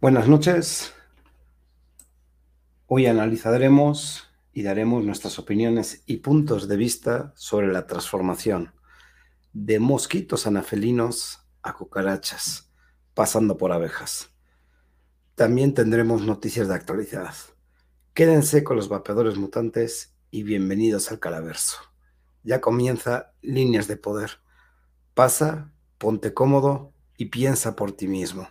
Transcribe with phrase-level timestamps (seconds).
[0.00, 0.94] Buenas noches.
[2.86, 8.72] Hoy analizaremos y daremos nuestras opiniones y puntos de vista sobre la transformación
[9.52, 12.70] de mosquitos anafelinos a cucarachas,
[13.12, 14.30] pasando por abejas.
[15.34, 17.34] También tendremos noticias de actualidad.
[18.14, 21.78] Quédense con los vapeadores mutantes y bienvenidos al calaverso.
[22.44, 24.30] Ya comienza Líneas de Poder.
[25.14, 28.46] Pasa, ponte cómodo y piensa por ti mismo.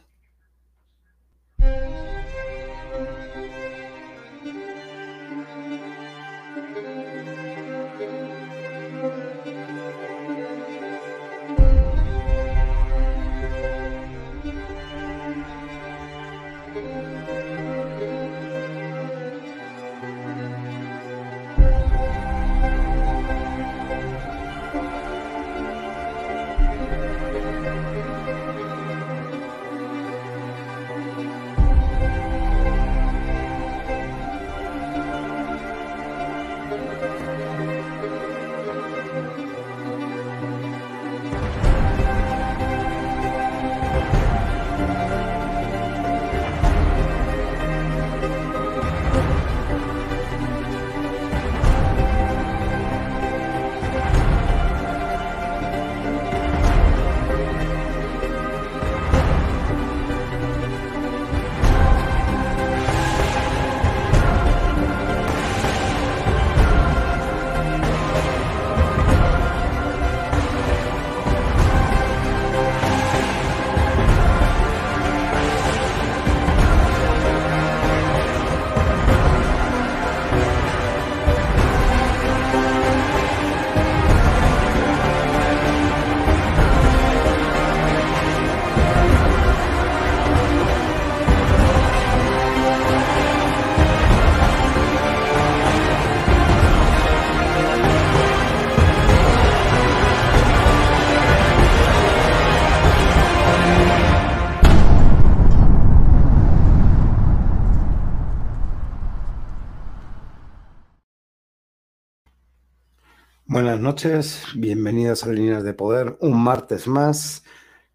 [113.77, 117.43] Buenas noches, bienvenidos a Líneas de Poder, un martes más.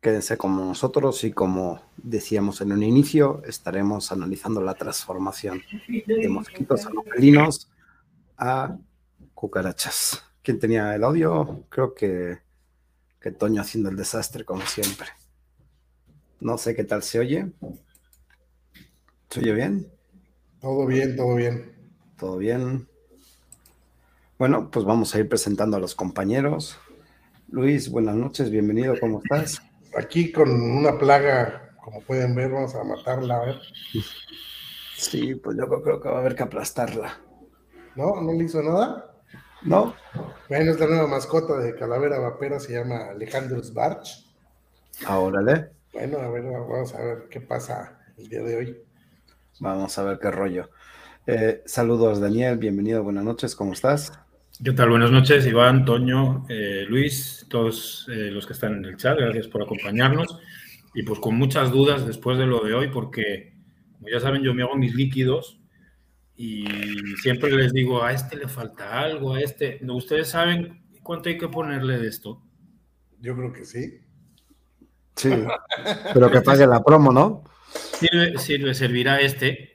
[0.00, 5.60] Quédense con nosotros y como decíamos en un inicio, estaremos analizando la transformación
[6.06, 7.68] de mosquitos anopelinos
[8.38, 8.78] a
[9.34, 10.22] cucarachas.
[10.44, 11.64] ¿Quién tenía el audio?
[11.68, 12.38] Creo que,
[13.20, 15.08] que Toño haciendo el desastre como siempre.
[16.38, 17.50] No sé qué tal se oye.
[19.30, 19.88] ¿Se oye bien?
[20.60, 21.72] Todo bien, todo bien.
[22.16, 22.86] Todo bien.
[24.42, 26.76] Bueno, pues vamos a ir presentando a los compañeros.
[27.48, 29.62] Luis, buenas noches, bienvenido, ¿cómo estás?
[29.96, 33.60] Aquí con una plaga, como pueden ver, vamos a matarla, a ver.
[34.96, 37.20] Sí, pues yo creo que va a haber que aplastarla.
[37.94, 38.20] ¿No?
[38.20, 39.14] ¿No le hizo nada?
[39.62, 39.94] No.
[40.48, 44.26] Bueno, es la nueva mascota de Calavera Vapera, se llama Alejandro Sbarch.
[45.08, 45.70] Órale.
[45.92, 48.82] Bueno, a ver, vamos a ver qué pasa el día de hoy.
[49.60, 50.68] Vamos a ver qué rollo.
[51.28, 54.12] Eh, saludos, Daniel, bienvenido, buenas noches, ¿cómo estás?
[54.64, 54.90] ¿Qué tal?
[54.90, 59.48] Buenas noches, Iván, Toño, eh, Luis, todos eh, los que están en el chat, gracias
[59.48, 60.38] por acompañarnos.
[60.94, 63.56] Y pues con muchas dudas después de lo de hoy, porque
[63.94, 65.58] como ya saben, yo me hago mis líquidos
[66.36, 66.64] y
[67.20, 69.80] siempre les digo, a este le falta algo, a este.
[69.84, 72.40] ¿Ustedes saben cuánto hay que ponerle de esto?
[73.18, 73.98] Yo creo que sí.
[75.16, 75.30] Sí,
[76.14, 77.42] pero que pague la promo, ¿no?
[77.98, 79.72] Sirve, sirve, servirá este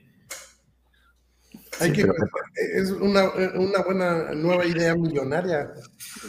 [1.80, 3.30] es una,
[3.84, 5.72] buena nueva idea millonaria.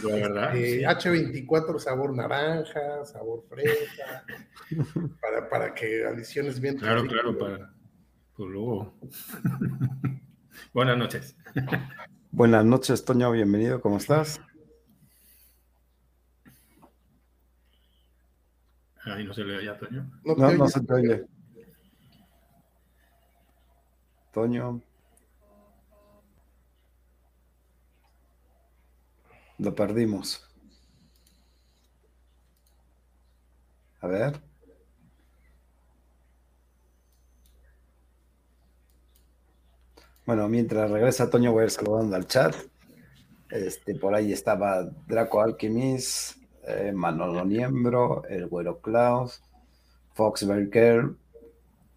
[0.03, 0.53] La verdad.
[0.53, 4.23] H24 sabor naranja, sabor fresa,
[5.49, 6.77] para, que adiciones bien.
[6.77, 7.73] Claro, claro, para.
[8.35, 8.93] Pues luego.
[10.73, 11.35] Buenas noches.
[12.31, 14.39] Buenas noches, Toño, bienvenido, ¿cómo estás?
[19.05, 20.09] Ahí no se le oye a Toño.
[20.23, 21.25] No, no, no se te oye.
[24.31, 24.81] Toño.
[29.59, 30.41] Lo perdimos.
[34.01, 34.41] A ver.
[40.25, 42.55] Bueno, mientras regresa Toño voy a ir saludando al chat.
[43.49, 49.41] Este, por ahí estaba Draco Alchemist, eh, Manolo Niembro, el Güero Klaus,
[50.13, 51.09] Fox Berger,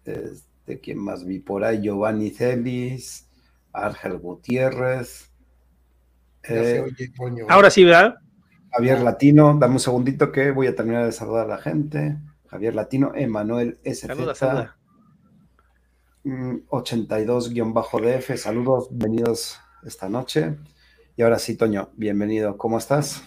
[0.03, 1.81] este, ¿quién más vi por ahí?
[1.81, 3.29] Giovanni Celis,
[3.71, 5.32] Ángel Gutiérrez,
[6.43, 6.85] eh,
[7.49, 8.15] ahora sí, ¿verdad?
[8.71, 12.17] Javier Latino, dame un segundito que voy a terminar de saludar a la gente.
[12.47, 14.07] Javier Latino, Emanuel SZ.
[14.07, 14.77] Saluda, saluda.
[16.23, 18.37] 82-DF.
[18.37, 20.57] Saludos, bienvenidos esta noche.
[21.15, 22.57] Y ahora sí, Toño, bienvenido.
[22.57, 23.23] ¿Cómo estás?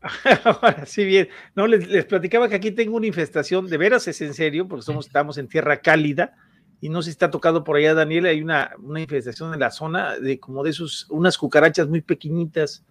[0.44, 1.28] Ahora sí, bien.
[1.54, 5.06] No, les, platicaba que aquí tengo una infestación, de veras es en serio, porque somos,
[5.06, 6.34] estamos en tierra cálida,
[6.80, 9.70] y no sé si está tocado por allá, Daniel, hay una, una infestación en la
[9.70, 12.84] zona de como de esos, unas cucarachas muy pequeñitas,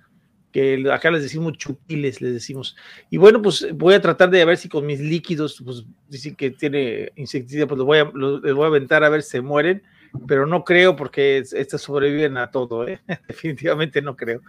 [0.51, 2.75] que acá les decimos chupiles, les decimos.
[3.09, 6.51] Y bueno, pues voy a tratar de ver si con mis líquidos, pues dicen que
[6.51, 8.05] tiene insecticida, pues los voy a,
[8.43, 9.83] les voy a aventar a ver si se mueren,
[10.27, 13.01] pero no creo porque estas sobreviven a todo, ¿eh?
[13.27, 14.41] definitivamente no creo.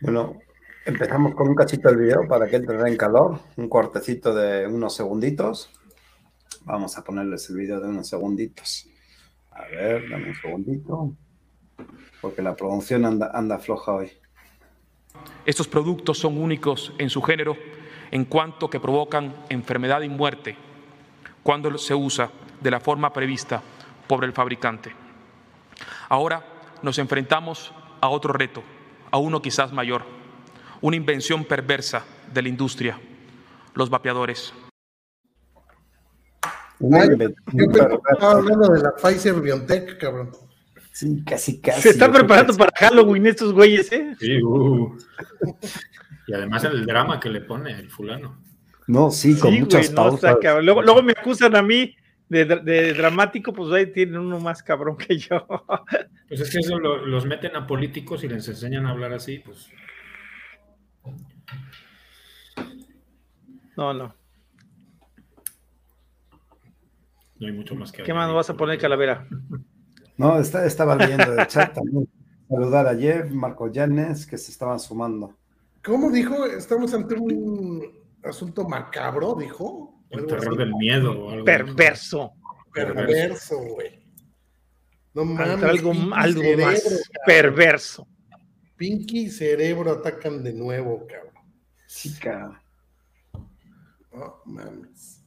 [0.00, 0.38] Bueno,
[0.84, 4.94] empezamos con un cachito del video para que entren en calor, un cortecito de unos
[4.94, 5.70] segunditos.
[6.64, 8.88] Vamos a ponerles el video de unos segunditos.
[9.50, 11.16] A ver, dame un segundito,
[12.20, 14.10] porque la producción anda, anda floja hoy.
[15.44, 17.56] Estos productos son únicos en su género
[18.10, 20.56] en cuanto que provocan enfermedad y muerte
[21.42, 22.30] cuando se usa
[22.60, 23.62] de la forma prevista
[24.08, 24.92] por el fabricante.
[26.08, 26.44] Ahora
[26.82, 28.62] nos enfrentamos a otro reto
[29.10, 30.04] a uno quizás mayor,
[30.80, 32.98] una invención perversa de la industria,
[33.74, 34.52] los vapeadores.
[37.52, 37.66] Yo
[38.12, 40.30] estaba hablando de la Pfizer BioNTech, cabrón.
[40.92, 41.82] Sí, casi, casi.
[41.82, 44.14] Se están preparando para Halloween estos güeyes, ¿eh?
[44.20, 44.96] Sí, uh.
[46.26, 48.40] Y además el drama que le pone el fulano.
[48.86, 50.36] No, sí, con muchas pausas.
[50.62, 51.96] luego, luego, me acusan a mí
[52.28, 55.46] de, dramático, pues ahí tienen uno más cabrón que yo.
[56.26, 59.68] Pues es que eso los meten a políticos y les enseñan a hablar así, pues.
[63.76, 64.16] No, no.
[67.38, 69.26] No hay mucho más que ¿Qué más vas a poner, Calavera?
[70.16, 72.08] No, está, estaba viendo el chat también.
[72.48, 75.36] Saludar a Jeff, Marco Llanes, que se estaban sumando.
[75.82, 76.46] ¿Cómo dijo?
[76.46, 77.82] Estamos ante un
[78.22, 80.02] asunto macabro, dijo.
[80.10, 81.30] El terror del miedo.
[81.30, 82.32] algo perverso.
[82.72, 84.04] Perverso, güey.
[85.14, 85.64] No mames.
[85.64, 88.06] Algo, algo más perverso.
[88.76, 91.34] Pinky y Cerebro atacan de nuevo, cabrón.
[91.86, 92.58] Sí, cabrón.
[94.12, 95.23] No mames.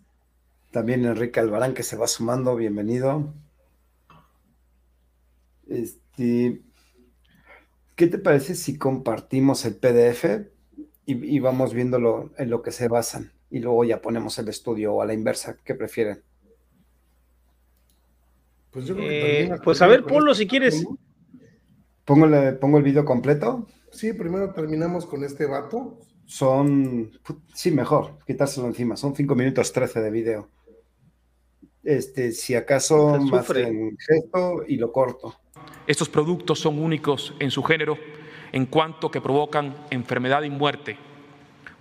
[0.77, 3.33] También Enrique Albarán que se va sumando, bienvenido.
[5.67, 6.61] Este,
[7.95, 10.45] ¿qué te parece si compartimos el PDF
[11.07, 13.31] y, y vamos viéndolo en lo que se basan?
[13.49, 16.21] y luego ya ponemos el estudio o a la inversa, ¿qué prefieren?
[18.69, 20.85] Pues, eh, pues a ver, ponlo si quieres.
[22.05, 22.27] ¿Pongo,
[22.59, 23.65] ¿Pongo el video completo?
[23.91, 25.97] Sí, primero terminamos con este vato.
[26.27, 27.19] Son,
[27.55, 28.95] sí, mejor, quitárselo encima.
[28.95, 30.56] Son 5 minutos 13 de video.
[31.87, 35.39] Este, si acaso más en gesto y lo corto.
[35.87, 37.97] Estos productos son únicos en su género
[38.51, 40.97] en cuanto que provocan enfermedad y muerte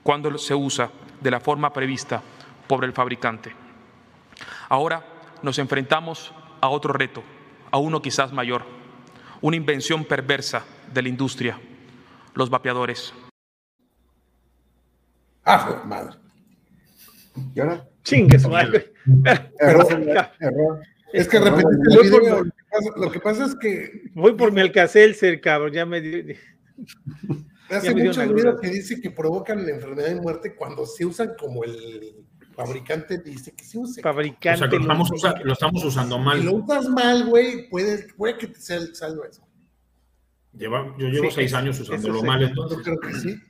[0.04, 2.22] cuando se usa de la forma prevista
[2.68, 3.52] por el fabricante.
[4.68, 5.04] Ahora
[5.42, 7.24] nos enfrentamos a otro reto,
[7.72, 8.62] a uno quizás mayor,
[9.40, 10.64] una invención perversa
[10.94, 11.58] de la industria,
[12.32, 13.12] los vapeadores.
[15.44, 16.16] Ah, madre.
[17.52, 17.88] ¿Y ahora?
[18.06, 18.92] Chingue madre.
[21.12, 22.44] Es que repetiste el video.
[22.96, 24.10] Lo que pasa es que.
[24.12, 25.72] Voy por mi alcacelser, cabrón.
[25.72, 26.00] Ya me.
[27.70, 31.64] Hace mucho ruido que dice que provocan la enfermedad y muerte cuando se usan como
[31.64, 32.24] el
[32.54, 34.02] fabricante dice que se use.
[34.02, 34.50] Fabricante.
[34.50, 36.40] O sea, que lo, estamos, usando mal.
[36.40, 39.46] Si lo usas mal, güey, puede, puede que te salga eso.
[40.52, 42.78] Lleva, yo llevo seis años usándolo mal, entonces.
[42.78, 43.40] Yo creo que sí.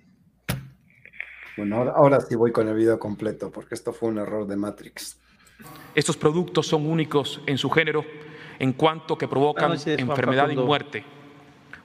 [1.56, 4.56] Bueno, ahora, ahora sí voy con el video completo, porque esto fue un error de
[4.56, 5.18] Matrix.
[5.94, 8.04] Estos productos son únicos en su género
[8.58, 11.04] en cuanto que provocan enfermedad y muerte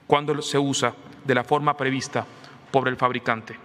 [0.06, 2.26] cuando se usa de la forma prevista
[2.70, 3.56] por el fabricante.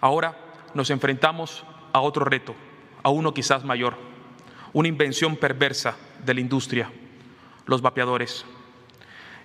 [0.00, 0.36] Ahora
[0.74, 2.54] nos enfrentamos a otro reto,
[3.02, 3.94] a uno quizás mayor,
[4.72, 6.90] una invención perversa de la industria,
[7.66, 8.44] los vapeadores.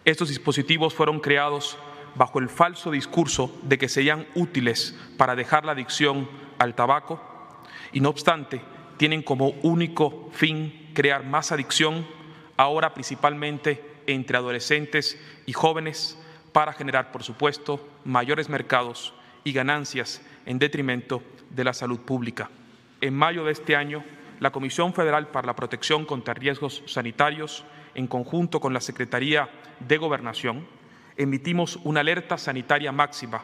[0.04, 1.78] Estos dispositivos fueron creados
[2.16, 7.22] bajo el falso discurso de que serían útiles para dejar la adicción al tabaco
[7.92, 8.62] y no obstante
[8.98, 12.08] tienen como único fin crear más adicción,
[12.58, 16.18] ahora principalmente entre adolescentes y jóvenes
[16.52, 22.50] para generar, por supuesto, mayores mercados y ganancias en detrimento de la salud pública.
[23.02, 24.04] En mayo de este año,
[24.40, 29.98] la Comisión Federal para la Protección contra Riesgos Sanitarios, en conjunto con la Secretaría de
[29.98, 30.66] Gobernación,
[31.18, 33.44] emitimos una alerta sanitaria máxima,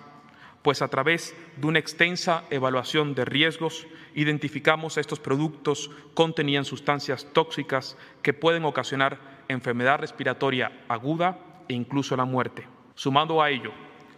[0.61, 7.97] pues a través de una extensa evaluación de riesgos identificamos estos productos contenían sustancias tóxicas
[8.21, 12.67] que pueden ocasionar enfermedad respiratoria aguda e incluso la muerte.
[12.95, 13.71] Sumando a ello,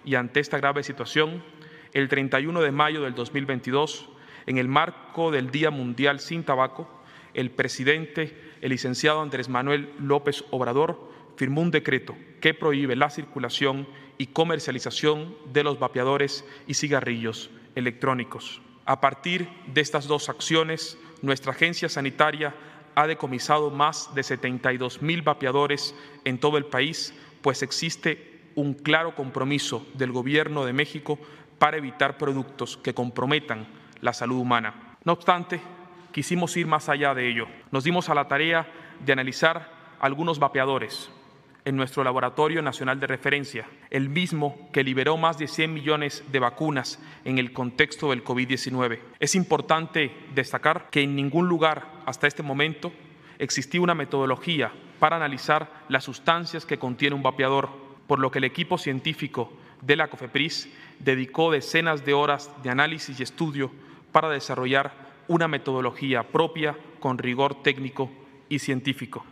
[0.04, 1.44] y ante esta grave situación,
[1.94, 4.10] el 31 de mayo del 2022,
[4.48, 6.90] en el marco del Día Mundial sin Tabaco,
[7.34, 13.88] el presidente, el licenciado Andrés Manuel López Obrador, firmó un decreto que prohíbe la circulación
[14.18, 18.62] y comercialización de los vapeadores y cigarrillos electrónicos.
[18.86, 22.54] A partir de estas dos acciones, nuestra agencia sanitaria
[22.96, 29.16] ha decomisado más de 72 mil vapeadores en todo el país, pues existe un claro
[29.16, 31.18] compromiso del Gobierno de México
[31.58, 33.68] para evitar productos que comprometan
[34.02, 34.98] la salud humana.
[35.06, 35.62] No obstante,
[36.12, 37.48] quisimos ir más allá de ello.
[37.72, 38.68] Nos dimos a la tarea
[39.04, 41.10] de analizar algunos vapeadores
[41.66, 46.40] en nuestro Laboratorio Nacional de Referencia, el mismo que liberó más de 100 millones de
[46.40, 49.00] vacunas en el contexto del COVID-19.
[49.20, 52.92] Es importante destacar que en ningún lugar hasta este momento
[53.40, 57.70] existía una metodología para analizar las sustancias que contiene un vapeador,
[58.08, 59.52] por lo que el equipo científico
[59.82, 63.72] de la COFEPRIS dedicó decenas de horas de análisis y estudio
[64.12, 64.94] para desarrollar
[65.28, 68.12] una metodología propia con rigor técnico
[68.50, 69.26] y científico.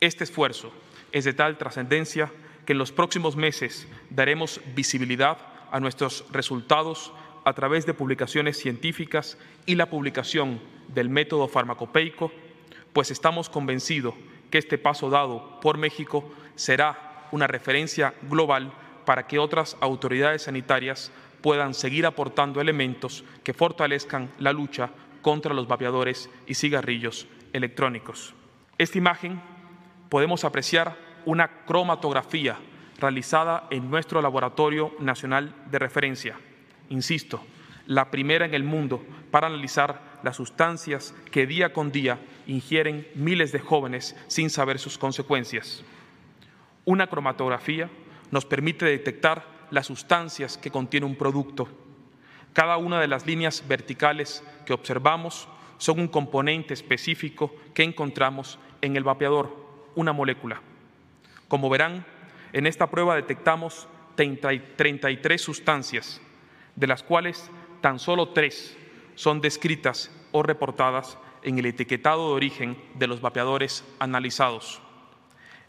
[0.00, 0.72] Este esfuerzo
[1.12, 2.32] es de tal trascendencia
[2.64, 5.38] que en los próximos meses daremos visibilidad
[5.70, 7.12] a nuestros resultados
[7.44, 12.32] a través de publicaciones científicas y la publicación del método farmacopeico,
[12.92, 14.14] pues estamos convencidos
[14.50, 18.72] que este paso dado por México será una referencia global
[19.04, 24.90] para que otras autoridades sanitarias puedan seguir aportando elementos que fortalezcan la lucha
[25.22, 28.34] contra los vapeadores y cigarrillos electrónicos.
[28.78, 29.40] Esta imagen
[30.08, 32.56] podemos apreciar una cromatografía
[32.98, 36.38] realizada en nuestro Laboratorio Nacional de Referencia.
[36.88, 37.42] Insisto,
[37.86, 43.52] la primera en el mundo para analizar las sustancias que día con día ingieren miles
[43.52, 45.84] de jóvenes sin saber sus consecuencias.
[46.84, 47.90] Una cromatografía
[48.30, 51.68] nos permite detectar las sustancias que contiene un producto.
[52.52, 55.48] Cada una de las líneas verticales que observamos
[55.78, 59.65] son un componente específico que encontramos en el vapeador,
[59.96, 60.60] una molécula.
[61.48, 62.06] Como verán,
[62.52, 66.20] en esta prueba detectamos 33 sustancias,
[66.76, 67.50] de las cuales
[67.80, 68.76] tan solo tres
[69.16, 74.80] son descritas o reportadas en el etiquetado de origen de los vapeadores analizados.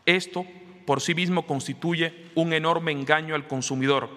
[0.05, 0.45] Esto
[0.85, 4.09] por sí mismo constituye un enorme engaño al consumidor,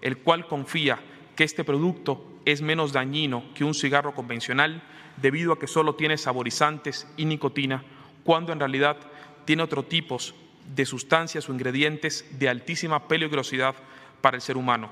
[0.00, 0.98] el cual confía
[1.36, 4.82] que este producto es menos dañino que un cigarro convencional
[5.16, 7.84] debido a que solo tiene saborizantes y nicotina,
[8.24, 8.96] cuando en realidad
[9.44, 10.34] tiene otros tipos
[10.74, 13.74] de sustancias o ingredientes de altísima peligrosidad
[14.20, 14.90] para el ser humano.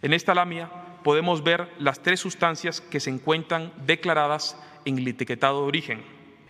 [0.00, 0.70] En esta lamia
[1.02, 6.04] podemos ver las tres sustancias que se encuentran declaradas en el etiquetado de origen.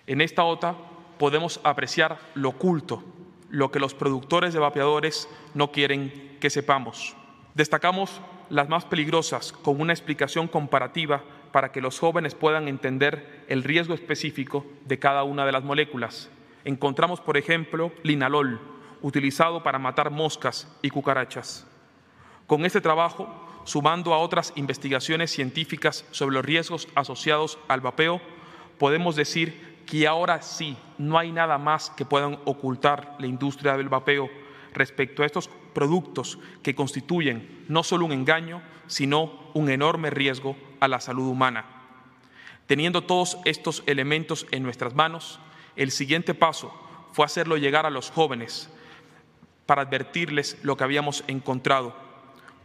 [0.06, 0.76] En esta otra
[1.18, 3.02] podemos apreciar lo oculto,
[3.50, 7.16] lo que los productores de vapeadores no quieren que sepamos.
[7.54, 11.22] Destacamos las más peligrosas con una explicación comparativa
[11.52, 16.30] para que los jóvenes puedan entender el riesgo específico de cada una de las moléculas.
[16.64, 18.61] Encontramos, por ejemplo, linalol,
[19.00, 21.66] utilizado para matar moscas y cucarachas.
[22.47, 23.28] Con este trabajo,
[23.64, 28.21] sumando a otras investigaciones científicas sobre los riesgos asociados al vapeo,
[28.78, 33.88] podemos decir que ahora sí no hay nada más que puedan ocultar la industria del
[33.88, 34.31] vapeo
[34.73, 40.88] respecto a estos productos que constituyen no solo un engaño, sino un enorme riesgo a
[40.88, 41.64] la salud humana.
[42.66, 45.40] Teniendo todos estos elementos en nuestras manos,
[45.76, 46.73] el siguiente paso
[47.12, 48.69] fue hacerlo llegar a los jóvenes
[49.67, 51.95] para advertirles lo que habíamos encontrado.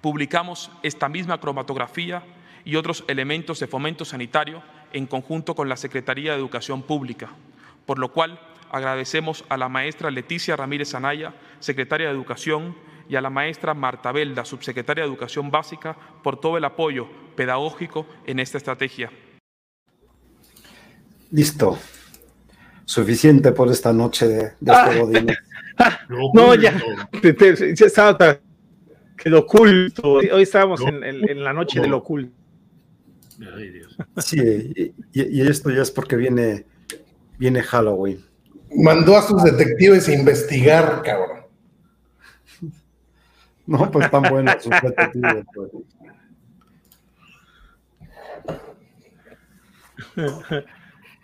[0.02, 2.24] Publicamos esta misma cromatografía
[2.66, 4.62] y otros elementos de fomento sanitario
[4.94, 7.30] en conjunto con la Secretaría de Educación Pública,
[7.86, 8.40] por lo cual
[8.72, 12.76] agradecemos a la maestra Leticia Ramírez Anaya, secretaria de Educación,
[13.10, 18.06] y a la maestra Marta Belda, subsecretaria de Educación Básica, por todo el apoyo pedagógico
[18.26, 19.10] en esta estrategia.
[21.32, 21.78] Listo
[22.88, 25.38] suficiente por esta noche de, de este
[25.78, 26.00] ah,
[26.34, 26.82] no, ya,
[27.22, 28.40] ya estaba
[29.18, 30.14] que lo oculto.
[30.14, 32.32] Hoy estábamos en, en, la noche del oculto.
[33.56, 33.98] Ay, Dios.
[34.18, 36.66] Sí, y, y, esto ya es porque viene,
[37.38, 38.24] viene Halloween.
[38.74, 41.42] Mandó a sus detectives a investigar, cabrón.
[43.68, 45.46] No, pues tan buenos sus detectives.
[45.54, 45.72] Pues.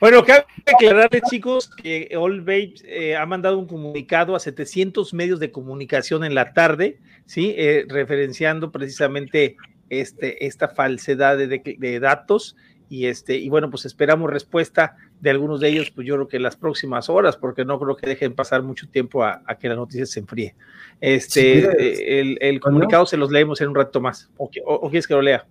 [0.03, 5.39] Bueno, cabe aclararles, chicos, que All Babes eh, ha mandado un comunicado a 700 medios
[5.39, 7.55] de comunicación en la tarde, ¿sí?
[7.57, 9.55] Eh, referenciando precisamente
[9.89, 12.57] este, esta falsedad de, datos.
[12.89, 16.35] Y, este, y bueno, pues esperamos respuesta de algunos de ellos, pues yo creo que
[16.35, 19.75] en las próximas horas, porque no creo que dejen pasar mucho tiempo a, que la
[19.75, 20.53] noticia se enfríe.
[20.99, 24.29] Este, eh, el, comunicado se los leemos en un rato más.
[24.35, 25.47] ¿O, o quieres que lo lea?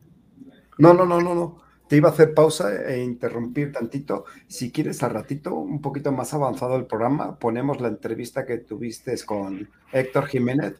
[0.76, 4.24] No, no, no, no, no te iba a hacer pausa e interrumpir tantito.
[4.48, 9.14] Si quieres, al ratito, un poquito más avanzado el programa, ponemos la entrevista que tuviste
[9.26, 10.76] con Héctor Jiménez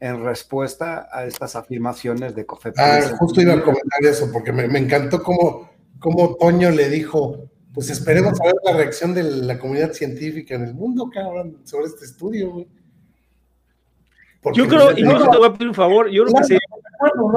[0.00, 2.84] en respuesta a estas afirmaciones de COFEPRIS.
[2.84, 5.70] Ah, justo iba a comentar eso, porque me, encantó cómo,
[6.00, 10.64] cómo Toño le dijo, pues esperemos a ver la reacción de la comunidad científica en
[10.64, 12.66] el mundo, cabrón, sobre este estudio, güey.
[14.52, 16.60] yo creo, y no te voy a pedir un favor, yo creo que sería,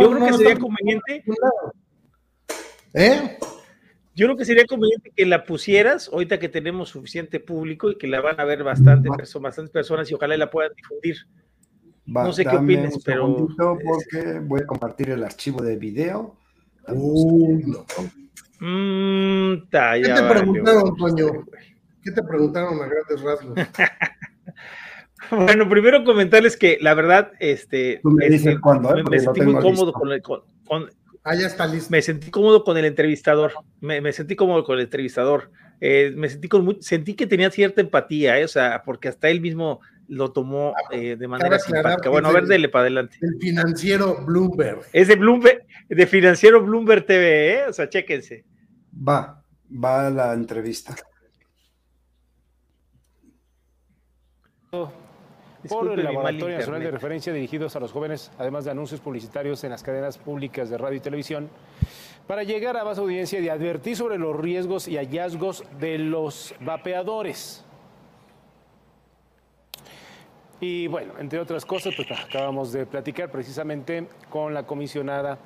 [0.02, 1.24] yo creo que sería conveniente.
[2.94, 3.38] ¿Eh?
[4.16, 8.08] Yo creo que sería conveniente que la pusieras ahorita que tenemos suficiente público y que
[8.08, 11.18] la van a ver bastante, bastantes personas y ojalá la puedan difundir
[12.10, 13.48] no sé qué opinas, pero.
[13.58, 16.38] Porque voy a compartir el archivo de video.
[18.60, 21.46] Mm, ¿Qué te preguntaron, Toño?
[22.04, 23.56] ¿Qué te preguntaron a grandes rasgos?
[25.32, 28.02] bueno, primero comentarles que la verdad, este.
[28.04, 28.60] me, este, ¿eh?
[29.10, 30.24] me, sentí muy cómodo con el.
[31.24, 31.90] Ah, ya está listo.
[31.92, 33.54] Me sentí cómodo con el entrevistador.
[33.82, 35.52] Me, sentí cómodo con el entrevistador.
[35.82, 39.40] Eh, me sentí con sentí que tenía cierta empatía, eh, o sea, porque hasta él
[39.40, 42.10] mismo lo tomó ah, eh, de manera simpática.
[42.10, 43.18] Bueno, a ver, dele para adelante.
[43.22, 44.82] El financiero Bloomberg.
[44.92, 47.66] Es de Bloomberg, de financiero Bloomberg TV, ¿eh?
[47.70, 48.44] O sea, chéquense.
[48.94, 50.96] Va, va la entrevista.
[55.68, 59.72] Por el Laboratorio Nacional de Referencia dirigidos a los jóvenes, además de anuncios publicitarios en
[59.72, 61.50] las cadenas públicas de radio y televisión,
[62.28, 67.66] para llegar a más audiencia y advertir sobre los riesgos y hallazgos de los vapeadores.
[70.62, 75.40] Y bueno, entre otras cosas, pues acabamos de platicar precisamente con la comisionada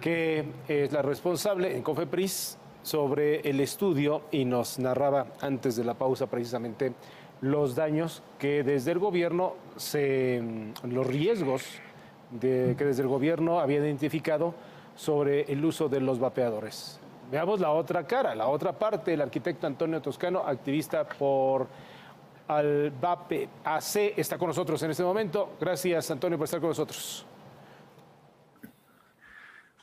[0.00, 5.94] que es la responsable en COFEPRIS sobre el estudio y nos narraba antes de la
[5.94, 6.92] pausa precisamente
[7.42, 10.42] los daños que desde el gobierno se
[10.84, 11.64] los riesgos
[12.40, 14.54] que desde el gobierno había identificado
[14.94, 16.98] sobre el uso de los vapeadores.
[17.30, 21.66] Veamos la otra cara, la otra parte, el arquitecto Antonio Toscano, activista por
[22.48, 22.92] al
[23.64, 25.50] AC está con nosotros en este momento.
[25.60, 27.26] Gracias, Antonio, por estar con nosotros.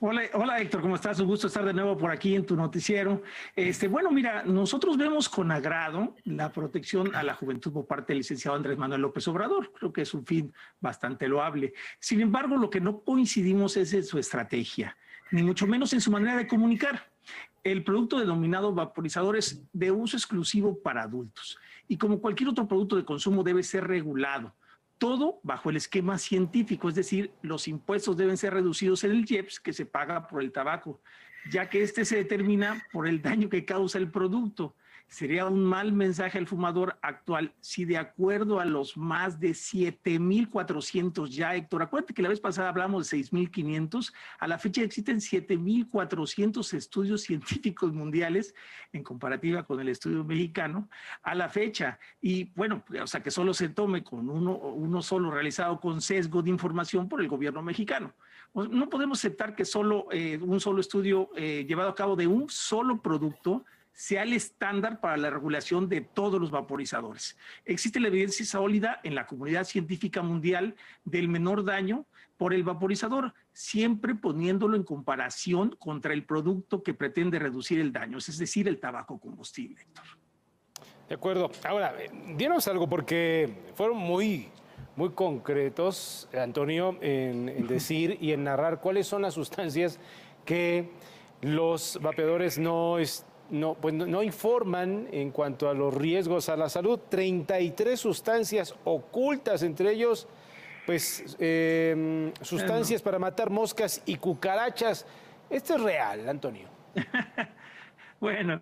[0.02, 1.20] Hola, hola Héctor, ¿cómo estás?
[1.20, 3.22] Un gusto estar de nuevo por aquí en tu noticiero.
[3.54, 8.20] Este, bueno, mira, nosotros vemos con agrado la protección a la juventud por parte del
[8.20, 9.74] licenciado Andrés Manuel López Obrador.
[9.74, 11.74] Creo que es un fin bastante loable.
[12.00, 14.96] Sin embargo, lo que no coincidimos es en su estrategia,
[15.32, 17.12] ni mucho menos en su manera de comunicar.
[17.62, 21.58] El producto denominado vaporizador es de uso exclusivo para adultos
[21.90, 24.56] y como cualquier otro producto de consumo debe ser regulado.
[25.00, 29.60] Todo bajo el esquema científico, es decir, los impuestos deben ser reducidos en el IEPS
[29.60, 31.02] que se paga por el tabaco,
[31.50, 34.76] ya que este se determina por el daño que causa el producto.
[35.10, 41.28] Sería un mal mensaje al fumador actual si de acuerdo a los más de 7.400
[41.30, 46.74] ya, Héctor, acuérdate que la vez pasada hablamos de 6.500, a la fecha existen 7.400
[46.76, 48.54] estudios científicos mundiales
[48.94, 50.88] en comparativa con el estudio mexicano,
[51.24, 51.98] a la fecha.
[52.22, 56.52] Y bueno, o sea, que solo se tome con uno, solo realizado con sesgo de
[56.52, 58.14] información por el gobierno mexicano.
[58.54, 62.48] No podemos aceptar que solo eh, un solo estudio eh, llevado a cabo de un
[62.50, 63.66] solo producto
[64.00, 67.38] sea el estándar para la regulación de todos los vaporizadores.
[67.66, 72.06] Existe la evidencia sólida en la comunidad científica mundial del menor daño
[72.38, 78.20] por el vaporizador, siempre poniéndolo en comparación contra el producto que pretende reducir el daño,
[78.20, 80.06] es decir, el tabaco combustible, Héctor.
[81.10, 81.52] De acuerdo.
[81.68, 81.94] Ahora,
[82.38, 84.48] dinos algo porque fueron muy,
[84.96, 90.00] muy concretos, Antonio, en, en decir y en narrar cuáles son las sustancias
[90.46, 90.90] que
[91.42, 92.98] los vapeadores no,
[93.52, 97.00] no, pues no, informan en cuanto a los riesgos a la salud.
[97.10, 100.28] 33 sustancias ocultas, entre ellos,
[100.86, 105.06] pues, em, sustancias para matar moscas y cucarachas.
[105.50, 106.68] ¿Esto es real, Antonio?
[108.20, 108.62] bueno,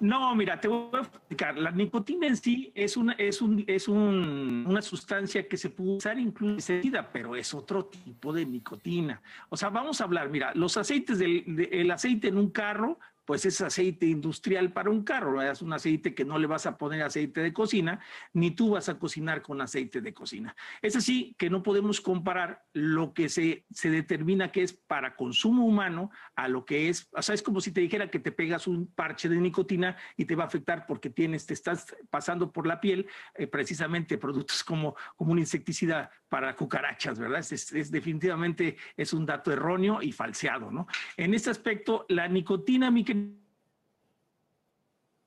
[0.00, 1.56] no, mira, te voy a explicar.
[1.56, 6.18] La nicotina en sí es una, es un, es una sustancia que se puede usar
[6.18, 6.74] incluso
[7.12, 9.22] pero es otro tipo de nicotina.
[9.48, 13.46] O sea, vamos a hablar, mira, los aceites del el aceite en un carro pues
[13.46, 17.02] es aceite industrial para un carro, es un aceite que no le vas a poner
[17.02, 18.00] aceite de cocina,
[18.32, 20.54] ni tú vas a cocinar con aceite de cocina.
[20.82, 25.64] Es así que no podemos comparar lo que se, se determina que es para consumo
[25.66, 28.66] humano a lo que es, o sea, es como si te dijera que te pegas
[28.66, 32.66] un parche de nicotina y te va a afectar porque tienes, te estás pasando por
[32.66, 37.44] la piel eh, precisamente productos como, como un insecticida para cucarachas, ¿verdad?
[37.48, 40.88] Es, definitivamente es un dato erróneo y falseado, ¿no?
[41.16, 43.04] En este aspecto, la nicotina, mi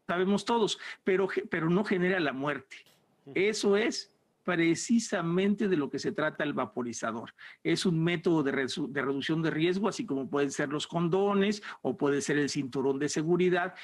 [0.08, 2.78] sabemos todos, pero, pero no genera la muerte.
[3.36, 7.34] Eso es precisamente de lo que se trata el vaporizador.
[7.64, 11.98] Es un método de, de reducción de riesgo, así como pueden ser los condones o
[11.98, 13.76] puede ser el cinturón de seguridad.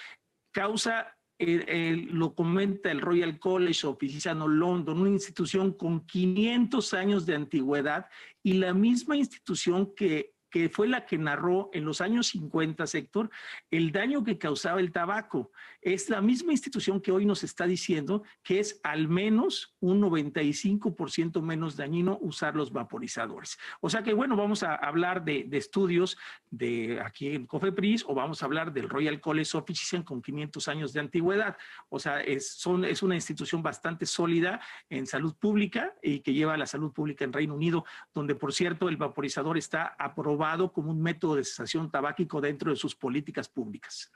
[0.52, 7.36] Causa lo comenta el Royal College of Physicians London, una institución con 500 años de
[7.36, 8.06] antigüedad
[8.42, 13.32] y la misma institución que que fue la que narró en los años 50, sector,
[13.72, 15.52] el daño que causaba el tabaco.
[15.82, 21.42] Es la misma institución que hoy nos está diciendo que es al menos un 95%
[21.42, 23.58] menos dañino usar los vaporizadores.
[23.82, 26.20] O sea que, bueno, vamos a hablar de, estudios
[26.52, 30.68] de aquí en Cofepris o vamos a hablar del Royal College of Physicians con 500
[30.68, 31.58] años de antigüedad.
[31.90, 36.58] O sea, es, son, es una institución bastante sólida en salud pública y que lleva
[36.58, 41.02] la salud pública en Reino Unido, donde, por cierto, el vaporizador está aprobado como un
[41.02, 44.12] método de cesación tabáquico dentro de sus políticas públicas.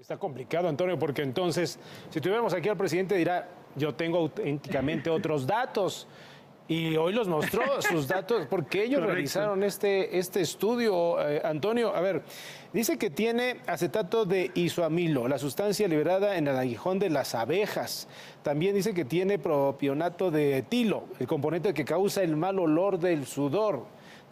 [0.00, 1.78] está complicado, Antonio, porque entonces,
[2.10, 6.06] si tuviéramos aquí al presidente, dirá, yo tengo auténticamente otros datos.
[6.66, 11.94] Y hoy los mostró sus datos, porque ellos realizaron este, este estudio, eh, Antonio.
[11.94, 12.22] A ver,
[12.72, 18.08] dice que tiene acetato de isoamilo, la sustancia liberada en el aguijón de las abejas.
[18.42, 23.26] También dice que tiene propionato de etilo, el componente que causa el mal olor del
[23.26, 23.84] sudor.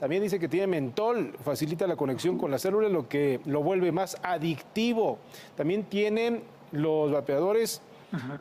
[0.03, 3.93] También dice que tiene mentol, facilita la conexión con las células, lo que lo vuelve
[3.93, 5.21] más adictivo.
[5.57, 7.81] También tienen los vapeadores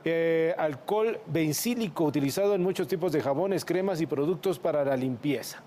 [0.04, 5.62] eh, alcohol bencílico utilizado en muchos tipos de jabones, cremas y productos para la limpieza.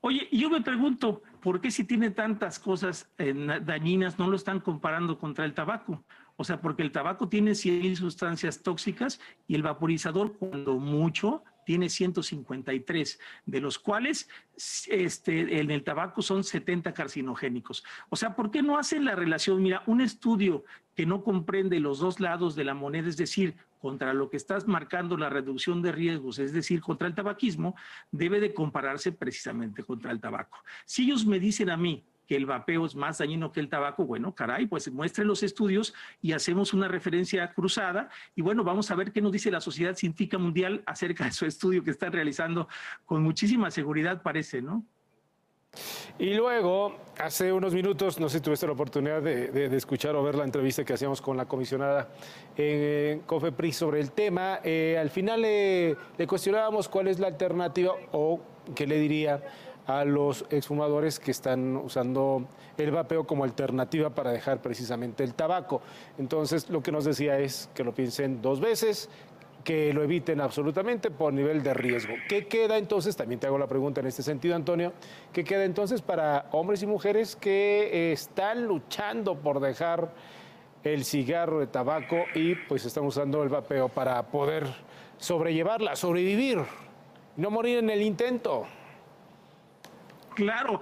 [0.00, 4.58] Oye, yo me pregunto, ¿por qué si tiene tantas cosas eh, dañinas no lo están
[4.58, 6.02] comparando contra el tabaco?
[6.34, 11.88] O sea, porque el tabaco tiene 100 sustancias tóxicas y el vaporizador, cuando mucho, tiene
[11.88, 14.28] 153, de los cuales
[14.88, 17.84] este, en el tabaco son 70 carcinogénicos.
[18.08, 19.62] O sea, ¿por qué no hacen la relación?
[19.62, 24.14] Mira, un estudio que no comprende los dos lados de la moneda, es decir, contra
[24.14, 27.76] lo que estás marcando la reducción de riesgos, es decir, contra el tabaquismo,
[28.10, 30.58] debe de compararse precisamente contra el tabaco.
[30.86, 34.04] Si ellos me dicen a mí que el vapeo es más dañino que el tabaco,
[34.04, 38.94] bueno, caray, pues muestren los estudios y hacemos una referencia cruzada y bueno, vamos a
[38.94, 42.68] ver qué nos dice la Sociedad Científica Mundial acerca de su estudio que están realizando
[43.04, 44.84] con muchísima seguridad, parece, ¿no?
[46.18, 50.36] Y luego, hace unos minutos, no sé si tuviste la oportunidad de, escuchar o ver
[50.36, 52.10] la entrevista que hacíamos con la comisionada
[52.56, 54.60] en COFEPRIS sobre el tema.
[54.62, 55.96] Eh, al final le
[56.28, 58.40] cuestionábamos cuál es la alternativa o
[58.74, 59.42] qué le diría
[59.86, 62.46] a los exfumadores que están usando
[62.78, 65.82] el vapeo como alternativa para dejar precisamente el tabaco.
[66.18, 69.10] Entonces, lo que nos decía es que lo piensen dos veces,
[69.62, 72.14] que lo eviten absolutamente por nivel de riesgo.
[72.28, 73.16] ¿Qué queda entonces?
[73.16, 74.92] También te hago la pregunta en este sentido, Antonio.
[75.32, 80.12] ¿Qué queda entonces para hombres y mujeres que están luchando por dejar
[80.82, 84.66] el cigarro de tabaco y pues están usando el vapeo para poder
[85.16, 86.58] sobrellevarla, sobrevivir,
[87.36, 88.66] no morir en el intento?
[90.34, 90.80] Claro,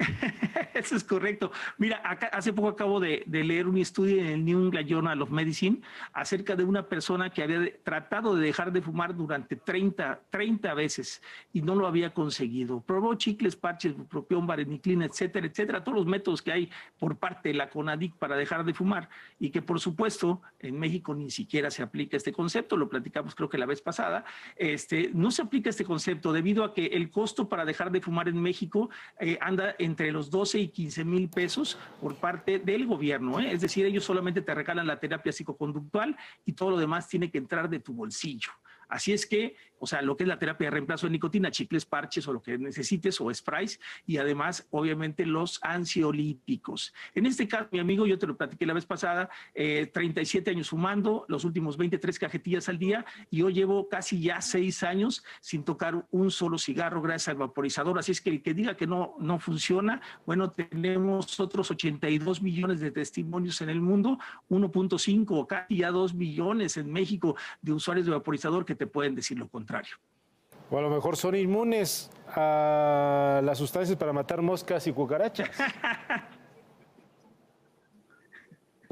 [0.74, 1.52] Eso es correcto.
[1.78, 1.98] Mira,
[2.32, 5.80] hace poco acabo de, leer un estudio en el New England Journal of Medicine
[6.12, 11.22] acerca de una persona que había tratado de dejar de fumar durante 30, 30 veces
[11.52, 12.80] y no lo había conseguido.
[12.80, 17.54] Probó chicles, parches, propión, vareniclina, etcétera, etcétera, todos los métodos que hay por parte de
[17.54, 19.08] la CONADIC para dejar de fumar
[19.38, 23.48] y que por supuesto en México ni siquiera se aplica este concepto, lo platicamos creo
[23.48, 24.24] que la vez pasada,
[24.56, 28.28] este, no se aplica este concepto debido a que el costo para dejar de fumar
[28.28, 32.86] en México eh, anda en entre los 12 y 15 mil pesos por parte del
[32.86, 33.40] gobierno.
[33.40, 33.52] ¿eh?
[33.52, 37.38] Es decir, ellos solamente te regalan la terapia psicoconductual y todo lo demás tiene que
[37.38, 38.50] entrar de tu bolsillo.
[38.90, 41.86] Así es que o sea, lo que es la terapia de reemplazo de nicotina, chicles,
[41.86, 46.92] parches o lo que necesites o sprays y además, obviamente, los ansiolíticos.
[47.14, 50.68] En este caso, mi amigo, yo te lo platiqué la vez pasada, 37 eh, años
[50.68, 55.64] fumando, los últimos 23 cajetillas al día y yo llevo casi ya seis años sin
[55.64, 57.98] tocar un solo cigarro gracias al vaporizador.
[57.98, 62.80] Así es que el que diga que no, no funciona, bueno, tenemos otros 82 millones
[62.80, 64.18] de testimonios en el mundo,
[64.50, 69.14] 1.5 o casi ya 2 millones en México de usuarios de vaporizador que te pueden
[69.14, 69.94] decir lo contrario.
[70.70, 75.50] O a lo mejor son inmunes a las sustancias para matar moscas y cucarachas.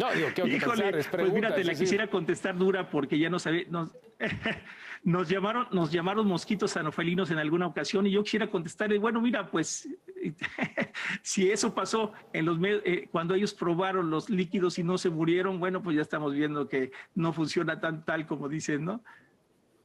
[0.01, 3.91] No, digo, ¿qué Híjole, pues mírate, la quisiera contestar dura porque ya no sabía, nos,
[5.03, 9.51] nos, llamaron, nos llamaron mosquitos anofelinos en alguna ocasión y yo quisiera contestarle, bueno, mira,
[9.51, 9.89] pues
[11.23, 15.59] si eso pasó en los eh, cuando ellos probaron los líquidos y no se murieron,
[15.59, 19.03] bueno, pues ya estamos viendo que no funciona tan tal como dicen, ¿no?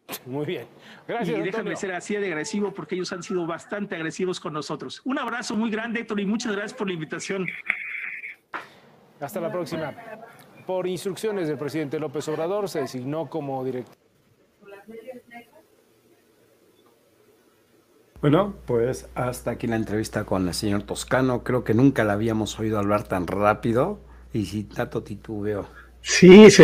[0.26, 0.68] Muy bien.
[1.08, 1.38] Gracias.
[1.38, 5.02] Y déjame ser así de agresivo porque ellos han sido bastante agresivos con nosotros.
[5.06, 7.48] Un abrazo muy grande, Héctor, y muchas gracias por la invitación.
[9.20, 9.94] Hasta la próxima.
[10.66, 14.04] Por instrucciones del presidente López Obrador, se designó como director
[18.24, 21.44] Bueno, pues hasta aquí la entrevista con el señor Toscano.
[21.44, 24.00] Creo que nunca la habíamos oído hablar tan rápido
[24.32, 25.68] y sin tanto titubeo.
[26.00, 26.63] Sí, sí.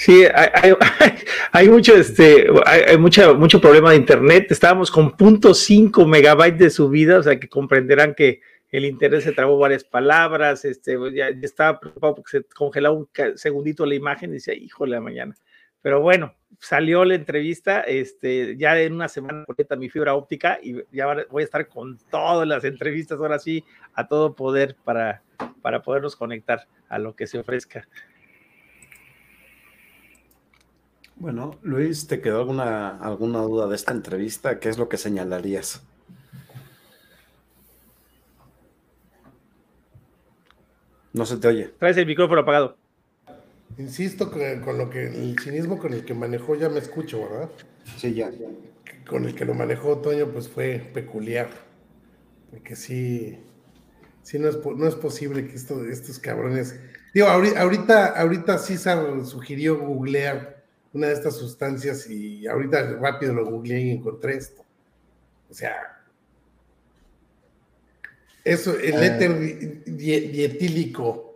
[0.00, 0.24] Sí,
[1.52, 4.46] hay, mucho, este, hay, mucha, mucho problema de internet.
[4.48, 9.58] Estábamos con .5 megabytes de subida, o sea que comprenderán que el internet se trabó
[9.58, 14.54] varias palabras, este, ya, estaba preocupado porque se congelaba un segundito la imagen y decía,
[14.54, 15.36] híjole, la mañana.
[15.82, 20.76] Pero bueno, salió la entrevista, este, ya en una semana completa mi fibra óptica y
[20.90, 25.22] ya voy a estar con todas las entrevistas ahora sí, a todo poder para,
[25.60, 27.86] para podernos conectar a lo que se ofrezca.
[31.20, 34.58] Bueno, Luis, ¿te quedó alguna, alguna duda de esta entrevista?
[34.58, 35.82] ¿Qué es lo que señalarías?
[41.12, 41.74] No se te oye.
[41.78, 42.78] Traes el micrófono apagado.
[43.76, 47.50] Insisto con, lo que el cinismo con el que manejó, ya me escucho, ¿verdad?
[47.98, 48.30] Sí, ya.
[49.06, 51.50] Con el que lo manejó Toño, pues fue peculiar.
[52.50, 53.38] Porque sí,
[54.22, 56.80] sí no es, no es posible que esto, estos cabrones.
[57.12, 60.59] Digo, ahorita, ahorita César sugirió googlear
[60.92, 64.64] una de estas sustancias y ahorita rápido lo googleé y encontré esto.
[65.48, 65.74] O sea,
[68.44, 69.06] eso, el ah.
[69.06, 71.30] éter dietílico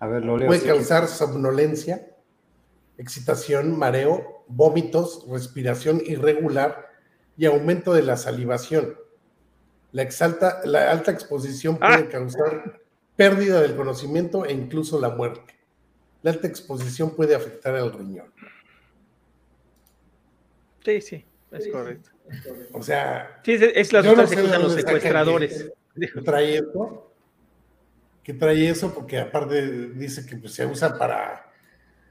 [0.00, 2.08] a ver, Puede causar somnolencia,
[2.96, 6.88] excitación, mareo, vómitos, respiración irregular
[7.36, 8.96] y aumento de la salivación.
[9.92, 12.08] La, exalta, la alta exposición puede ah.
[12.08, 12.80] causar
[13.14, 15.54] pérdida del conocimiento e incluso la muerte.
[16.22, 18.32] La alta exposición puede afectar al riñón.
[20.84, 22.10] Sí, sí, es correcto.
[22.72, 25.72] O sea, sí, es, la sustancia que usan los secuestradores.
[26.24, 27.10] Trae esto
[28.22, 31.50] que trae eso, porque aparte dice que pues, se usa para,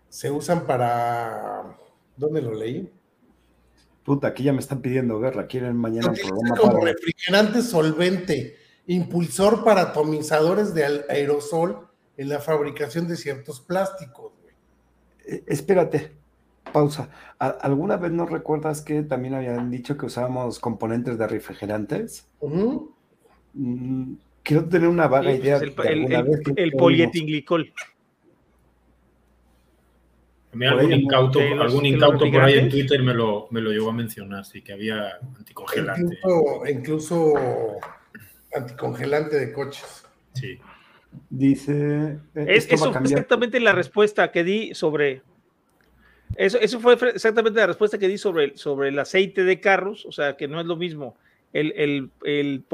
[0.08, 1.78] se usan para,
[2.18, 2.92] ¿dónde lo leí?
[4.04, 9.64] Puta, aquí ya me están pidiendo guerra, quieren mañana un programa como refrigerante solvente, impulsor
[9.64, 14.34] para atomizadores de aerosol en la fabricación de ciertos plásticos.
[15.26, 16.18] Eh, espérate,
[16.72, 17.10] pausa.
[17.38, 22.28] ¿Alguna vez no recuerdas que también habían dicho que usábamos componentes de refrigerantes?
[24.44, 25.58] quiero tener una vaga idea.
[25.58, 25.74] el,
[26.56, 27.72] el, polietilenglicol.
[30.68, 34.46] algún incauto, algún incauto por ahí en Twitter me lo, me lo llegó a mencionar,
[34.46, 36.18] sí, que había anticongelante.
[36.70, 37.34] Incluso,
[38.54, 40.06] anticongelante de coches.
[40.34, 40.60] Sí.
[41.30, 42.20] Dice.
[42.36, 45.22] Eh, es, eso fue exactamente la respuesta que di sobre.
[46.36, 50.12] Eso, eso fue exactamente la respuesta que di sobre, sobre el aceite de carros, o
[50.12, 51.18] sea, que no es lo mismo
[51.54, 52.66] el, el, el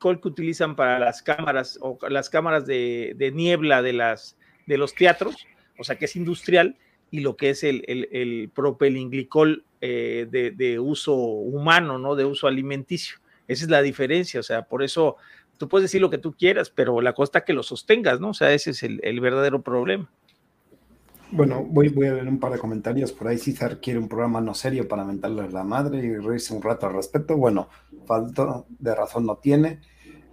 [0.00, 5.46] que utilizan para las cámaras o las cámaras de, niebla de, las, de los teatros,
[5.78, 6.76] o sea que es industrial,
[7.12, 12.14] y lo que es el, el, propilenglicol eh, de, uso humano, ¿no?
[12.14, 13.16] De uso alimenticio.
[13.48, 15.16] Esa es la diferencia, o sea, por eso
[15.58, 18.30] tú puedes decir lo que tú quieras, pero la costa que lo sostengas, ¿no?
[18.30, 20.08] O sea, ese es el verdadero problema.
[21.32, 23.12] Bueno, voy, a ver un par de comentarios.
[23.12, 26.60] Por ahí César quiere un programa no serio para mentarle la madre y reírse un
[26.60, 27.36] rato al respecto.
[27.36, 27.68] Bueno,
[28.04, 29.80] falta de razón no tiene.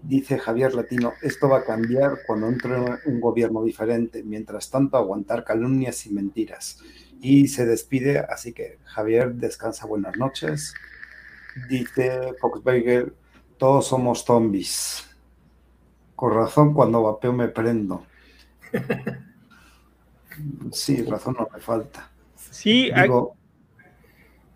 [0.01, 4.23] Dice Javier Latino, esto va a cambiar cuando entre un gobierno diferente.
[4.23, 6.79] Mientras tanto, aguantar calumnias y mentiras.
[7.21, 10.73] Y se despide, así que Javier, descansa, buenas noches.
[11.69, 13.13] Dice Fox Bagel,
[13.57, 15.05] todos somos zombies.
[16.15, 18.03] Con razón, cuando vapeo me prendo.
[20.71, 22.09] Sí, razón no me falta.
[22.35, 22.91] Sí,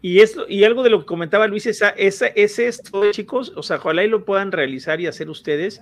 [0.02, 3.78] y, esto, y algo de lo que comentaba Luis es, es, esto, chicos, o sea,
[3.78, 5.82] ojalá y lo puedan realizar y hacer ustedes.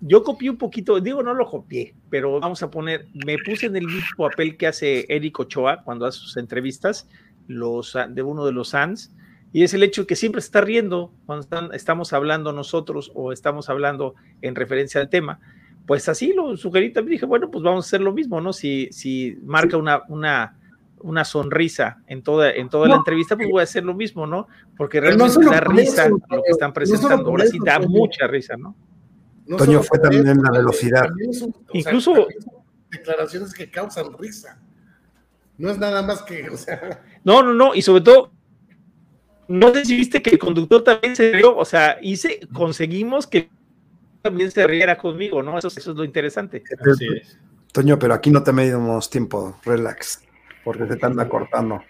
[0.00, 3.76] Yo copié un poquito, digo, no lo copié, pero vamos a poner, me puse en
[3.76, 7.08] el mismo papel que hace Eric Ochoa cuando hace sus entrevistas,
[7.48, 9.12] los, de uno de los SANS,
[9.52, 13.68] y es el hecho que siempre se está riendo cuando estamos hablando nosotros o estamos
[13.68, 15.40] hablando en referencia al tema
[15.90, 18.52] pues así lo sugerí también, dije, bueno, pues vamos a hacer lo mismo, ¿no?
[18.52, 20.56] Si, si marca una, una,
[21.00, 24.46] una sonrisa en toda, en toda la entrevista, pues voy a hacer lo mismo, ¿no?
[24.76, 28.76] Porque realmente da risa lo que están presentando, ahora sí da mucha risa, ¿no?
[29.58, 31.08] Toño fue también en la velocidad.
[31.72, 32.28] Incluso
[32.88, 34.62] declaraciones que causan risa.
[35.58, 37.02] No es nada más que, o sea.
[37.24, 38.30] No, no, no, y sobre todo,
[39.48, 43.50] no sé si viste que el conductor también se dio, o sea, hice, conseguimos que
[44.22, 45.58] también se riera conmigo, ¿no?
[45.58, 46.62] Eso, es lo interesante.
[47.72, 50.22] Toño, pero aquí no te medimos tiempo, relax,
[50.64, 51.82] porque se te anda cortando.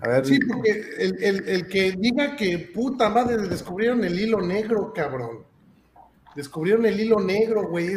[0.00, 0.26] A ver.
[0.26, 5.44] Sí, porque el, que diga que puta madre, descubrieron el hilo negro, cabrón.
[6.36, 7.88] Descubrieron el hilo negro, güey.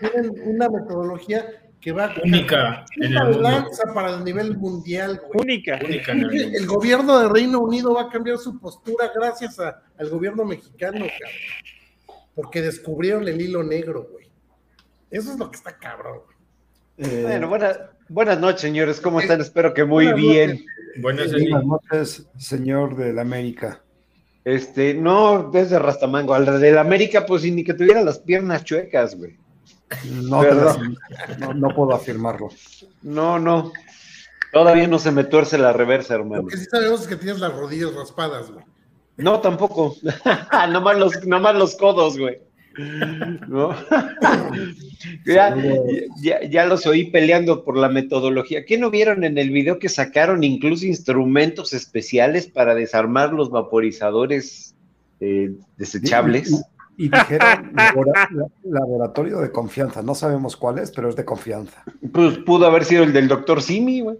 [0.00, 1.44] tienen una metodología
[1.78, 5.20] que va única en el lanza para el nivel mundial.
[5.34, 5.78] Única.
[5.84, 10.98] única el, gobierno de Reino Unido va a cambiar su postura gracias al gobierno mexicano,
[10.98, 11.75] cabrón.
[12.36, 14.30] Porque descubrieron el hilo negro, güey.
[15.10, 16.20] Eso es lo que está cabrón.
[16.98, 17.48] Eh, bueno,
[18.08, 19.00] buenas noches, señores.
[19.00, 19.40] ¿Cómo están?
[19.40, 20.64] Espero que muy bien.
[20.98, 23.82] Buenas, noches, señor del América.
[24.44, 26.34] Este, no, desde Rastamango.
[26.34, 29.38] Al del América, pues ni que tuviera las piernas chuecas, güey.
[30.04, 30.42] No,
[31.54, 32.50] no, puedo afirmarlo.
[33.02, 33.72] No, no.
[34.52, 36.42] Todavía no se me tuerce la reversa, hermano.
[36.42, 38.64] Lo que sí sabemos es que tienes las rodillas raspadas, güey.
[39.16, 39.96] No, tampoco.
[40.70, 42.38] nomás, los, nomás los codos, güey.
[43.48, 43.74] ¿No?
[45.24, 48.64] ya, los oí peleando por la metodología.
[48.64, 54.74] ¿Qué no vieron en el video que sacaron incluso instrumentos especiales para desarmar los vaporizadores
[55.20, 56.64] eh, desechables?
[56.98, 57.72] Y, dijeron
[58.64, 60.02] laboratorio de confianza.
[60.02, 61.82] No sabemos cuál es, pero es de confianza.
[62.12, 64.18] Pues pudo haber sido el del doctor Simi, güey.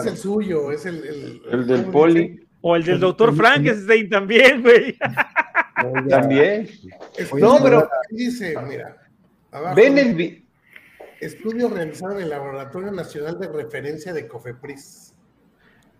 [0.00, 2.47] Es el suyo, es el, el, del poli.
[2.60, 4.96] O el del doctor Frankenstein también, güey.
[6.08, 6.68] También.
[7.38, 7.88] No, pero.
[8.10, 8.96] Dice, mira.
[9.76, 10.44] ven el.
[11.20, 15.14] Estudio realizado en el Laboratorio Nacional de Referencia de Cofepris.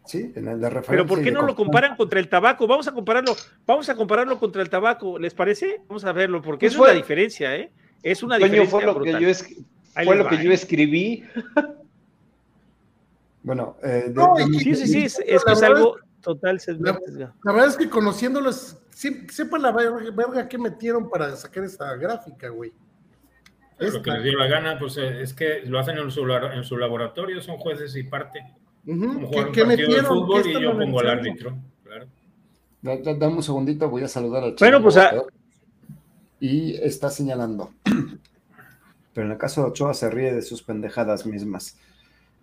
[0.04, 0.90] Sí, en el de referencia.
[0.90, 2.66] Pero ¿por qué no lo comparan contra el tabaco?
[2.68, 5.80] Vamos a compararlo, vamos a compararlo contra el tabaco, ¿les parece?
[5.88, 7.70] Vamos a verlo, porque es una diferencia, ¿eh?
[8.02, 8.70] Es una diferencia.
[8.70, 9.34] Fue lo que yo,
[10.04, 11.24] fue lo que yo escribí.
[13.40, 14.12] Bueno, eh,
[14.58, 16.60] sí, sí, sí, es, es, es algo total.
[16.78, 16.98] La,
[17.42, 22.72] la, verdad es que conociéndolos sepa la verga que metieron para sacar esta gráfica, güey.
[23.78, 26.64] Lo que les dio la gana, pues eh, es que lo hacen en su, en
[26.64, 28.40] su laboratorio, son jueces y parte.
[29.52, 30.06] ¿Qué, metieron?
[30.06, 31.56] fútbol y yo pongo al árbitro.
[31.84, 32.06] Claro.
[32.82, 35.12] dame un segundito, voy a saludar al Bueno, pues a...
[36.40, 37.70] Y está señalando.
[39.14, 41.76] Pero en el caso de Ochoa se ríe de sus pendejadas mismas.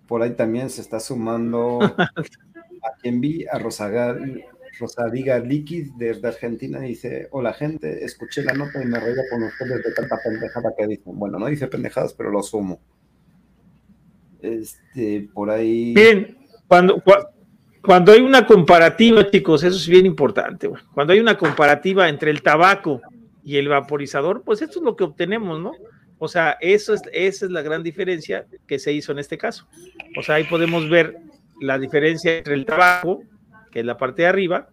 [0.07, 1.79] Por ahí también se está sumando
[2.86, 8.86] a quien vi, a Rosadiga Liquid desde Argentina dice, hola gente, escuché la nota y
[8.86, 11.17] me reía con ustedes de tanta pendejada que dicen.
[11.17, 12.80] Bueno, no dice pendejadas, pero lo sumo.
[14.41, 15.93] Este, por ahí...
[15.93, 17.02] Bien, cuando,
[17.82, 22.41] cuando hay una comparativa, chicos, eso es bien importante, cuando hay una comparativa entre el
[22.41, 23.02] tabaco
[23.43, 25.74] y el vaporizador, pues esto es lo que obtenemos, ¿no?
[26.17, 29.67] O sea, eso es, esa es la gran diferencia que se hizo en este caso.
[30.17, 31.19] O sea, ahí podemos ver
[31.61, 33.23] la diferencia entre el tabaco
[33.75, 34.69] que es la parte de arriba,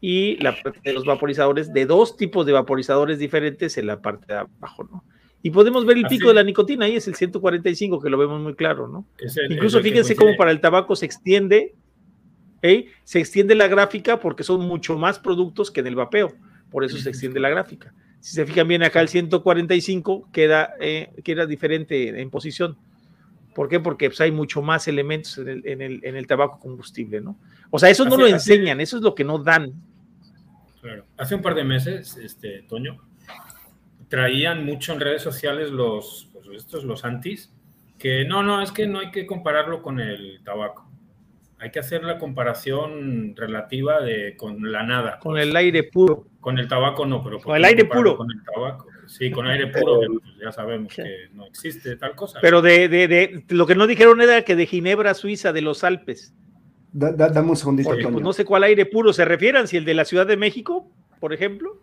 [0.00, 4.26] y la parte de los vaporizadores, de dos tipos de vaporizadores diferentes en la parte
[4.32, 5.02] de abajo, ¿no?
[5.42, 8.40] Y podemos ver el pico de la nicotina, ahí es el 145, que lo vemos
[8.42, 9.06] muy claro, ¿no?
[9.48, 11.74] Incluso fíjense cómo para el tabaco se extiende,
[13.04, 16.34] se extiende la gráfica porque son mucho más productos que en el vapeo,
[16.70, 17.94] por eso se extiende la gráfica.
[18.20, 22.76] Si se fijan bien acá, el 145 queda, eh, queda diferente en posición.
[23.56, 23.80] ¿Por qué?
[23.80, 27.38] Porque pues, hay mucho más elementos en el, en, el, en el, tabaco combustible, ¿no?
[27.70, 29.72] O sea, eso no lo enseñan, eso es lo que no dan.
[30.82, 31.06] Claro.
[31.16, 33.00] Hace un par de meses, este, Toño,
[34.08, 37.50] traían mucho en redes sociales los, pues, estos, los antis,
[37.98, 40.86] que no, no, es que no hay que compararlo con el tabaco.
[41.58, 45.18] Hay que hacer la comparación relativa de con la nada.
[45.18, 46.26] Con el aire puro.
[46.40, 48.18] Con el tabaco no, pero con el aire puro.
[48.18, 48.86] Con el tabaco.
[49.06, 52.38] Sí, con aire puro, pues, ya sabemos que no existe tal cosa.
[52.40, 55.84] Pero de, de, de, lo que no dijeron era que de Ginebra, Suiza, de los
[55.84, 56.34] Alpes.
[56.92, 57.90] dame un segundito.
[57.90, 60.36] Porque, pues, no sé cuál aire puro se refieran, si el de la Ciudad de
[60.36, 60.90] México,
[61.20, 61.80] por ejemplo.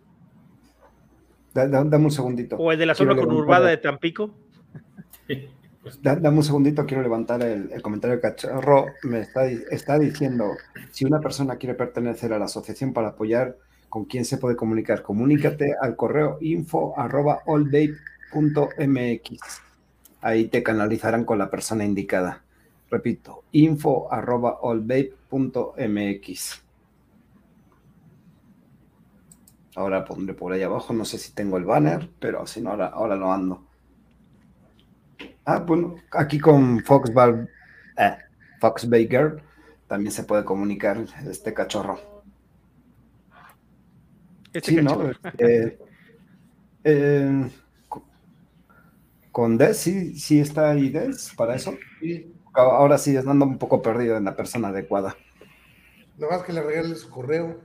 [1.54, 2.56] dame un segundito.
[2.56, 4.34] O el de la zona conurbada de Tampico.
[5.82, 8.86] Pues, dame un segundito, quiero levantar el, el comentario cachorro.
[9.02, 10.46] Me está, está diciendo,
[10.90, 13.58] si una persona quiere pertenecer a la asociación para apoyar
[13.94, 15.02] con quién se puede comunicar.
[15.02, 17.44] Comunícate al correo info arroba
[20.20, 22.42] Ahí te canalizarán con la persona indicada.
[22.90, 24.58] Repito, info arroba
[29.76, 33.14] Ahora pondré por ahí abajo, no sé si tengo el banner, pero si no, ahora,
[33.14, 33.62] lo ando.
[35.44, 37.12] Ah, bueno, aquí con Fox,
[37.96, 38.16] eh,
[38.58, 39.40] Fox Baker
[39.86, 42.13] también se puede comunicar este cachorro.
[44.54, 45.10] Este sí, ¿no?
[45.10, 45.78] Este,
[46.84, 47.50] eh,
[49.32, 51.76] con Des, sí, sí está ahí Des para eso.
[52.52, 55.16] Ahora sí, andando un poco perdido en la persona adecuada.
[56.16, 57.60] Nada más que le regale su correo.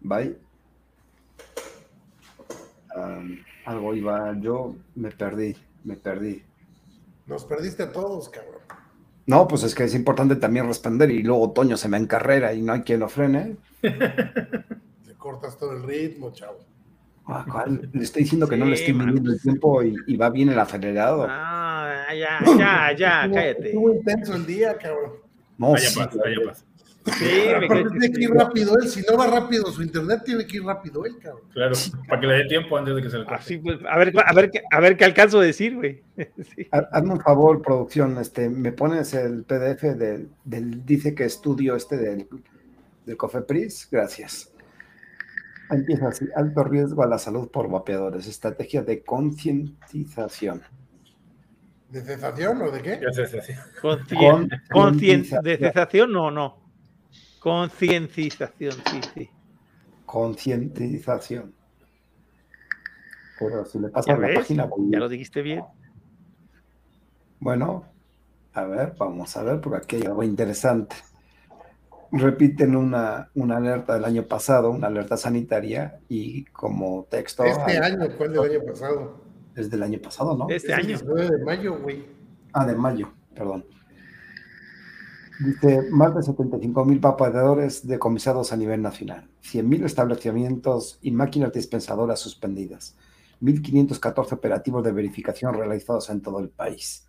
[0.00, 0.38] Bye.
[3.64, 6.44] algo iba, yo me perdí, me perdí.
[7.26, 8.60] Nos perdiste a todos, cabrón.
[9.26, 12.62] No, pues es que es importante también responder y luego Toño se me encarrera y
[12.62, 13.56] no hay quien lo frene.
[15.28, 16.58] cortas todo el ritmo, chavo.
[17.26, 20.58] Ah, le estoy diciendo que no le estoy midiendo el tiempo y, va bien el
[20.58, 21.26] acelerado.
[21.28, 23.66] Ah, ya, ya, ya, cállate.
[23.66, 25.12] Estuvo intenso el día, cabrón.
[25.58, 26.64] No, vaya sí, pasa, vaya pasa.
[27.18, 28.88] Sí, me tiene que ir rápido él.
[28.88, 31.42] Si no va rápido su internet, tiene que ir rápido él, cabrón.
[31.52, 31.74] Claro,
[32.08, 34.32] para que le dé tiempo antes de que se le Así, pues, a, ver, a,
[34.32, 36.02] ver, a ver qué alcanzo a decir, güey.
[36.54, 36.66] Sí.
[36.70, 38.16] Hazme un favor, producción.
[38.16, 42.26] Este, me pones el PDF del, del dice que estudio este del,
[43.04, 43.88] del Cofepris.
[43.90, 44.50] Gracias.
[45.70, 48.26] Empieza así: alto riesgo a la salud por vapeadores.
[48.26, 50.62] Estrategia de concientización.
[51.90, 52.96] ¿De cesación o de qué?
[52.96, 53.58] De cesación.
[54.70, 56.12] Concien, ¿De cesación?
[56.12, 56.58] No, no.
[57.40, 59.30] Conciencización, sí, sí.
[60.04, 61.54] Concientización.
[63.38, 64.68] Pero si le pasa a la página.
[64.88, 65.64] Ya lo dijiste bien.
[67.40, 67.84] Bueno,
[68.52, 70.96] a ver, vamos a ver, por aquí hay algo interesante.
[72.10, 77.44] Repiten una, una alerta del año pasado, una alerta sanitaria, y como texto.
[77.44, 79.20] Este año, ¿cuál del año pasado?
[79.54, 80.48] Desde el año pasado, ¿no?
[80.48, 80.98] Este año.
[80.98, 82.06] de mayo, güey.
[82.52, 83.64] Ah, de mayo, perdón.
[85.40, 91.52] Dice, más de 75 mil vapeadores decomisados a nivel nacional, 100 mil establecimientos y máquinas
[91.52, 92.96] dispensadoras suspendidas,
[93.40, 97.07] 1.514 operativos de verificación realizados en todo el país.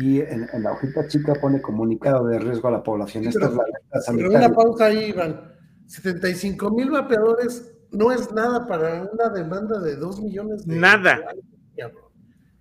[0.00, 3.26] Y en, la hojita chica pone comunicado de riesgo a la población.
[3.26, 3.52] Esta es
[3.92, 4.46] la sanitaria.
[4.46, 5.40] una pausa ahí, Iván.
[5.86, 11.20] 75 mil vapeadores no es nada para una demanda de 2 millones de Nada.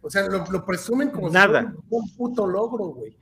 [0.02, 1.70] O sea, lo, presumen como nada.
[1.70, 3.18] Si un puto logro, güey.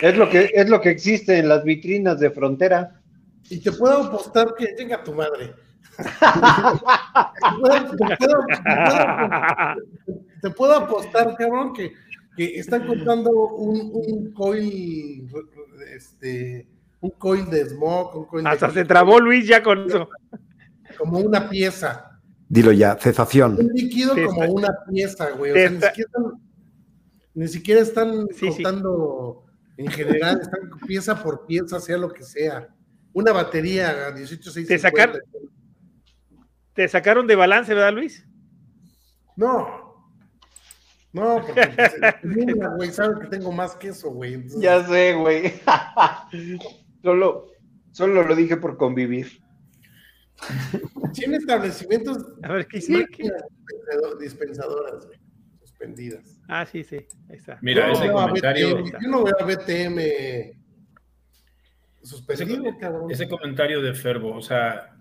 [0.00, 3.00] Es lo que es lo que existe en las vitrinas de frontera.
[3.48, 5.52] Y te puedo apostar que llega tu madre.
[10.40, 11.92] te, puedo, apostar, cabrón, que,
[12.40, 15.30] que están contando un, un, coil,
[15.94, 16.66] este,
[17.02, 20.08] un coil de smog, un coil Hasta se trabó Luis ya con eso.
[20.96, 22.18] Como una pieza.
[22.48, 23.58] Dilo ya, cesación.
[23.60, 25.52] Un líquido como una pieza, güey.
[25.52, 26.24] O sea, ni siquiera están,
[27.34, 29.44] ni siquiera están contando
[29.76, 32.68] en general, están pieza por pieza, sea lo que sea.
[33.12, 34.66] Una batería a 18.650.
[34.66, 35.12] ¿Te, sacar,
[36.72, 38.26] ¿Te sacaron de balance, verdad, Luis?
[39.36, 39.79] No.
[41.12, 41.62] No, porque
[42.22, 44.44] pues, güey, sabes que tengo más que eso, güey.
[44.58, 45.52] Ya sé, güey.
[47.02, 47.46] solo,
[47.90, 49.40] solo lo dije por convivir.
[51.12, 52.18] Tiene establecimientos.
[52.42, 53.30] A ver, ¿qué hiciste?
[54.20, 55.18] Dispensadoras, güey,
[55.60, 56.40] suspendidas.
[56.48, 56.96] Ah, sí, sí,
[57.28, 57.58] ahí está.
[57.60, 58.84] Mira, ese comentario.
[58.84, 59.98] yo no veo a BTM
[62.02, 63.10] suspendido, ese, cabrón.
[63.10, 64.96] Ese comentario de Ferbo, o sea,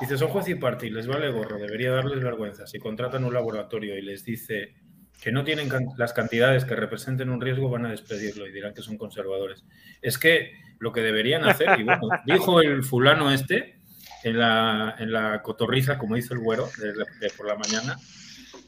[0.00, 2.66] dice, son juez y parte y les vale gorro, debería darles vergüenza.
[2.66, 4.74] Si contratan un laboratorio y les dice
[5.22, 8.82] que no tienen las cantidades que representen un riesgo, van a despedirlo y dirán que
[8.82, 9.64] son conservadores.
[10.00, 13.76] Es que lo que deberían hacer, y bueno, dijo el fulano este
[14.24, 17.96] en la, en la cotorriza, como dice el güero, de por la mañana,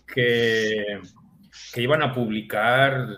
[0.07, 1.00] que
[1.74, 3.09] que iban a publicar,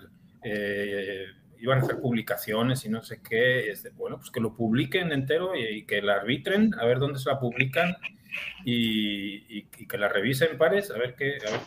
[0.42, 1.26] eh,
[1.58, 3.70] iban a hacer publicaciones y no sé qué.
[3.70, 7.28] Este, bueno, pues que lo publiquen entero y, que la arbitren, a ver dónde se
[7.28, 7.96] la publican
[8.64, 11.60] y, que la revisen pares, a ver qué, a ver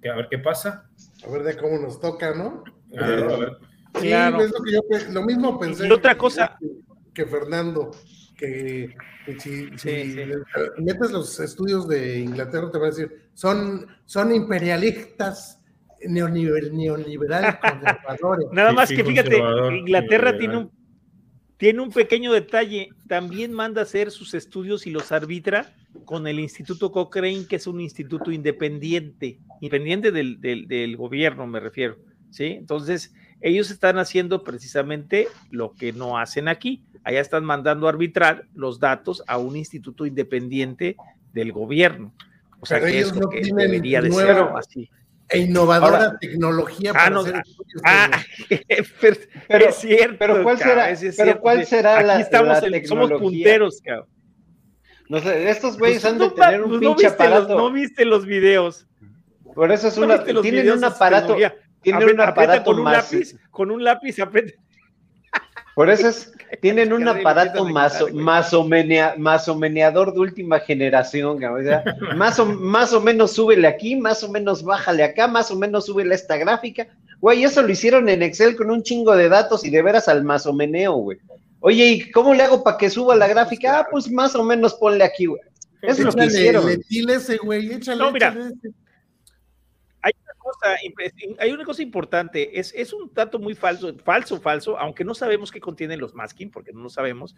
[0.00, 0.90] qué, a ver qué pasa.
[1.26, 2.64] A ver de cómo nos toca, ¿no?
[2.98, 3.58] A ver, a ver.
[4.00, 5.86] Sí, es lo que yo lo mismo pensé.
[5.86, 6.58] Y otra cosa.
[7.12, 7.92] Que, Fernando,
[8.36, 8.94] que,
[9.38, 9.70] si,
[10.78, 15.60] metes los estudios de Inglaterra, te va a decir, son, son imperialistas
[16.06, 18.46] neoliberal conservadores.
[18.52, 19.38] Nada más que fíjate,
[19.78, 20.70] Inglaterra tiene un,
[21.56, 26.40] tiene un pequeño detalle, también manda a hacer sus estudios y los arbitra con el
[26.40, 31.96] Instituto Cochrane, que es un instituto independiente, independiente del, del, gobierno, me refiero.
[32.30, 32.46] ¿sí?
[32.46, 36.82] Entonces, ellos están haciendo precisamente lo que no hacen aquí.
[37.02, 40.96] Allá están mandando a arbitrar los datos a un instituto independiente
[41.32, 42.14] del gobierno.
[42.60, 44.90] O sea, que es lo que debería de ser así
[45.28, 47.42] e innovadora tecnología ah, para hacer
[47.84, 48.10] ah,
[49.48, 50.16] pero, es cierto.
[50.18, 54.08] Pero cuál será, pero cuál será Aquí estamos somos punteros, cabrón.
[55.08, 57.56] No sé, estos güeyes pues han de tener un pues pinche aparato.
[57.56, 58.86] no viste los videos.
[59.54, 60.22] Por eso es una.
[60.24, 61.36] tienen un aparato.
[61.82, 64.54] Tienen un aparato con un lápiz, con un lápiz aprieta.
[65.74, 66.32] Por eso es,
[66.62, 71.38] tienen un aparato maso, masomeneador de última generación,
[72.16, 75.86] más, o, más o menos súbele aquí, más o menos bájale acá, más o menos
[75.86, 76.86] súbele esta gráfica.
[77.20, 80.24] Güey, eso lo hicieron en Excel con un chingo de datos y de veras al
[80.24, 81.18] masomeneo, güey.
[81.60, 83.80] Oye, ¿y cómo le hago para que suba la gráfica?
[83.80, 85.40] Ah, pues más o menos ponle aquí, güey.
[85.80, 86.68] Eso es lo que hicieron.
[86.68, 88.36] Ese, güey, échale, no, mira,
[91.38, 95.50] hay una cosa importante, es, es un dato muy falso, falso, falso, aunque no sabemos
[95.50, 97.36] qué contienen los masking, porque no lo sabemos,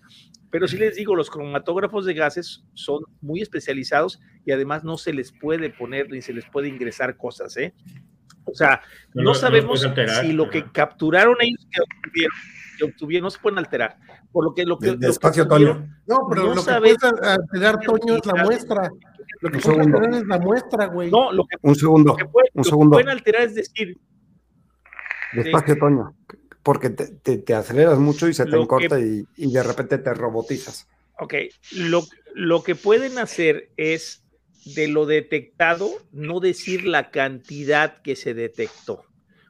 [0.50, 5.12] pero sí les digo, los cromatógrafos de gases son muy especializados y además no se
[5.12, 7.74] les puede poner ni se les puede ingresar cosas, ¿eh?
[8.44, 8.80] O sea,
[9.12, 9.84] no, sabemos
[10.20, 12.26] si lo que capturaron ellos que
[12.84, 13.96] obtuvieron, no se pueden alterar.
[14.32, 14.96] Por lo que lo que.
[14.96, 15.86] Despacio, Toño.
[16.06, 18.90] No, pero lo que puede alterar, Toño, es la muestra.
[19.40, 21.10] Lo que puede alterar es la muestra, güey.
[21.10, 22.16] No, lo que, un segundo.
[22.54, 22.92] un segundo.
[22.92, 23.98] pueden alterar es decir.
[25.32, 26.16] Despacio, Toño.
[26.62, 30.88] Porque te, te, aceleras mucho y se te encorta y, y, de repente te robotizas.
[31.20, 31.34] Ok,
[31.76, 32.02] lo,
[32.34, 34.24] lo que pueden hacer es
[34.74, 39.04] de lo detectado, no decir la cantidad que se detectó.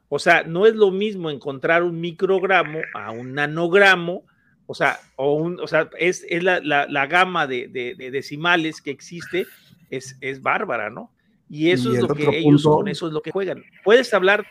[0.09, 4.23] O sea, no es lo mismo encontrar un microgramo a un nanogramo,
[4.65, 8.91] o sea, o un, o sea es, es la, la, gama de, de, decimales que
[8.91, 9.45] existe,
[9.89, 11.11] es, es bárbara, ¿no?
[11.49, 13.63] Y eso es lo que ellos con eso es lo que juegan.
[13.83, 14.45] Puedes hablar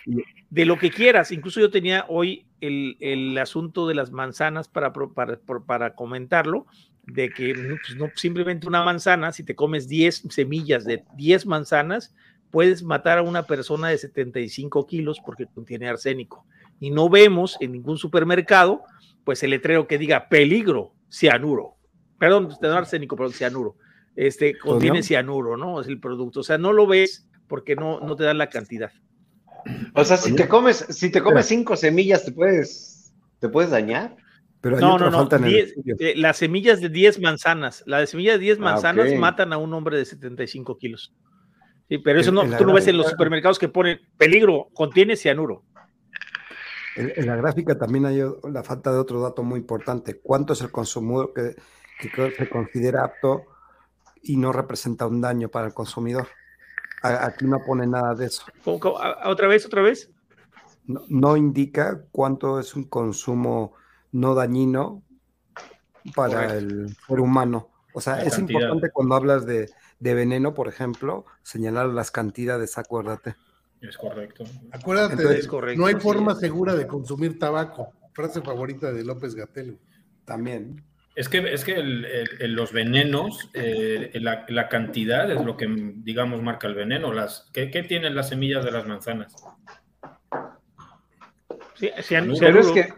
[0.48, 1.30] de lo que quieras.
[1.30, 6.66] Incluso yo tenía hoy el, el asunto de las manzanas para, para, para comentarlo
[7.06, 12.14] de que pues, no, simplemente una manzana, si te comes 10 semillas de 10 manzanas,
[12.56, 16.46] puedes matar a una persona de 75 kilos porque contiene arsénico.
[16.80, 18.82] Y no vemos en ningún supermercado,
[19.24, 21.76] pues el letrero que diga peligro, cianuro.
[22.18, 23.76] Perdón, no arsénico, pero cianuro.
[24.14, 25.82] Este contiene cianuro, ¿no?
[25.82, 26.40] Es el producto.
[26.40, 28.90] O sea, no lo ves porque no, no te dan la cantidad.
[29.92, 34.16] O sea, si te comes, si te comes cinco semillas, te puedes, te puedes dañar
[34.70, 35.28] no, no, no.
[35.98, 39.58] Eh, las semillas de 10 manzanas, las de semillas de 10 ah, manzanas matan a
[39.58, 41.12] un hombre de 75 kilos.
[41.88, 45.64] Sí, pero eso no, tú no ves en los supermercados que ponen peligro, contiene cianuro.
[46.96, 48.20] En, la gráfica también hay
[48.50, 50.18] la falta de otro dato muy importante.
[50.20, 51.54] ¿Cuánto es el consumidor que,
[52.36, 53.44] se considera apto
[54.22, 56.26] y no representa un daño para el consumidor?
[57.02, 58.44] Aquí no pone nada de eso.
[58.64, 60.10] ¿Otra vez, otra vez?
[60.86, 63.74] no indica cuánto es un consumo
[64.12, 65.02] no dañino
[66.14, 67.70] para el ser humano.
[67.92, 69.70] O sea, es importante cuando hablas de,
[70.00, 73.36] veneno, por ejemplo, señalar las cantidades, acuérdate.
[73.80, 74.44] Es correcto.
[74.72, 77.92] Acuérdate, no hay forma segura de consumir tabaco.
[78.12, 79.78] Frase favorita de López Gatel.
[80.24, 80.82] También.
[81.14, 81.82] Es que, es que
[82.40, 85.66] los venenos, eh, la, cantidad es lo que,
[85.96, 87.12] digamos, marca el veneno.
[87.12, 89.34] Las, ¿qué, tienen las semillas de las manzanas?
[91.74, 91.90] Sí,
[92.38, 92.88] Pero es que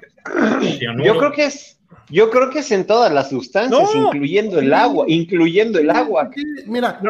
[1.04, 1.77] yo creo que es,
[2.10, 6.30] yo creo que es en todas las sustancias, incluyendo el agua, incluyendo el agua.
[6.66, 7.00] Mira,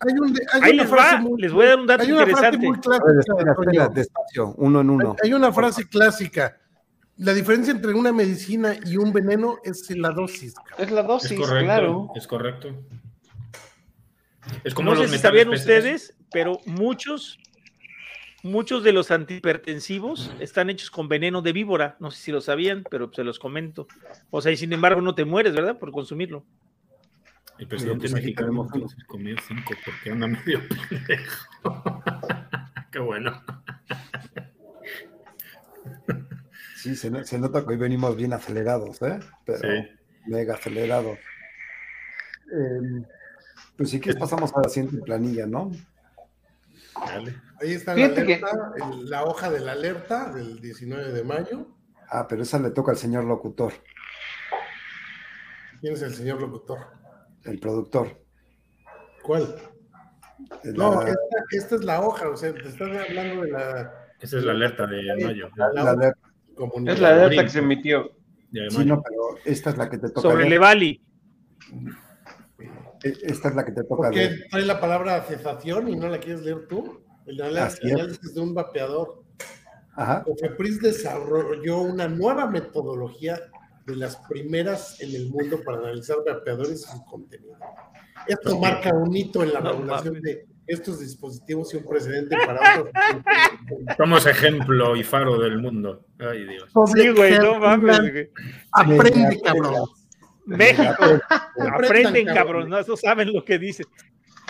[0.00, 2.66] hay, un, hay una frase muy, les voy a dar un dato interesante.
[4.56, 5.16] uno en uno.
[5.22, 6.58] Hay una frase clásica.
[7.18, 10.54] La diferencia entre una medicina y un veneno es la dosis.
[10.78, 12.10] Es la dosis, claro.
[12.16, 12.74] Es correcto.
[14.64, 17.38] Es como no sé si sabían ustedes, pero muchos
[18.42, 21.96] Muchos de los antihipertensivos están hechos con veneno de víbora.
[22.00, 23.86] No sé si lo sabían, pero se los comento.
[24.30, 25.78] O sea, y sin embargo no te mueres, ¿verdad?
[25.78, 26.44] Por consumirlo.
[27.58, 28.66] El presidente mexicano
[29.06, 30.60] comió cinco porque anda medio
[32.90, 33.40] Qué bueno.
[36.76, 39.20] Sí, se, nota que hoy venimos bien acelerados, ¿eh?
[39.46, 39.68] Pero
[40.26, 41.18] mega acelerados.
[42.52, 43.04] Em,
[43.76, 45.70] pues sí que pasamos a la siguiente planilla, ¿no?
[47.60, 48.08] Ahí está la,
[49.04, 51.66] la hoja de la alerta del 19 de mayo.
[52.08, 53.72] Ah, pero esa le toca al señor locutor.
[55.80, 56.78] ¿Quién es el señor locutor?
[57.44, 58.22] El productor.
[59.22, 59.56] ¿Cuál?
[60.64, 61.02] No,
[61.50, 63.92] esta, es la hoja, o sea, te estás hablando de la.
[64.20, 65.48] Esa es la alerta de mayo.
[66.86, 68.12] es la alerta que se emitió.
[68.52, 70.20] Sí, no, pero esta es la que te toca.
[70.20, 71.02] Sobre Levali.
[73.04, 74.08] E, esta es la que te toca.
[74.08, 77.00] ¿Por qué trae la palabra cesación y no la quieres leer tú?
[77.26, 79.22] El análisis de un vapeador.
[79.94, 80.24] Ajá.
[80.24, 83.38] Cofepris desarrolló una nueva metodología
[83.86, 87.56] de las primeras en el mundo para analizar vapeadores y su contenido.
[88.26, 92.92] Esto marca un hito en la regulación de estos dispositivos y un precedente para otros.
[93.96, 96.06] Somos ejemplo y faro del mundo.
[96.18, 96.70] Ay, Dios.
[96.94, 98.28] Sí, güey, no mames.
[98.72, 99.88] Aprende, cabrón.
[100.46, 101.20] México,
[101.72, 103.86] aprenden, cabrón, no, eso saben lo que dicen.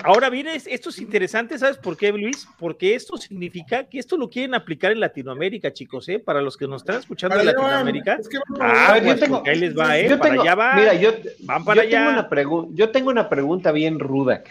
[0.04, 2.48] Ahora viene, esto es interesante, ¿sabes por qué, Luis?
[2.58, 6.18] Porque esto significa que esto lo quieren aplicar en Latinoamérica, chicos, ¿eh?
[6.18, 8.18] Para los que nos están escuchando en Latinoamérica.
[8.60, 10.16] ah, yo tengo, ahí les va, ¿eh?
[10.16, 10.74] para allá va.
[10.74, 12.26] Mira, yo, van para allá.
[12.28, 14.42] Tengo una yo tengo una pregunta bien ruda.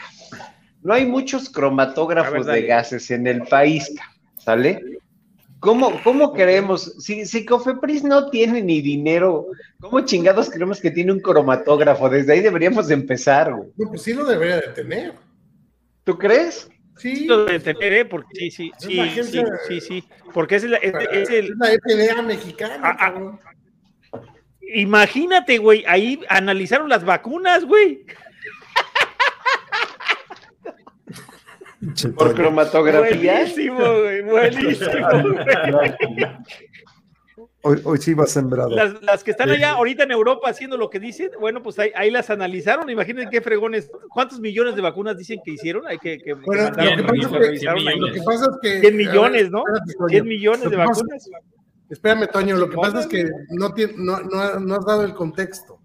[0.84, 3.94] No hay muchos cromatógrafos de gases en el país,
[4.38, 5.00] ¿sale?
[5.62, 6.96] ¿Cómo, cómo creemos?
[6.98, 9.46] Si, si Cofepris no tiene ni dinero,
[9.80, 12.10] ¿cómo chingados creemos que tiene un cromatógrafo?
[12.10, 13.70] Desde ahí deberíamos empezar, güey.
[13.78, 15.14] No, pues sí lo debería de tener.
[16.04, 16.68] ¿Tú crees?
[16.98, 17.26] Sí.
[17.26, 18.06] Lo debe tener, ¿eh?
[18.06, 20.04] Porque sí, sí, sí, sí, sí, sí,
[20.34, 21.54] Porque es, la, es, el...
[21.60, 22.80] la FDA mexicana.
[22.82, 24.20] Ah, ah.
[24.74, 28.04] Imagínate, güey, ahí analizaron las vacunas, güey.
[32.16, 33.34] Por cromatografía.
[33.34, 34.90] Buenísimo, güey, buenísimo.
[37.64, 38.72] Hoy, hoy, sí va sembrado.
[38.72, 41.92] Las, las, que están allá ahorita en Europa haciendo lo que dicen, bueno, pues ahí,
[41.94, 42.90] ahí las analizaron.
[42.90, 43.92] Imaginen qué fregones.
[44.10, 45.86] ¿Cuántos millones de vacunas dicen que hicieron?
[45.86, 48.80] Hay que, que, bueno, que lo, que pasa es que, lo que pasa es que
[48.80, 49.64] 100 millones, ¿no?
[50.08, 51.30] 100 millones de vacunas.
[51.88, 55.14] Espérame, Toño, lo que pasa es que no, tiene, no, no, no, has dado el
[55.14, 55.80] contexto.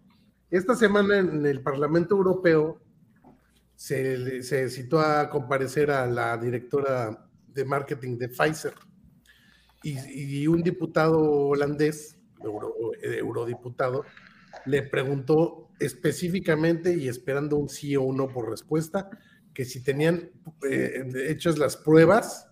[0.50, 2.80] Esta semana en el Parlamento Europeo
[3.76, 8.72] se, se citó a comparecer a la directora de marketing de Pfizer
[9.82, 14.04] y, un diputado holandés, euro, eurodiputado,
[14.64, 19.08] le preguntó específicamente y esperando un sí o un no por respuesta,
[19.54, 20.30] que si tenían
[20.68, 22.48] eh, hechas las pruebas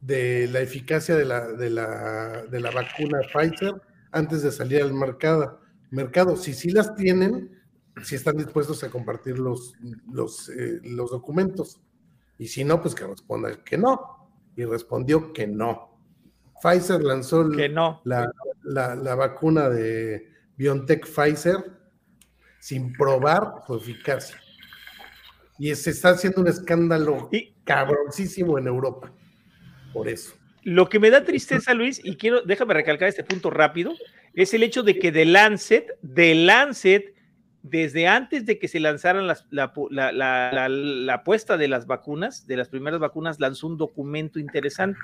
[0.00, 3.80] de la eficacia de la, de la, de la vacuna Pfizer
[4.10, 5.60] antes de salir al mercado.
[5.90, 6.36] mercado.
[6.36, 7.61] Si sí las tienen,
[8.02, 9.74] si están dispuestos a compartir los,
[10.10, 11.80] los, eh, los documentos.
[12.38, 14.30] Y si no, pues que responda que no.
[14.56, 15.98] Y respondió que no.
[16.62, 18.00] Pfizer lanzó que no.
[18.04, 18.30] la,
[18.62, 21.56] la, la, vacuna de BioNTech Pfizer
[22.60, 24.36] sin probar su eficacia.
[25.58, 29.12] Y se está haciendo un escándalo y, cabroncísimo en Europa.
[29.92, 30.34] Por eso.
[30.62, 33.92] Lo que me da tristeza, Luis, y quiero, déjame recalcar este punto rápido,
[34.34, 37.11] es el hecho de que The Lancet, The Lancet,
[37.62, 42.46] desde antes de que se lanzaran las, la, la, la, la, apuesta de las vacunas,
[42.46, 44.98] de las primeras vacunas, lanzó un documento interesante,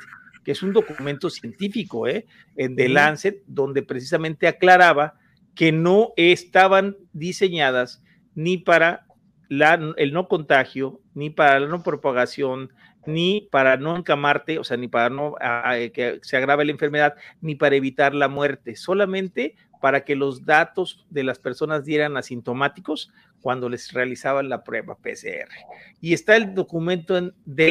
[0.44, 2.26] que es un documento científico, ¿eh?
[2.56, 5.14] en The Lancet, donde precisamente aclaraba
[5.54, 8.02] que no estaban diseñadas
[8.34, 9.06] ni para
[9.48, 12.72] la, el no contagio, ni para la no propagación,
[13.06, 16.72] ni para no encamarte, o sea, ni para no a, a, que se agrave la
[16.72, 22.16] enfermedad, ni para evitar la muerte, solamente para que los datos de las personas dieran
[22.16, 25.48] asintomáticos cuando les realizaban la prueba PCR.
[26.00, 27.70] Y está el documento en The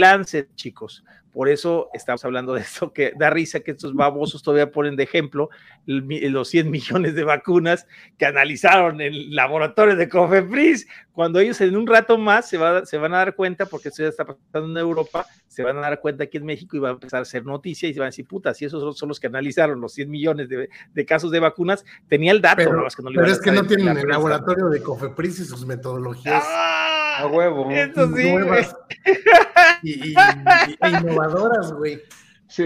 [0.56, 1.04] chicos.
[1.38, 5.04] Por eso estamos hablando de esto, que da risa que estos babosos todavía ponen de
[5.04, 5.52] ejemplo
[5.86, 7.86] los 100 millones de vacunas
[8.18, 12.88] que analizaron en el laboratorio de Cofepris, cuando ellos en un rato más se, va,
[12.88, 15.82] se van a dar cuenta, porque esto ya está pasando en Europa, se van a
[15.82, 18.08] dar cuenta aquí en México y va a empezar a hacer noticia y se van
[18.08, 21.30] a decir, puta, si esos son los que analizaron los 100 millones de, de casos
[21.30, 22.56] de vacunas, tenía el dato.
[22.58, 25.46] Pero, no, es que, no pero es que no tienen el laboratorio de Cofepris y
[25.46, 26.44] sus metodologías.
[26.48, 26.97] ¡Ah!
[27.18, 27.70] A huevo.
[27.72, 28.76] Eso sí, nuevas
[29.84, 32.02] y, y, y, innovadoras, güey.
[32.48, 32.66] Sí.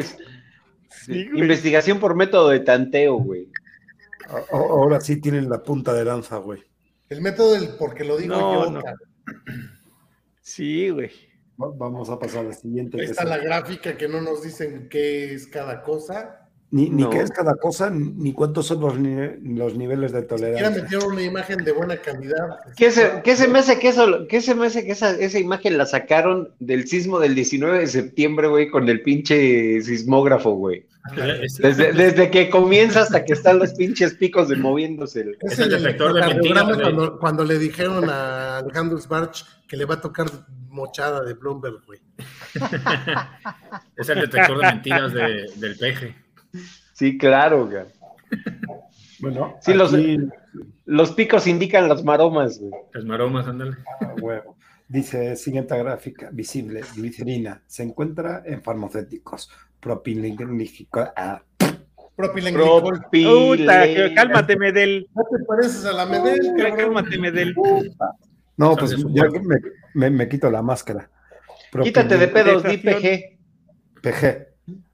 [1.06, 3.50] Sí, Investigación por método de tanteo, güey.
[4.52, 6.62] Ahora sí tienen la punta de lanza, güey.
[7.10, 8.72] El método del porque lo digo No, yo.
[8.72, 8.82] no.
[10.42, 11.10] Sí, güey.
[11.62, 12.98] Va- Vamos a pasar al siguiente.
[13.00, 16.41] Ahí que está es- la gráfica que no nos dicen qué es cada cosa.
[16.74, 17.10] Ni, ni No.
[17.10, 18.94] qué es cada cosa, ni cuántos son los,
[19.44, 20.84] los niveles de Quiera tolerancia.
[20.84, 22.60] meter una imagen de buena calidad.
[22.78, 25.38] ¿Qué se, qué se me hace que eso, qué se me hace que esa, esa
[25.38, 30.86] imagen la sacaron del sismo del 19 de septiembre, güey, con el pinche sismógrafo, güey?
[31.60, 35.22] Desde, desde que comienza hasta que están los pinches picos de moviéndose.
[35.22, 39.76] el- Es el el detector de mentiras, cuando, cuando le dijeron a Alejandro Sbarch que
[39.76, 40.28] le va a tocar
[40.70, 42.00] mochada de Bloomberg, güey.
[43.98, 46.16] Es el detector de mentiras de- del peje.
[46.94, 47.84] Sí, claro, güey.
[49.20, 50.18] Bueno, Sí, los- aquí,
[50.86, 52.72] Los picos indican las maromas, güey.
[52.94, 53.78] Las maromas, ándale.
[54.02, 54.58] a huevo.
[54.88, 59.50] Dice, siguiente gráfica, visible, glicerina, se encuentra en farmacéuticos,
[59.80, 61.42] propilenglicol, ah,
[62.16, 63.02] Propilenglicol.
[63.10, 63.86] Puta,
[64.16, 65.08] cálmate, Medel.
[65.16, 66.78] No te pareces a la Medel, cabrón.
[66.78, 67.56] Cálmate, Medel.
[68.58, 69.40] No, pues cuerpo.
[69.44, 69.58] me,
[69.94, 71.10] me- me quito la máscara.
[71.84, 72.78] Quítate de pedos, di.
[72.78, 73.40] PG.
[74.02, 74.48] PG.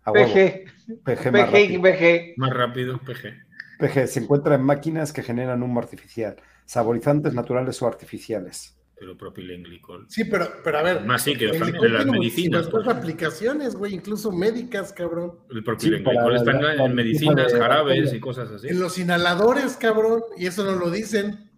[0.04, 0.28] A huevo.
[0.34, 0.66] PG.
[1.04, 1.78] PG más PG y.
[1.78, 2.34] PG.
[2.38, 3.36] Más rápido, peje.
[3.80, 6.36] PG se encuentra en máquinas que generan humo artificial,
[6.66, 8.74] saborizantes naturales o artificiales.
[9.00, 10.08] Pero propilenglicol.
[10.10, 11.06] Sí, pero, pero a ver.
[11.06, 12.88] Más sí que licor las tiene medicinas, muchísimas pues.
[12.98, 15.38] aplicaciones, güey, incluso médicas, cabrón.
[15.52, 18.70] El propilenglicol para está en, medicinas, de- jarabes y cosas así.
[18.70, 21.52] En los inhaladores, cabrón, y eso no lo dicen.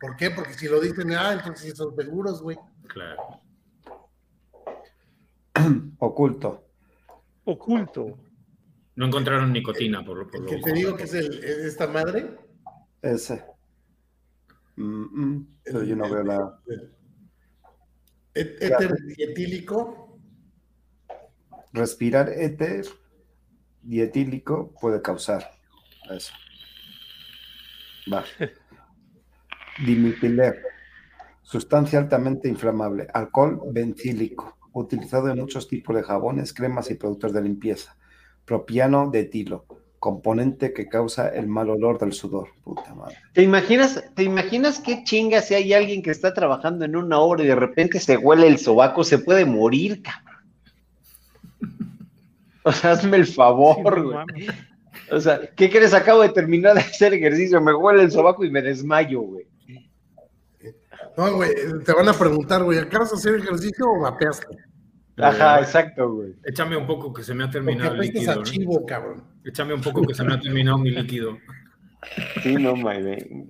[0.00, 0.30] ¿Por qué?
[0.30, 2.58] Porque si lo dicen, ah, entonces sí son seguros, güey.
[2.88, 3.40] Claro.
[5.98, 6.64] Oculto.
[7.44, 8.18] Oculto.
[8.98, 12.36] No encontraron nicotina, por, por lo que te digo que es, el, es esta madre.
[13.00, 13.44] Ese.
[14.74, 16.60] Mm, mm, pero yo no veo la.
[18.34, 20.18] Éter dietílico.
[21.72, 22.86] Respirar éter
[23.82, 25.48] dietílico puede causar
[26.10, 26.32] eso.
[28.12, 28.24] Va.
[29.86, 30.60] Dimipiler.
[31.42, 33.06] Sustancia altamente inflamable.
[33.14, 34.58] Alcohol bencílico.
[34.72, 37.96] Utilizado en muchos tipos de jabones, cremas y productos de limpieza.
[38.48, 39.66] Propiano de etilo.
[39.98, 42.48] componente que causa el mal olor del sudor.
[42.62, 43.16] Puta madre.
[43.34, 47.42] ¿Te imaginas, ¿Te imaginas qué chinga si hay alguien que está trabajando en una obra
[47.42, 49.02] y de repente se huele el sobaco?
[49.04, 50.24] Se puede morir, cabrón.
[52.64, 54.46] O sea, hazme el favor, güey.
[55.10, 55.94] o sea, ¿qué crees?
[55.94, 59.46] Acabo de terminar de hacer ejercicio, me huele el sobaco y me desmayo, güey.
[61.16, 61.50] No, güey,
[61.84, 64.46] te van a preguntar, güey, ¿acabas de hacer ejercicio o vapeaste?
[65.18, 66.34] Ajá, exacto, güey.
[66.44, 68.42] Échame un poco que se me ha terminado el líquido.
[68.42, 69.24] Chivo, cabrón.
[69.44, 71.38] Échame un poco que se me ha terminado mi líquido.
[72.42, 73.48] Sí, no, my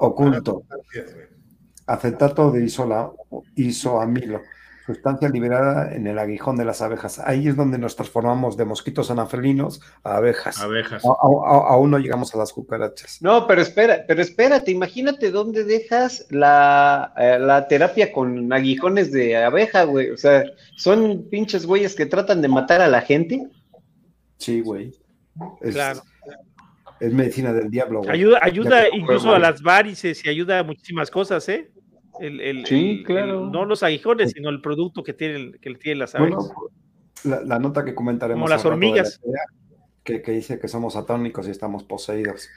[0.00, 0.64] Oculto.
[1.86, 3.10] Acetato de isola,
[3.56, 4.40] isoamilo
[4.86, 7.18] sustancia liberada en el aguijón de las abejas.
[7.18, 10.60] Ahí es donde nos transformamos de mosquitos anafelinos a abejas.
[10.60, 11.02] Abejas.
[11.04, 13.22] aún no llegamos a las cucarachas.
[13.22, 19.36] No, pero espera, pero espérate, imagínate dónde dejas la, eh, la terapia con aguijones de
[19.36, 20.10] abeja, güey.
[20.10, 20.44] O sea,
[20.76, 23.48] son pinches güeyes que tratan de matar a la gente.
[24.38, 24.92] Sí, güey.
[25.60, 26.02] claro.
[27.00, 28.12] Es medicina del diablo, güey.
[28.12, 31.71] Ayuda, ayuda incluso a las varices y ayuda a muchísimas cosas, ¿eh?
[32.64, 33.50] Sí, claro.
[33.50, 36.34] no los aguijones, sino el producto que tiene, que tiene las aves.
[37.24, 38.42] la, nota que comentaremos.
[38.42, 39.20] Como las hormigas.
[40.04, 42.48] Que, dice que somos atónicos y estamos poseídos.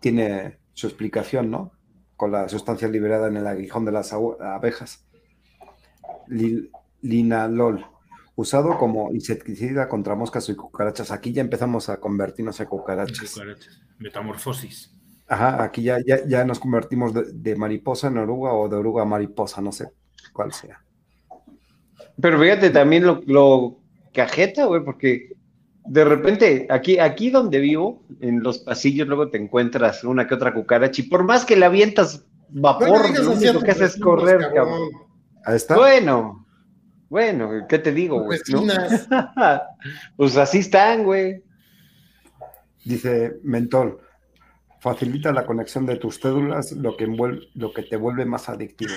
[0.00, 1.72] Tiene su explicación, ¿no?
[2.16, 5.04] Con la sustancia liberada en el aguijón de las abejas.
[7.02, 7.86] linalol,
[8.36, 11.10] usado como insecticida contra moscas y cucarachas.
[11.10, 13.40] Aquí ya empezamos a convertirnos en cucarachas.
[13.98, 14.95] Metamorfosis.
[15.28, 19.60] Ajá, aquí ya, ya, nos convertimos de, mariposa en oruga o de oruga a mariposa,
[19.60, 19.88] no sé
[20.32, 20.80] cuál sea.
[22.20, 23.78] Pero fíjate también lo, lo
[24.12, 25.32] cajeta, güey, porque
[25.84, 30.54] de repente, aquí, aquí donde vivo, en los pasillos, luego te encuentras una que otra
[30.54, 34.90] cucaracha, y por más que la avientas vapor, lo único que haces es correr, cabrón.
[35.44, 35.76] Ahí está.
[35.76, 36.46] Bueno,
[37.08, 38.40] bueno, ¿qué te digo, güey?
[40.16, 41.42] pues así están, güey.
[42.84, 44.00] Dice Mentol,
[44.86, 48.92] facilita la conexión de tus cédulas, lo que, envuelve, lo que te vuelve más adictivo.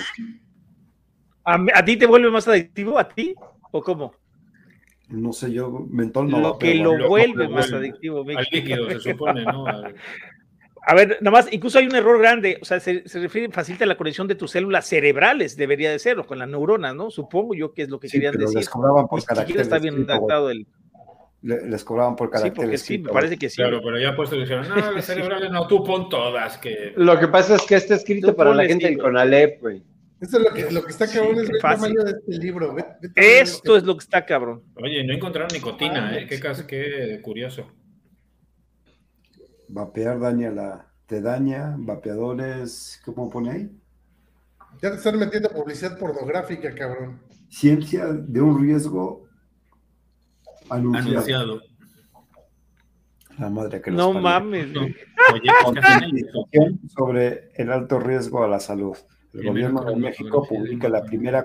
[1.42, 2.96] ¿A, ti te vuelve más adictivo?
[2.96, 3.34] ¿A ti?
[3.72, 4.14] ¿O cómo?
[5.08, 6.38] No sé, yo mentol no.
[6.38, 8.20] Lo que lo, vuelve más adictivo.
[8.20, 9.64] Al líquido, se supone, ¿no?
[10.86, 13.98] A ver, nada más, incluso hay un error grande, o sea, se, refiere, facilita la
[13.98, 17.10] conexión de tus células cerebrales, debería de serlo, con la neurona, ¿no?
[17.10, 18.56] Supongo yo que es lo que querían decir.
[18.56, 20.66] Les cobraban por está bien adaptado el
[21.42, 22.82] les cobraban por caracteres.
[22.82, 23.56] Sí, me parece que sí.
[23.56, 26.58] Claro, pero ya puesto dijeron, no, las cerebrales no, tú pon todas.
[26.58, 26.92] Que...
[26.96, 29.82] Lo que pasa es que está escrito para la gente del Conalep, güey.
[30.20, 32.76] Esto es lo que, lo que está cabrón, es el tamaño de este libro.
[33.16, 34.62] Esto es lo que está cabrón.
[34.76, 36.26] Oye, no encontraron nicotina, ¿eh?
[36.28, 37.66] Qué, qué curioso.
[39.68, 40.92] Vapear daña la.
[41.06, 43.00] Te daña, vapeadores.
[43.04, 43.70] ¿Cómo pone ahí?
[44.82, 47.22] Ya te están metiendo publicidad pornográfica, cabrón.
[47.48, 49.29] Ciencia de un riesgo
[50.70, 51.60] Anunciado.
[53.38, 54.68] La madre que No mames.
[54.76, 55.50] Oye,
[56.88, 58.96] sobre el alto riesgo a la salud.
[59.32, 61.44] El gobierno de México publica la primera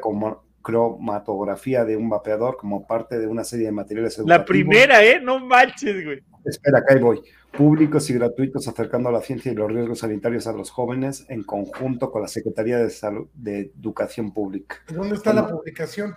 [0.61, 4.39] cromatografía de un vapeador como parte de una serie de materiales educativos.
[4.39, 5.21] La primera, ¿eh?
[5.21, 6.23] No manches, güey.
[6.43, 7.21] Espera, acá voy.
[7.55, 12.11] Públicos y gratuitos acercando la ciencia y los riesgos sanitarios a los jóvenes en conjunto
[12.11, 14.77] con la Secretaría de Salud de Educación Pública.
[14.93, 16.13] ¿Dónde está la publicación?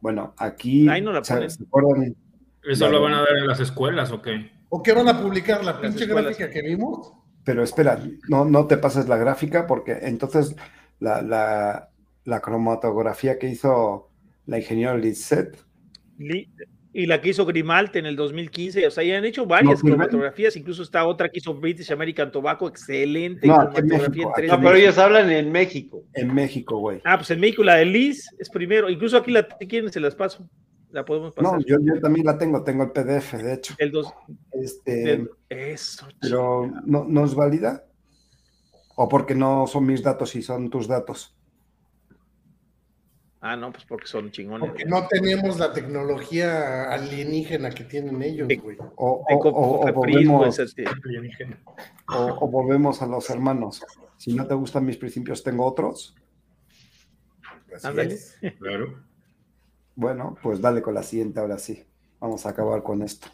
[0.00, 0.88] Bueno, aquí.
[0.88, 1.22] Ahí no la
[1.70, 2.16] ponen.
[2.62, 4.50] ¿Eso lo van a dar en las escuelas o qué?
[4.68, 5.64] ¿O qué van a publicar?
[5.64, 7.12] ¿La pinche gráfica que vimos?
[7.44, 7.98] Pero espera,
[8.28, 10.54] no, no te pases la gráfica porque entonces
[10.98, 11.88] la, la,
[12.24, 14.10] la cromatografía que hizo
[14.46, 15.58] la ingeniera Lizette
[16.92, 18.86] y la que hizo Grimalt en el 2015.
[18.86, 22.68] O sea, ya han hecho varias cromatografías, incluso está otra que hizo British American Tobacco,
[22.68, 26.02] excelente no, cromatografía en, No, pero ellos hablan en México.
[26.14, 27.00] En México, güey.
[27.04, 28.90] Ah, pues en México la de Liz es primero.
[28.90, 30.48] Incluso aquí la quieren, se las paso.
[30.90, 31.52] La podemos pasar.
[31.52, 33.74] No, yo, yo también la tengo, tengo el PDF, de hecho.
[33.78, 34.12] El dos.
[34.50, 36.08] Este, eso.
[36.20, 37.84] Pero ¿no, ¿no es válida?
[38.96, 41.36] ¿O porque no son mis datos y son tus datos?
[43.42, 44.68] Ah, no, pues porque son chingones.
[44.68, 48.76] Porque no tenemos la tecnología alienígena que tienen ellos, güey.
[48.96, 49.24] O,
[52.50, 53.82] volvemos, a los hermanos.
[54.18, 56.14] Si no te gustan mis principios, tengo otros.
[57.82, 58.18] Ándale.
[58.58, 59.04] Claro.
[59.94, 61.84] Bueno, pues dale con la siguiente, ahora sí.
[62.20, 63.28] Vamos a acabar con esto.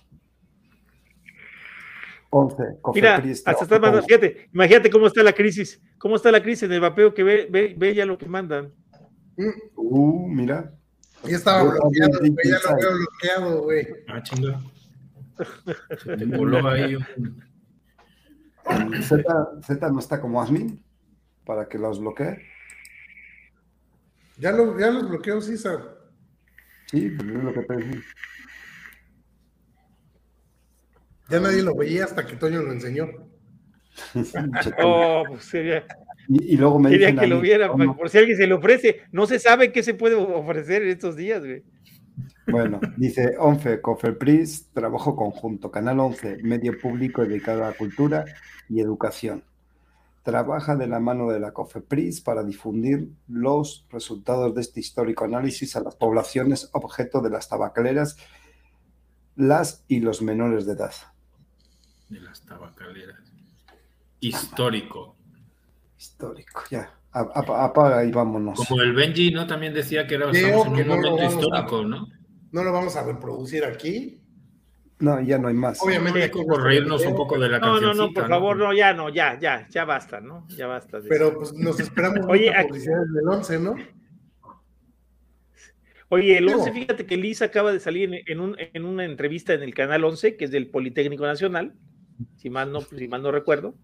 [2.31, 2.63] 11.
[2.95, 6.73] Mira, hasta está mandando, fíjate, imagínate cómo está la crisis, cómo está la crisis en
[6.73, 8.73] el vapeo que ve, ve, ve ya lo que mandan.
[9.75, 10.73] Uh, mira.
[11.25, 13.87] Ya estaba bloqueado, güey, ya lo veo bloqueado, güey.
[14.09, 14.63] Ah, chinga.
[16.03, 16.97] Se te voló ahí.
[19.03, 19.23] Z,
[19.63, 20.83] Z no está como admin
[21.45, 22.43] para que los bloquee.
[24.39, 25.97] Ya, lo, ya los bloqueó César.
[26.87, 28.03] Sí, pues es lo que te
[31.29, 33.09] Ya nadie lo veía hasta que Toño lo enseñó.
[34.83, 35.85] oh, pues sería.
[36.29, 39.03] Y, luego me Quería que lo viera, por si alguien se le ofrece.
[39.13, 41.63] No se sabe qué se puede ofrecer en estos días, güey.
[42.49, 45.71] Bueno, dice ONFE, Cofepris, trabajo conjunto.
[45.71, 48.25] Canal 11, medio público dedicado a la cultura
[48.69, 49.45] y educación.
[50.23, 55.77] Trabaja de la mano de la COFEPRIS para difundir los resultados de este histórico análisis
[55.77, 58.17] a las poblaciones objeto de las tabacaleras,
[59.37, 60.95] las y los menores de edad.
[62.09, 63.21] De las tabacaleras.
[64.19, 65.16] Histórico
[66.07, 66.93] histórico, ya.
[67.13, 68.59] Apaga y vámonos.
[68.67, 69.47] Como el Benji, ¿no?
[69.47, 72.09] También decía que era un momento histórico, ¿no?
[72.53, 74.21] No lo vamos a reproducir aquí.
[74.99, 75.83] No, ya no hay más.
[75.83, 78.95] Obviamente hay que reírnos un poco de la No, no, no, por favor, no, ya
[78.95, 80.47] no, ya, ya, ya basta, ¿no?
[80.49, 81.01] Ya basta.
[81.07, 83.75] Pero pues nos esperamos Oye, publicidades del 11, ¿no?
[86.09, 89.63] Oye, el 11, fíjate que Liz acaba de salir en, un, en, una entrevista en
[89.63, 91.75] el canal 11, que es del Politécnico Nacional,
[92.37, 93.75] si mal no, si mal no recuerdo,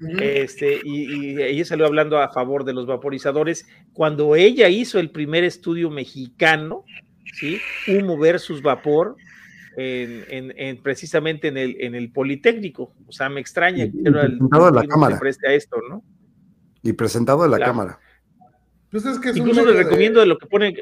[0.00, 5.44] este, y, ella salió hablando a favor de los vaporizadores cuando ella hizo el primer
[5.44, 6.84] estudio mexicano,
[7.34, 7.58] ¿sí?
[7.88, 9.16] Humo versus vapor,
[9.76, 12.94] en, precisamente en el, en el Politécnico.
[13.06, 15.18] O sea, me extraña y, que presentado la cámara.
[15.18, 16.02] preste a esto, ¿no?
[16.82, 17.98] Y presentado en la cámara.
[18.90, 20.74] Pues es que Incluso le recomiendo de, lo que pone.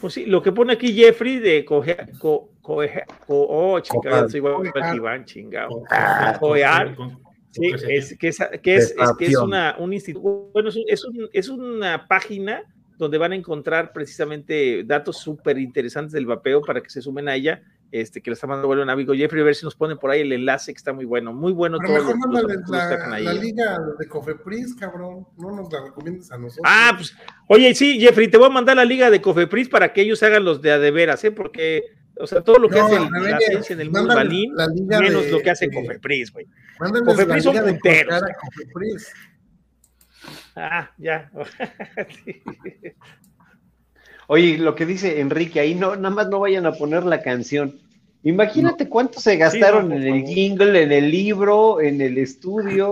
[0.00, 1.84] Pues sí, lo que pone aquí Jeffrey de co,
[2.18, 5.82] co, oh, chingado, soy igual que Iván, chingado.
[6.38, 6.96] Coear.
[7.50, 7.82] Sí, es
[8.16, 12.06] que es, que es, es, que es una, un instituto, bueno, es, un, es una
[12.06, 12.62] página
[12.96, 17.34] donde van a encontrar precisamente datos súper interesantes del vapeo para que se sumen a
[17.34, 17.60] ella
[17.92, 20.10] este, que le está mandando bueno un amigo Jeffrey, a ver si nos ponen por
[20.10, 21.92] ahí el enlace que está muy bueno, muy bueno todo.
[21.92, 22.32] Mejor
[22.70, 26.64] la, la, liga de Cofepris, cabrón, no nos la recomiendas a nosotros.
[26.64, 27.16] Ah, pues,
[27.48, 30.44] oye, sí, Jeffrey, te voy a mandar la liga de Cofepris para que ellos hagan
[30.44, 31.32] los de a de veras, ¿eh?
[31.32, 31.84] Porque,
[32.20, 34.52] o sea, todo lo que hace la ciencia en el mundo balín,
[34.86, 36.46] menos lo que hace Cofepris, güey.
[36.78, 38.22] Cofepris son punteros.
[40.56, 41.30] Ah, ya.
[44.26, 47.80] Oye, lo que dice Enrique ahí, no, nada más no vayan a poner la canción.
[48.22, 52.90] Imagínate cuánto se gastaron en el jingle, en el libro, en el estudio.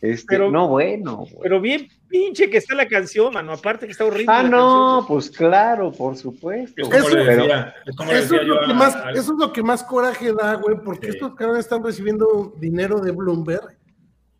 [0.00, 1.26] Este, pero, no, bueno.
[1.42, 3.52] Pero bien pinche que está la canción, mano.
[3.52, 4.26] Aparte que está horrible.
[4.28, 6.82] Ah, no, pues claro, por supuesto.
[6.92, 11.34] Eso, es lo que más, eso es lo que más coraje da, güey, porque estos
[11.34, 13.76] caras están recibiendo dinero de Bloomberg,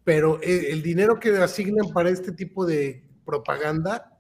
[0.03, 4.19] pero el, el dinero que asignan para este tipo de propaganda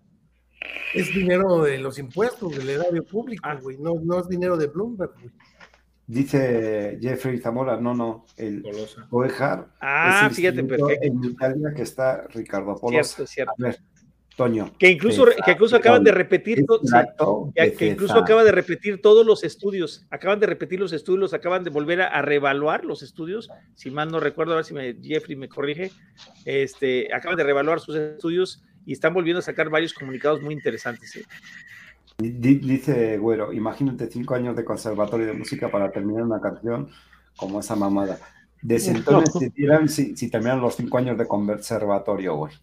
[0.94, 3.58] es dinero de los impuestos, del erario público, ah.
[3.60, 5.32] güey, no, no es dinero de Bloomberg, güey.
[6.08, 8.64] Dice Jeffrey Zamora, no, no, el
[9.10, 9.68] Oejar.
[9.78, 11.04] Ah, fíjate, perfecto.
[11.04, 13.04] En Italia que está Ricardo Apolo.
[13.04, 13.52] Cierto, cierto.
[13.52, 13.78] A ver,
[14.34, 14.72] Toño.
[14.78, 16.64] Que incluso, que incluso acaban de repetir,
[17.54, 21.68] que, incluso acaba de repetir todos los estudios, acaban de repetir los estudios, acaban de
[21.68, 25.50] volver a, reevaluar los estudios, si mal no recuerdo, a ver si me, Jeffrey me
[25.50, 25.90] corrige,
[26.46, 31.16] este, acaban de reevaluar sus estudios y están volviendo a sacar varios comunicados muy interesantes.
[31.16, 31.24] ¿eh?
[32.20, 36.90] Dice Güero, imagínate cinco años de conservatorio de música para terminar una canción
[37.36, 38.18] como esa mamada.
[38.60, 42.54] De entonces si, tiran, si, terminan los cinco años de conservatorio, güey.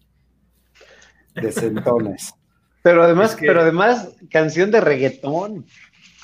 [1.34, 2.34] De sentones.
[2.82, 5.66] Pero además, pero además, canción de reggaetón.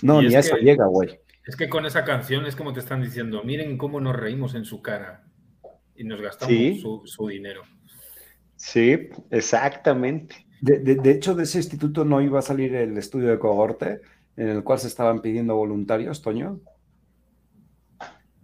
[0.00, 1.18] No, ni eso llega, güey.
[1.44, 4.64] Es que con esa canción es como te están diciendo, miren cómo nos reímos en
[4.64, 5.24] su cara
[5.96, 7.62] y nos gastamos su dinero.
[8.54, 10.46] Sí, exactamente.
[10.62, 14.00] De, hecho, de ese instituto no iba a salir el estudio de cohorte
[14.36, 16.60] en el cual se estaban pidiendo voluntarios, Toño.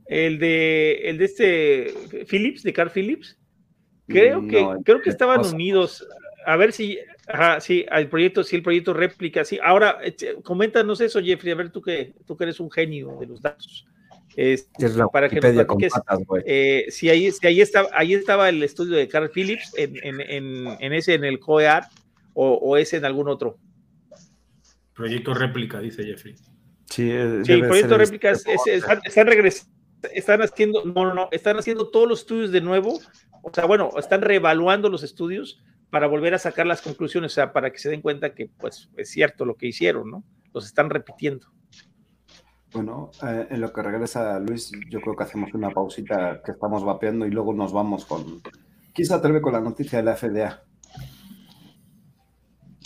[0.05, 1.95] El de, el de este
[2.29, 3.39] Phillips, de Carl Phillips.
[4.09, 6.09] Creo que, creo que estaban unidos.
[6.45, 6.99] A ver si,
[7.29, 9.61] ajá, sí, el proyecto, sí, el proyecto réplica, sí.
[9.63, 10.01] Ahora,
[10.43, 13.87] coméntanos eso, Jeffrey, a ver tú que, tú que eres un genio de los datos.
[14.35, 15.41] Este, es para que
[16.47, 21.15] eh, si ahí, si ahí estaba, ahí estaba el estudio de Carl Phillips en, ese
[21.15, 21.85] en el COEAR
[22.41, 23.59] o, o, ese en algún otro.
[24.95, 26.37] Proyecto réplica, dice Jeffrey.
[26.87, 29.01] Sí, el proyecto réplica es, están,
[30.15, 33.01] están, haciendo, no, no, no, están haciendo todos los estudios de nuevo,
[33.43, 35.61] o sea, bueno, están reevaluando los estudios
[35.91, 38.89] para volver a sacar las conclusiones, o sea, para que se den cuenta que pues
[38.97, 40.23] es cierto lo que hicieron, ¿no?
[40.55, 41.49] Los están repitiendo.
[42.73, 46.85] Bueno, eh, en lo que regresa Luis, yo creo que hacemos una pausita que estamos
[46.85, 48.41] vapeando y luego nos vamos con.
[48.95, 50.68] ¿Quién se atreve con la noticia de la FDA?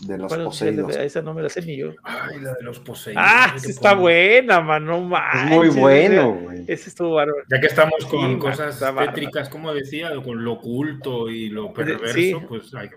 [0.01, 0.97] De los poseídos.
[0.97, 1.93] Esa no me la sé ni yo.
[2.03, 3.23] Ay, la de los poseídos.
[3.25, 5.01] Ah, está buena, mano.
[5.49, 6.65] muy bueno, güey.
[6.67, 7.45] Ese estuvo bárbaro.
[7.51, 12.75] Ya que estamos con cosas tétricas, como decía, con lo oculto y lo perverso, pues
[12.75, 12.91] hay,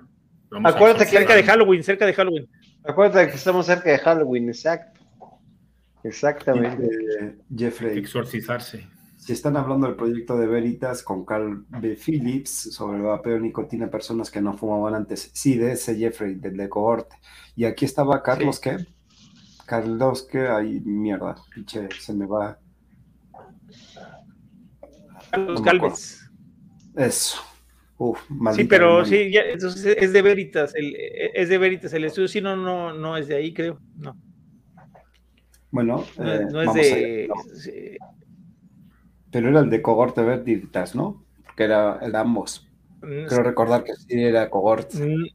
[0.63, 2.47] Acuérdate que cerca de Halloween, cerca de Halloween.
[2.83, 5.01] Acuérdate que estamos cerca de Halloween, exacto.
[6.03, 7.35] Exactamente.
[7.55, 7.97] Jeffrey.
[7.97, 8.87] Exorcizarse.
[9.25, 11.95] Si están hablando del proyecto de Veritas con Carl B.
[11.95, 15.31] Phillips sobre el vapeo nicotina personas que no fumaban antes.
[15.33, 17.15] Sí, de ese Jeffrey, del de cohorte.
[17.55, 18.85] Y aquí estaba Carlos, ¿qué?
[19.65, 20.47] Carlos, ¿qué?
[20.47, 22.59] Ay, mierda, pinche, se me va.
[25.31, 26.29] Carlos Galvez.
[26.95, 27.39] Eso.
[27.97, 28.21] Uf,
[28.53, 30.95] sí, pero sí, ya, entonces es de Veritas, el,
[31.33, 34.15] es de Veritas el estudio, sí, no, no, no es de ahí, creo, no.
[35.71, 37.97] Bueno, no, eh, no es de...
[39.35, 41.25] Pero era el de cohorte Veritas, ¿no?
[41.43, 42.65] Porque era el de ambos.
[43.01, 44.97] Mm, Creo recordar que sí era cohorte.
[44.97, 45.25] Mm,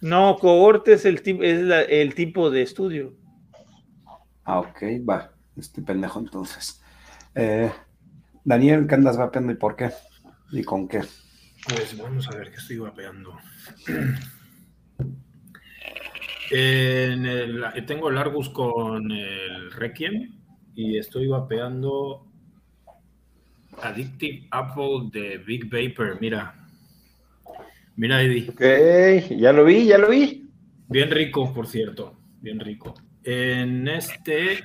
[0.00, 3.14] no, cohorte es el, es el tipo de estudio.
[4.42, 5.30] Ah, ok, va.
[5.56, 6.82] Estoy pendejo entonces.
[7.36, 7.70] Eh,
[8.42, 9.92] Daniel, ¿qué andas vapeando y por qué?
[10.50, 11.02] ¿Y con qué?
[11.68, 13.36] Pues vamos a ver qué estoy vapeando.
[16.50, 20.40] En el, tengo el Argus con el Requiem
[20.74, 22.27] y estoy vapeando
[23.82, 26.18] Addictive Apple de Big Vapor.
[26.20, 26.54] Mira,
[27.96, 28.50] mira, Eddie.
[28.50, 30.50] Ok, ya lo vi, ya lo vi.
[30.88, 32.94] Bien rico, por cierto, bien rico.
[33.22, 34.58] En este,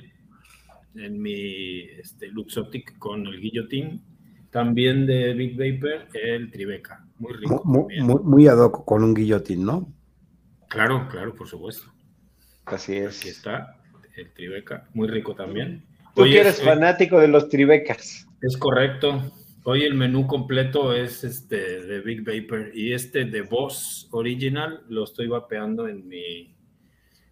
[0.94, 4.00] en mi este, Luxotic con el Guillotine,
[4.50, 7.06] también de Big Vapor, el Tribeca.
[7.18, 7.62] Muy rico.
[7.64, 9.92] Muy, muy, ad hoc con un guillotín, ¿no?
[10.68, 11.92] Claro, claro, por supuesto.
[12.64, 13.20] Así es.
[13.20, 13.80] Aquí está,
[14.16, 14.88] el Tribeca.
[14.94, 15.84] Muy rico también.
[16.14, 18.23] Tú que eres fanático de los Tribecas.
[18.46, 19.22] Es correcto.
[19.62, 25.04] Hoy el menú completo es este de Big Vapor y este de Boss Original lo
[25.04, 26.54] estoy vapeando en mi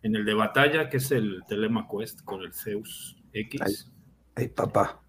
[0.02, 3.92] en el de batalla que es el Telema Quest con el Zeus X.
[4.34, 5.02] ay papá.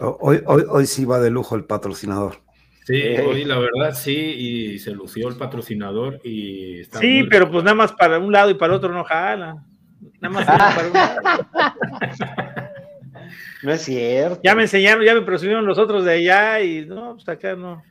[0.00, 2.42] Hoy, hoy, hoy sí va de lujo el patrocinador.
[2.84, 7.62] Sí, hoy la verdad sí, y se lució el patrocinador y está Sí, pero pues
[7.62, 9.64] nada más para un lado y para el otro no jala.
[10.20, 11.20] Nada más para un lado.
[13.62, 14.40] No es cierto.
[14.42, 17.82] Ya me enseñaron, ya me presumieron los otros de allá y no, pues acá no.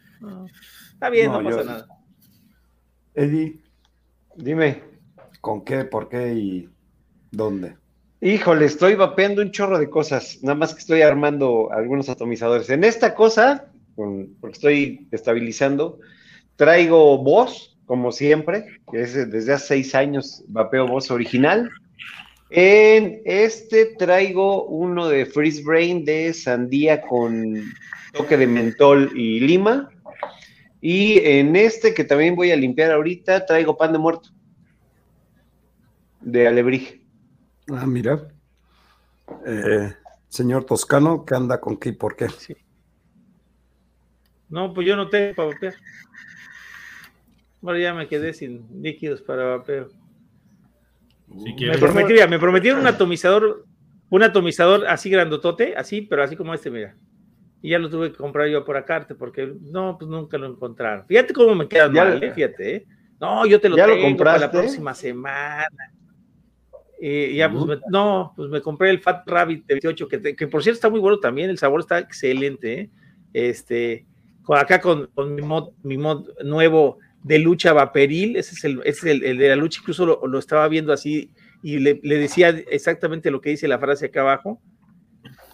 [0.94, 1.88] Está bien, no, pasa nada.
[3.16, 3.60] Eddie,
[4.36, 4.84] dime.
[5.42, 6.70] ¿Con qué, por qué y
[7.32, 7.76] dónde?
[8.22, 12.70] Híjole, estoy vapeando un chorro de cosas, nada más que estoy armando algunos atomizadores.
[12.70, 16.00] En esta cosa, porque estoy estabilizando,
[16.56, 21.72] traigo voz, como siempre, que es desde hace seis años vapeo voz original.
[22.54, 27.64] En este traigo uno de Freeze Brain de sandía con
[28.12, 29.90] toque de mentol y lima.
[30.82, 34.30] Y en este que también voy a limpiar ahorita, traigo pan de muerto
[36.20, 37.02] de alebrije.
[37.70, 38.28] Ah, mira.
[39.46, 39.94] Eh,
[40.28, 42.28] señor Toscano, ¿qué anda con qué y por qué?
[44.50, 45.76] No, pues yo no tengo para vapear.
[47.64, 50.01] Ahora ya me quedé sin líquidos para vapeo.
[51.34, 53.66] Me, prometía, me prometieron un atomizador,
[54.10, 56.96] un atomizador así grandotote, así, pero así como este, mira.
[57.62, 61.06] Y ya lo tuve que comprar yo por acá, porque no, pues nunca lo encontraron.
[61.06, 62.32] Fíjate cómo me queda mal, ¿eh?
[62.32, 62.88] fíjate, ¿eh?
[63.20, 65.68] No, yo te lo tengo para la próxima semana.
[67.00, 70.62] Y ya, pues, no, pues me compré el Fat Rabbit de 28, que, que, por
[70.62, 72.74] cierto está muy bueno también, el sabor está excelente.
[72.74, 72.90] ¿eh?
[73.34, 74.06] Este,
[74.48, 79.20] acá con, mi, mod, mi mod nuevo de lucha vaporil, ese es el, es el,
[79.38, 83.68] de la lucha, incluso lo, estaba viendo así y le, decía exactamente lo que dice
[83.68, 84.62] la frase acá abajo.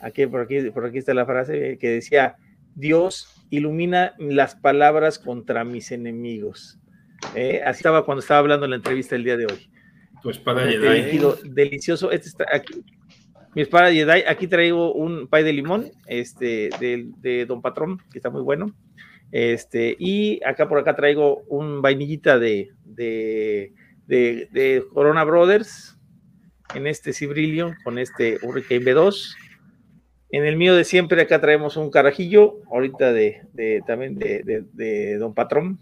[0.02, 2.38] Aquí por, aquí, por aquí está la frase que decía,
[2.76, 6.80] Dios ilumina las palabras contra mis enemigos.
[7.36, 7.62] ¿eh?
[7.66, 9.70] Así estaba cuando estaba hablando en la entrevista el día de hoy.
[10.22, 11.20] Tu espada Jedi.
[11.46, 12.12] delicioso.
[12.12, 12.84] Este está aquí.
[13.56, 14.24] Mi espada Jedi.
[14.28, 18.74] Aquí traigo un pay de limón, este, de, Don Patrón, que está muy bueno.
[19.32, 23.74] Este, y acá por acá traigo un vainillita de, de,
[24.08, 25.98] de, Corona Brothers
[26.74, 29.36] en este cibrilio con este Hurricane B2.
[30.30, 35.18] En el mío de siempre acá traemos un carajillo, ahorita de, de también de, de,
[35.18, 35.80] Don Patrón.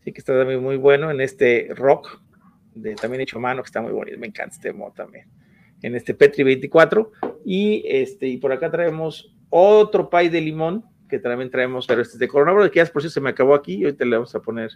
[0.00, 2.20] Así que está también muy bueno en este rock
[3.00, 5.26] también hecho mano, que está muy bonito, me encanta este mod también,
[5.82, 7.12] en este Petri 24.
[7.44, 12.14] Y, este, y por acá traemos otro pay de limón, que también traemos, pero este
[12.14, 14.40] es de coronavirus, que ya por si se me acabó aquí, ahorita le vamos a
[14.40, 14.70] poner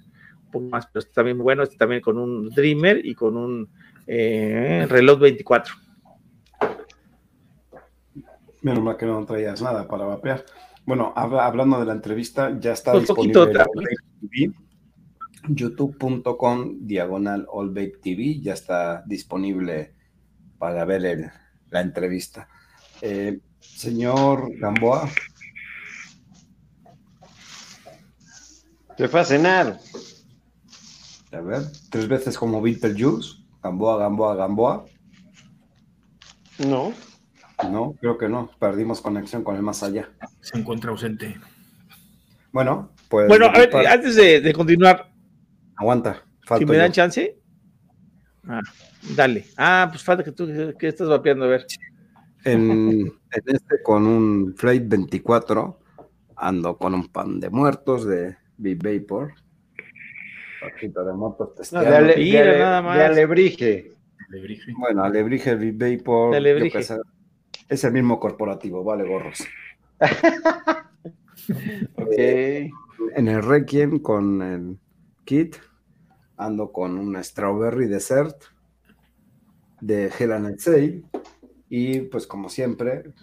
[0.45, 3.69] un poco más, pero este también bueno, este también con un Dreamer y con un
[4.07, 5.75] eh, reloj 24.
[8.63, 10.45] Menos mal que no traías nada para vapear.
[10.85, 13.53] Bueno, hablando de la entrevista, ya está disponible
[15.49, 19.95] youtube.com diagonal All TV, ya está disponible
[20.59, 21.33] para ver
[21.71, 22.49] la entrevista.
[23.01, 25.09] Eh, señor Gamboa.
[28.97, 29.79] Se fue a cenar.
[31.33, 33.43] A ver, tres veces como Beetlejuice.
[33.63, 34.85] Gamboa, Gamboa, Gamboa.
[36.67, 36.93] No.
[37.71, 38.51] No, creo que no.
[38.59, 40.11] Perdimos conexión con el más allá.
[40.41, 41.41] Se encuentra ausente.
[42.51, 43.29] Bueno, pues.
[43.29, 45.11] Bueno, a ver, antes de, continuar.
[45.77, 46.23] Aguanta.
[46.59, 47.39] Si me dan chance.
[48.47, 48.61] Ah,
[49.15, 49.47] dale.
[49.57, 51.67] Ah, pues falta que tú que estás vapeando, a ver.
[52.45, 55.79] En, este, con un Flight 24,
[56.37, 59.35] ando con un pan de muertos de Vapor.
[60.61, 61.91] Pajita de motos testeando.
[61.91, 62.97] No, de, ale, de, nada más.
[62.97, 63.93] de alebrije.
[64.79, 66.35] Bueno, alebrije, Big Vapor.
[67.69, 69.45] es el mismo corporativo, vale, gorros.
[71.97, 72.71] okay.
[73.15, 74.79] En el Requiem con el
[75.25, 75.57] kit
[76.37, 78.45] ando con una Strawberry Dessert
[79.81, 80.59] de Hell and
[81.75, 83.15] y pues como siempre,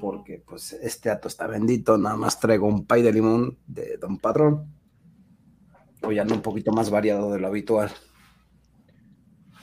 [0.00, 4.16] porque pues este ato está bendito, nada más traigo un pay de limón de Don
[4.16, 4.72] Patrón.
[6.00, 7.90] Hoy ando un poquito más variado de lo habitual.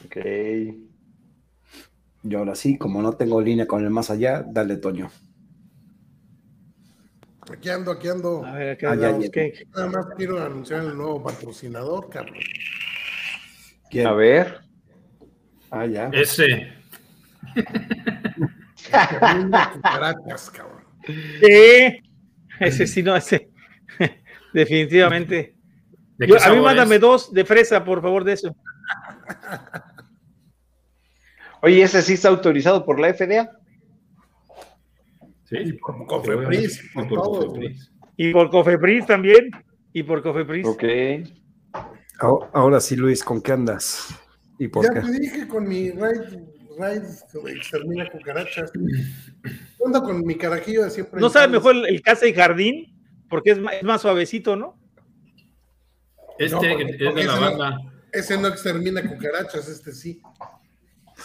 [0.05, 0.17] Ok.
[2.21, 5.09] Y ahora sí, como no tengo línea con el más allá, dale Toño.
[7.51, 8.45] Aquí ando, aquí ando.
[8.45, 12.45] A ver, ah, Nada más quiero anunciar el nuevo patrocinador, Carlos.
[14.05, 14.59] A ver.
[15.71, 16.11] Ah, ya.
[16.13, 16.78] Ese.
[21.05, 22.01] Sí,
[22.59, 23.49] ese sí, no, ese.
[24.53, 25.55] Definitivamente.
[26.19, 28.55] a mí mándame dos de fresa, por favor, de eso.
[31.61, 33.49] Oye, ¿ese sí está autorizado por la FDA?
[35.43, 36.91] Sí, y por Cofepris,
[38.15, 39.51] Y por Cofepris también.
[39.91, 40.65] Y por Cofepris.
[40.65, 40.83] Ok.
[42.53, 44.07] Ahora sí, Luis, ¿con qué andas?
[44.57, 45.91] ¿Y por ya te dije con mi
[46.79, 47.03] Raid
[47.47, 48.71] extermina cucarachas.
[49.77, 51.19] Con mi carajillo de siempre.
[51.19, 52.95] ¿No sabe mejor el, casa y jardín?
[53.29, 54.79] Porque es más, suavecito, ¿no?
[56.37, 57.79] Este es de la banda.
[58.13, 60.21] ese no extermina cucarachas, este sí.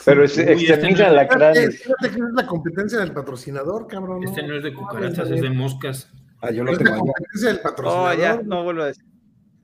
[0.04, 1.70] Pero ese extermina la cráneo.
[1.70, 4.24] Fíjate que es la competencia del patrocinador, cabrón.
[4.24, 6.10] Este no es de cucarachas, es de moscas.
[6.40, 8.12] Ah, yo lo es la competencia del patrocinador.
[8.12, 9.04] Oh, ya, no vuelvo a decir.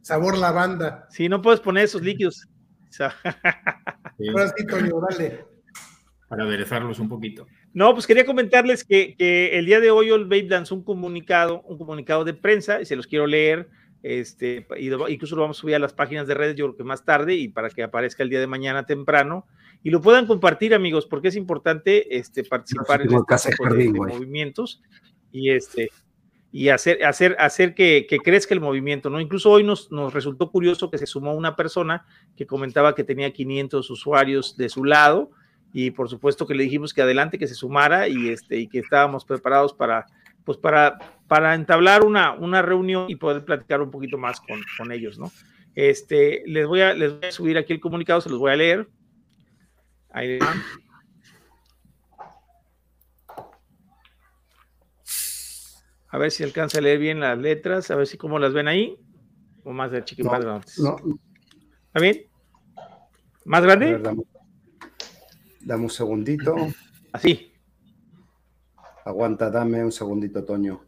[0.03, 1.09] Sabor lavanda.
[1.11, 2.47] Sí, no puedes poner esos líquidos.
[3.01, 5.49] Ahora sí, Toño, dale
[6.31, 7.49] para aderezarlos un poquito.
[7.74, 11.76] No, pues quería comentarles que, el día de hoy Old Babe lanzó un comunicado, un
[11.76, 13.68] comunicado de prensa, y se los quiero leer,
[14.05, 14.64] este,
[15.09, 17.35] incluso lo vamos a subir a las páginas de redes, yo creo que más tarde,
[17.35, 19.45] y para que aparezca el día de mañana temprano,
[19.83, 24.81] y lo puedan compartir, amigos, porque es importante este, participar en este movimientos,
[25.33, 25.91] y este,
[26.53, 29.20] y hacer, hacer, hacer que, crezca el movimiento, ¿no?
[29.20, 32.07] Incluso hoy nos, nos resultó curioso que se sumó una persona
[32.37, 35.33] que comentaba que tenía 500 usuarios de su lado,
[35.73, 38.81] y por supuesto que le dijimos que adelante, que se sumara y, este, y que
[38.81, 40.07] estábamos preparados para,
[40.45, 40.99] pues para,
[41.29, 45.31] para entablar una, una reunión y poder platicar un poquito más con, con ellos, ¿no?
[45.75, 48.57] Este, les voy, a, les voy a subir aquí el comunicado, se los voy a
[48.57, 48.89] leer.
[50.11, 50.61] Ahí van.
[56.09, 58.66] A ver si alcanza a leer bien las letras, a ver si cómo las ven
[58.66, 58.97] ahí.
[59.62, 60.66] O más de chiquito, más grande.
[60.66, 62.27] ¿Está bien?
[63.45, 64.27] ¿Más grande?
[65.61, 66.54] Dame un segundito.
[67.12, 67.52] Así.
[69.04, 70.84] Aguanta, dame un segundito, Toño.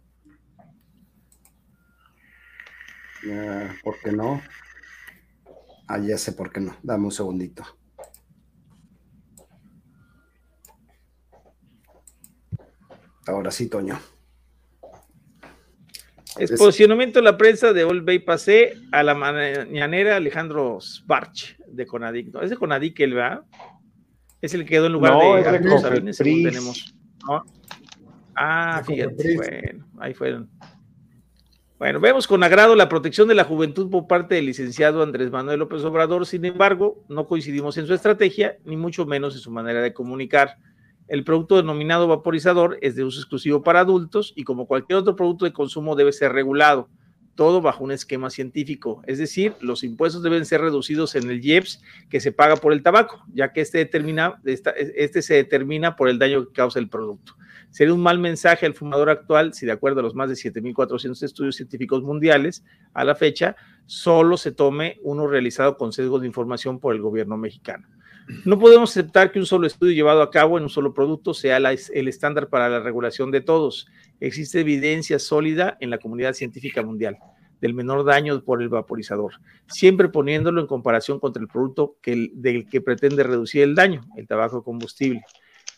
[3.82, 4.40] ¿Por qué no?
[5.86, 6.76] Ah, ya sé por qué no.
[6.82, 7.64] Dame un segundito.
[13.26, 13.98] Ahora sí, Toño.
[16.38, 22.34] Exposicionamiento de la prensa de Old Bay Pasé a la mañanera Alejandro Sparch de Conadic.
[22.42, 23.44] es de Conadic el va.
[24.42, 26.94] Es el que quedó en lugar de Arturo Sabines, tenemos.
[28.34, 30.50] Ah, fíjate, bueno, ahí fueron.
[31.78, 35.60] Bueno, vemos con agrado la protección de la juventud por parte del licenciado Andrés Manuel
[35.60, 39.80] López Obrador, sin embargo, no coincidimos en su estrategia, ni mucho menos en su manera
[39.80, 40.58] de comunicar.
[41.06, 45.44] El producto denominado vaporizador es de uso exclusivo para adultos y como cualquier otro producto
[45.44, 46.88] de consumo debe ser regulado
[47.34, 51.82] todo bajo un esquema científico, es decir, los impuestos deben ser reducidos en el IEPS
[52.10, 56.18] que se paga por el tabaco, ya que este, determina, este se determina por el
[56.18, 57.34] daño que causa el producto.
[57.70, 61.22] Sería un mal mensaje al fumador actual si de acuerdo a los más de 7.400
[61.22, 63.56] estudios científicos mundiales a la fecha,
[63.86, 67.86] solo se tome uno realizado con sesgo de información por el gobierno mexicano.
[68.44, 71.56] No podemos aceptar que un solo estudio llevado a cabo en un solo producto sea
[71.56, 73.86] el estándar para la regulación de todos.
[74.20, 77.18] Existe evidencia sólida en la comunidad científica mundial
[77.60, 79.34] del menor daño por el vaporizador,
[79.68, 84.64] siempre poniéndolo en comparación contra el producto del que pretende reducir el daño, el tabaco
[84.64, 85.22] combustible.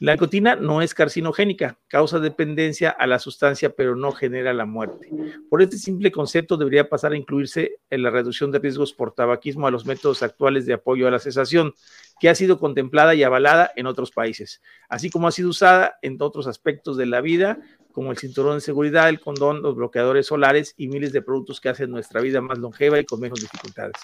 [0.00, 5.08] La nicotina no es carcinogénica, causa dependencia a la sustancia, pero no genera la muerte.
[5.48, 9.66] Por este simple concepto debería pasar a incluirse en la reducción de riesgos por tabaquismo
[9.66, 11.74] a los métodos actuales de apoyo a la cesación,
[12.18, 16.16] que ha sido contemplada y avalada en otros países, así como ha sido usada en
[16.20, 17.60] otros aspectos de la vida,
[17.92, 21.68] como el cinturón de seguridad, el condón, los bloqueadores solares y miles de productos que
[21.68, 23.94] hacen nuestra vida más longeva y con menos dificultades.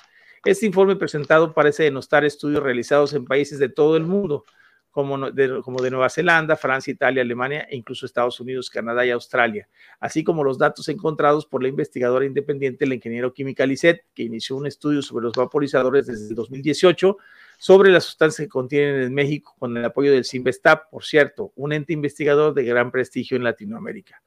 [0.44, 4.44] Este informe presentado parece denostar estudios realizados en países de todo el mundo,
[4.90, 9.10] como de, como de Nueva Zelanda, Francia, Italia, Alemania e incluso Estados Unidos, Canadá y
[9.10, 9.68] Australia,
[10.00, 14.56] así como los datos encontrados por la investigadora independiente, el ingeniero química Lisset, que inició
[14.56, 17.16] un estudio sobre los vaporizadores desde el 2018
[17.60, 21.74] sobre las sustancias que contienen en México con el apoyo del CIMBESTAP, por cierto, un
[21.74, 24.22] ente investigador de gran prestigio en Latinoamérica.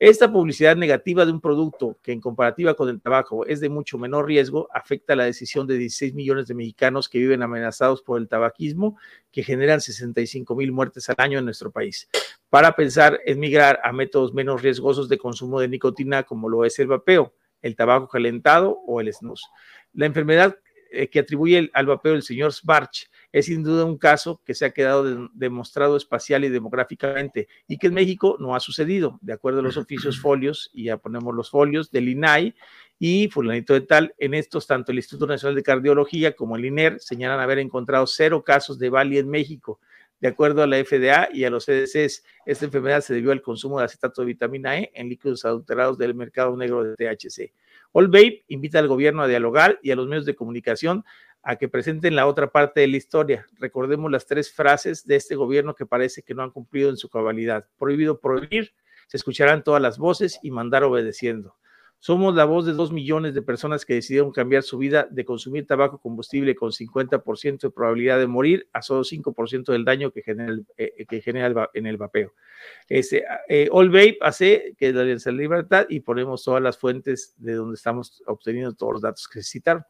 [0.00, 3.96] Esta publicidad negativa de un producto que en comparativa con el tabaco es de mucho
[3.96, 8.28] menor riesgo afecta la decisión de 16 millones de mexicanos que viven amenazados por el
[8.28, 8.98] tabaquismo,
[9.30, 12.08] que generan 65 mil muertes al año en nuestro país,
[12.50, 16.76] para pensar en migrar a métodos menos riesgosos de consumo de nicotina como lo es
[16.80, 19.48] el vapeo, el tabaco calentado o el snus.
[19.92, 20.56] La enfermedad
[20.94, 24.64] eh, que atribuye al vapeo el señor Sbarch es sin duda un caso que se
[24.64, 29.58] ha quedado demostrado espacial y demográficamente y que en México no ha sucedido, de acuerdo
[29.58, 32.54] a los oficios folios, y ya ponemos los folios del INAI
[33.00, 37.00] y fulanito de tal, en estos tanto el Instituto Nacional de Cardiología como el INER
[37.00, 39.80] señalan haber encontrado cero casos de Bali en México.
[40.20, 43.80] De acuerdo a la FDA y a los CDCs, esta enfermedad se debió al consumo
[43.80, 47.52] de acetato de vitamina E en líquidos adulterados del mercado negro de THC.
[47.96, 51.04] All Babe invita al gobierno a dialogar y a los medios de comunicación
[51.44, 53.46] a que presenten la otra parte de la historia.
[53.60, 57.08] Recordemos las tres frases de este gobierno que parece que no han cumplido en su
[57.08, 57.68] cabalidad.
[57.78, 58.74] Prohibido prohibir,
[59.06, 61.54] se escucharán todas las voces y mandar obedeciendo.
[62.04, 65.66] Somos la voz de dos millones de personas que decidieron cambiar su vida de consumir
[65.66, 70.54] tabaco combustible con 50% de probabilidad de morir a solo 5% del daño que genera,
[70.76, 72.34] eh, que genera en el vapeo.
[72.90, 77.36] Ese, eh, All Vape hace que la Alianza de Libertad y ponemos todas las fuentes
[77.38, 79.82] de donde estamos obteniendo todos los datos que se citaron.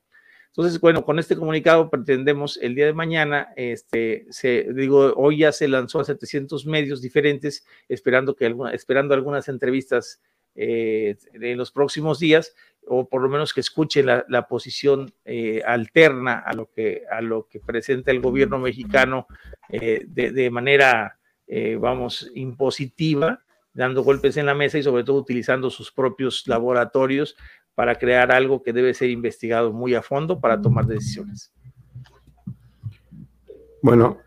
[0.57, 5.51] Entonces, bueno, con este comunicado pretendemos el día de mañana, este, se, digo, hoy ya
[5.51, 10.23] se lanzó a 700 medios diferentes, esperando, que alguna, esperando algunas entrevistas
[10.55, 12.55] eh, en los próximos días,
[12.87, 17.49] o por lo menos que escuche la, posición eh, alterna a lo, que, a lo
[17.49, 19.27] que presenta el gobierno mexicano
[19.71, 21.19] eh, de, manera,
[21.79, 27.37] vamos, impositiva, dando golpes en la mesa y sobre todo utilizando sus propios laboratorios
[27.75, 31.53] para crear algo que debe ser investigado muy a fondo para tomar decisiones.
[33.83, 34.19] Bueno,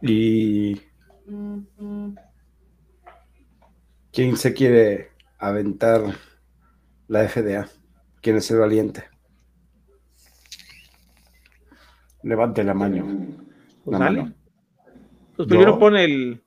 [0.00, 0.76] y
[4.12, 6.02] ¿quién se quiere aventar
[7.06, 7.68] la FDA?
[8.20, 9.04] ¿Quién es el valiente?
[12.22, 13.06] Levante la mano.
[13.84, 13.98] Pues,
[15.36, 16.44] pues primero pone el.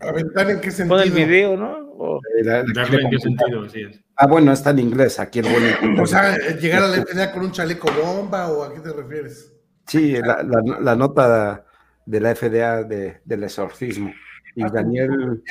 [0.00, 0.96] ¿Aventar en qué sentido?
[0.96, 2.20] Pone el video, ¿no?
[2.44, 4.00] Darle en qué sentido, así es.
[4.16, 6.02] Ah, bueno, está en inglés aquí el bonito.
[6.02, 9.54] O sea, llegar a la FDA con un chaleco bomba o a qué te refieres?
[9.86, 11.64] Sí, la, nota
[12.04, 14.12] de la FDA del exorcismo.
[14.54, 15.42] Y ah, Daniel.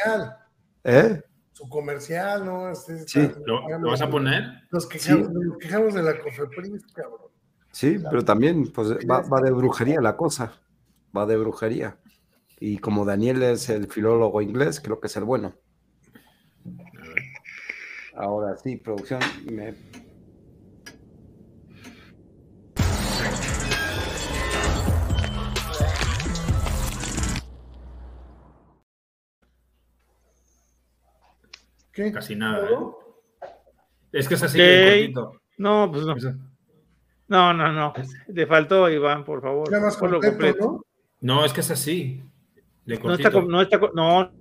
[0.84, 1.22] ¿Eh?
[1.58, 2.76] Su comercial, ¿no?
[2.76, 3.32] sí.
[3.48, 4.44] ¿Lo, vas a poner?
[4.72, 7.32] Nos quejamos, de la Cofepris, cabrón.
[7.72, 10.54] Sí, pero también pues, va, va, de brujería la cosa.
[11.18, 11.98] Va de brujería.
[12.60, 15.56] Y como Daniel es el filólogo inglés, creo que es el bueno.
[18.16, 19.22] Ahora sí, producción.
[19.52, 19.74] Me...
[31.98, 32.11] ¿Qué?
[32.11, 32.78] Casi nada, ¿eh?
[34.11, 35.41] Es que es así cortito.
[35.57, 36.15] No, pues no.
[37.28, 37.94] No, no, no.
[38.36, 39.72] Te faltó, Iván, por favor.
[39.82, 40.84] Más completo,
[41.22, 41.38] ¿no?
[41.40, 42.22] no, es que es así.
[42.86, 44.32] De no está, no está, no.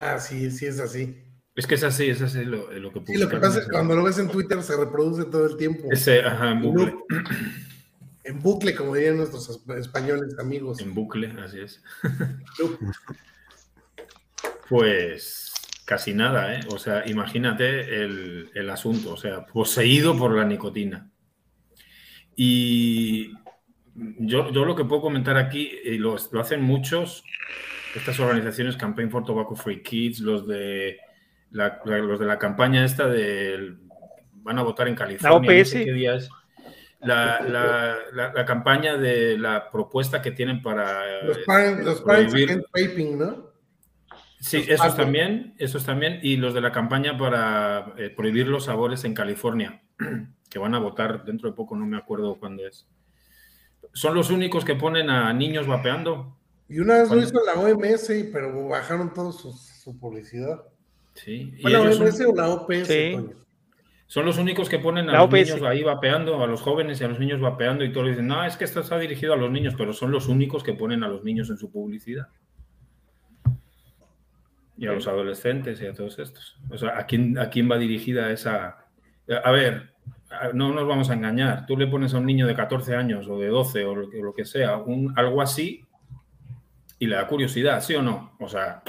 [0.00, 1.22] Ah, sí, sí es así.
[1.54, 3.70] Es que es así, es así lo, lo que Sí, lo que pasa es que
[3.70, 5.84] cuando lo ves en Twitter se reproduce todo el tiempo.
[5.92, 6.96] Ese, ajá, en bucle.
[8.24, 10.80] En bucle, como dirían nuestros españoles amigos.
[10.80, 11.82] En bucle, así es.
[14.68, 15.52] pues
[15.84, 16.60] casi nada, ¿eh?
[16.68, 21.10] O sea, imagínate el, el, asunto, o sea, poseído por la nicotina.
[22.36, 23.32] Y
[24.18, 27.24] yo, yo lo que puedo comentar aquí, y lo, lo hacen muchos,
[27.96, 30.98] estas organizaciones, Campaign for Tobacco Free Kids, los de
[31.50, 33.74] la, los de la campaña esta de
[34.42, 35.52] van a votar en California.
[35.52, 36.30] La OPS.
[37.00, 42.66] La, la, la, campaña de la propuesta que tienen para los parents, los parents against
[42.74, 43.50] vaping, ¿no?
[44.40, 49.04] Sí, esos también, esos también, y los de la campaña para eh, prohibir los sabores
[49.04, 49.82] en California,
[50.50, 52.86] que van a votar dentro de poco, no me acuerdo cuándo es.
[53.92, 56.38] Son los únicos que ponen a niños vapeando.
[56.68, 60.62] Y una vez lo hizo la OMS, pero bajaron toda su, publicidad.
[61.14, 61.54] Sí.
[61.60, 62.88] ¿Fue la OMS o la OPS?
[64.10, 67.06] Son los únicos que ponen a los niños ahí vapeando, a los jóvenes y a
[67.06, 69.76] los niños vapeando y todos dicen, no, es que esto está dirigido a los niños,
[69.78, 72.26] pero son los únicos que ponen a los niños en su publicidad.
[74.76, 76.58] Y a los adolescentes y a todos estos.
[76.70, 78.84] O sea, ¿a quién, a quién va dirigida esa...
[79.44, 79.94] A ver,
[80.54, 81.64] no nos vamos a engañar.
[81.66, 84.18] Tú le pones a un niño de 14 años o de 12 o lo que,
[84.18, 85.84] lo que sea, un, algo así,
[86.98, 88.32] y le da curiosidad, ¿sí o no?
[88.40, 88.82] O sea,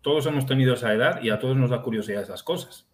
[0.00, 2.87] todos hemos tenido esa edad y a todos nos da curiosidad esas cosas.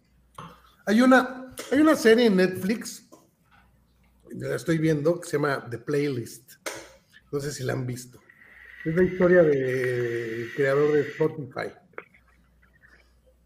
[0.87, 3.09] Hay una, hay una serie en Netflix,
[4.29, 6.53] la estoy viendo, que se llama The Playlist.
[7.31, 8.19] No sé si la han visto.
[8.83, 11.73] Es la historia del creador de Spotify.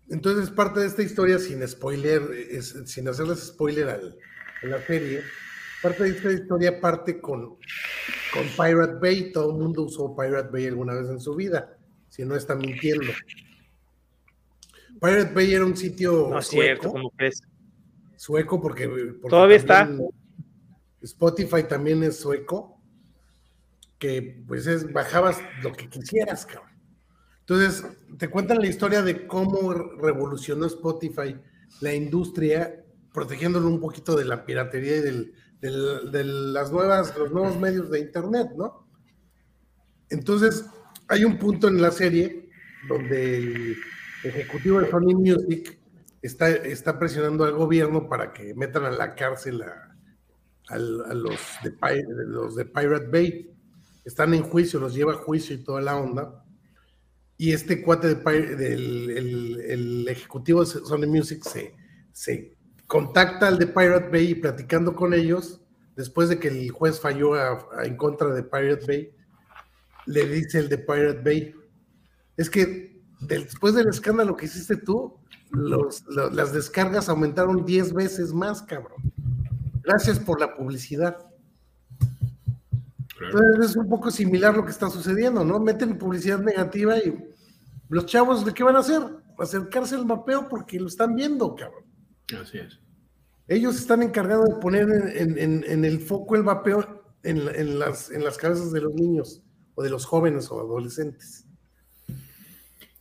[0.09, 2.21] Entonces, parte de esta historia, sin spoiler,
[2.61, 4.17] sin hacerles spoiler al,
[4.63, 5.23] a la serie,
[5.81, 7.57] parte de esta historia parte con,
[8.33, 9.31] con Pirate Bay.
[9.31, 11.77] Todo el mundo usó Pirate Bay alguna vez en su vida,
[12.09, 13.13] si no está mintiendo.
[15.01, 16.29] Pirate Bay era un sitio.
[16.29, 17.41] No es cierto, como crees?
[18.15, 18.87] Sueco, porque.
[19.29, 19.89] Todavía está.
[21.01, 22.81] Spotify también es sueco.
[23.97, 26.69] Que pues es, bajabas lo que quisieras, cabrón.
[27.41, 27.83] Entonces,
[28.17, 31.35] te cuentan la historia de cómo revolucionó Spotify
[31.81, 37.59] la industria, protegiéndolo un poquito de la piratería y del, de las nuevas, los nuevos
[37.59, 38.87] medios de Internet, ¿no?
[40.09, 40.65] Entonces,
[41.07, 42.49] hay un punto en la serie
[42.87, 43.75] donde
[44.23, 45.79] ejecutivo de Sony Music
[46.21, 52.55] está, está presionando al gobierno para que metan a la cárcel a, los, de, los
[52.55, 53.51] de Pirate Bay.
[54.05, 56.43] Están en juicio, los lleva a juicio y toda la onda.
[57.37, 61.73] Y este cuate del el, ejecutivo de Sony Music se,
[62.11, 65.61] se contacta al de Pirate Bay y platicando con ellos,
[65.95, 67.35] después de que el juez falló
[67.81, 69.15] en contra de Pirate Bay,
[70.05, 71.55] le dice el de Pirate Bay,
[72.35, 72.88] es que
[73.19, 75.17] después del escándalo que hiciste tú,
[75.51, 79.01] las descargas aumentaron 10 veces más, cabrón.
[79.83, 81.17] Gracias por la publicidad.
[83.21, 85.59] Entonces es un poco similar lo que está sucediendo, ¿no?
[85.59, 87.13] Meten publicidad negativa y
[87.89, 89.01] los chavos, ¿de qué van a hacer?
[89.37, 91.83] Acercarse al mapeo porque lo están viendo, cabrón.
[92.39, 92.79] Así es.
[93.47, 98.71] Ellos están encargados de poner en, el foco el mapeo en, las, en las cabezas
[98.71, 99.41] de los niños
[99.73, 101.48] o de los jóvenes o adolescentes.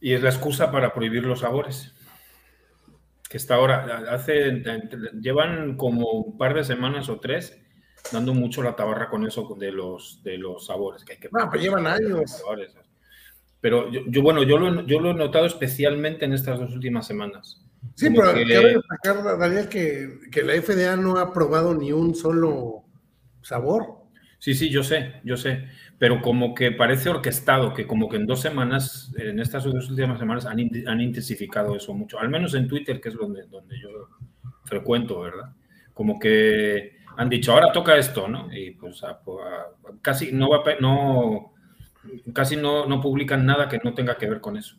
[0.00, 1.94] Y es la excusa para prohibir los sabores.
[3.28, 4.62] Que está ahora, hace,
[5.20, 7.60] llevan como un par de semanas o tres
[8.12, 11.04] dando mucho la tabarra con eso de los, de los sabores.
[11.04, 12.42] Que hay que no, pues llevan años.
[13.60, 17.60] Pero yo, bueno, yo lo, yo lo he notado especialmente en estas dos últimas semanas.
[17.94, 18.46] Sí, pero que...
[18.46, 22.84] cabe destacar, Daniel, que, que la FDA no ha probado ni un solo
[23.42, 23.97] sabor.
[24.38, 28.26] Sí, sí, yo sé, yo sé pero como que parece orquestado, que como que en
[28.26, 32.68] dos semanas, en estas dos últimas semanas, han, han intensificado eso mucho, al menos en
[32.68, 33.88] Twitter, que es donde, donde yo
[34.64, 35.52] frecuento, ¿verdad?
[35.92, 38.48] Como que han dicho, ahora toca esto, ¿no?
[38.52, 39.02] Y pues
[40.02, 41.52] casi no va no
[42.32, 44.76] casi no, no publican nada que no tenga que ver con eso.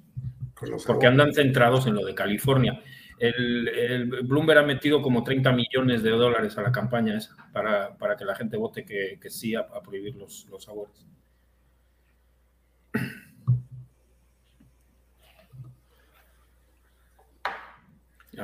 [0.87, 2.81] Porque andan centrados en lo de California.
[3.19, 8.25] El, Bloomberg ha metido como 30 millones de dólares a la campaña esa para, que
[8.25, 11.05] la gente vote que, sí a, prohibir los, los sabores.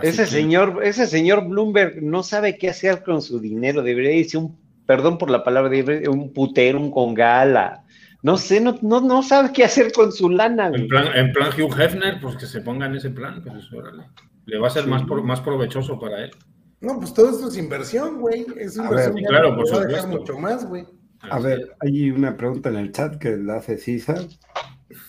[0.02, 4.60] ese señor, ese señor Bloomberg no sabe qué hacer con su dinero, debería irse un,
[4.86, 5.72] perdón por la palabra,
[6.10, 7.86] un putero, un congala.
[8.22, 10.68] No sé, no, no, sabe qué hacer con su lana.
[10.74, 14.04] En plan, en plan Hugh Hefner, pues que se ponga en ese plan, pues órale
[14.46, 16.32] le va a ser más, más provechoso para él.
[16.82, 18.46] No, pues todo esto es inversión, güey.
[18.58, 19.16] Es inversión.
[19.28, 20.08] claro, por supuesto.
[20.08, 20.86] mucho más, güey.
[21.22, 24.20] A ver, hay una pregunta en el chat que la hace César.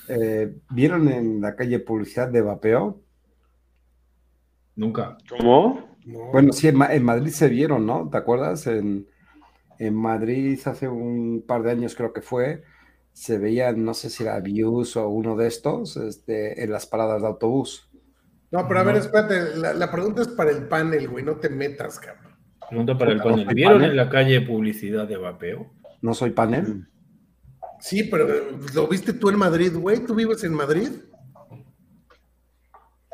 [0.09, 3.03] Eh, ¿Vieron en la calle publicidad de vapeo?
[4.75, 5.19] Nunca.
[5.29, 5.97] ¿Cómo?
[6.33, 8.09] Bueno, sí, en, Madrid se vieron, ¿no?
[8.09, 8.67] ¿Te acuerdas?
[8.67, 9.09] En,
[9.79, 12.63] en, Madrid hace un par de años creo que fue,
[13.13, 17.23] se veían, no sé si era Views o uno de estos, este, en las paradas
[17.23, 17.91] de autobús.
[18.51, 21.99] No, pero a ver, espérate, la, pregunta es para el panel, güey, no te metas,
[21.99, 22.37] cabrón.
[22.69, 23.47] Pregunta para el panel.
[23.55, 25.73] ¿Vieron en la calle publicidad de vapeo?
[26.03, 26.87] No soy panel.
[27.81, 28.29] Sí, pero
[28.75, 30.05] ¿lo viste tú en Madrid, güey?
[30.05, 30.89] ¿Tú vives en Madrid?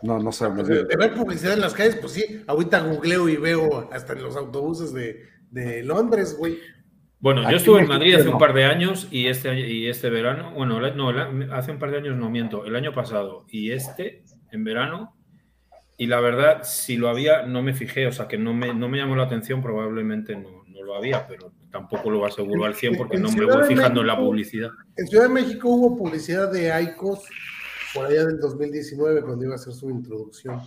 [0.02, 0.50] No, no sé.
[0.50, 2.42] de, ver publicidad en las calles, pues sí.
[2.46, 6.58] Ahorita googleo y veo hasta en los autobuses de, de Londres, güey.
[7.22, 10.50] Bueno, yo estuve en Madrid hace un par de años y este, y este verano,
[10.56, 11.10] bueno, no,
[11.54, 15.14] hace un par de años no miento, el año pasado y este, en verano,
[15.96, 18.88] y la verdad, si lo había, no me fijé, o sea, que no me, no
[18.88, 22.96] me llamó la atención, probablemente no, no lo había, pero tampoco lo aseguro al 100
[22.96, 24.70] porque no me voy fijando en la publicidad.
[24.96, 27.28] En Ciudad de México hubo publicidad de Aicos
[27.94, 30.60] por allá del 2019 cuando iba a hacer su introducción.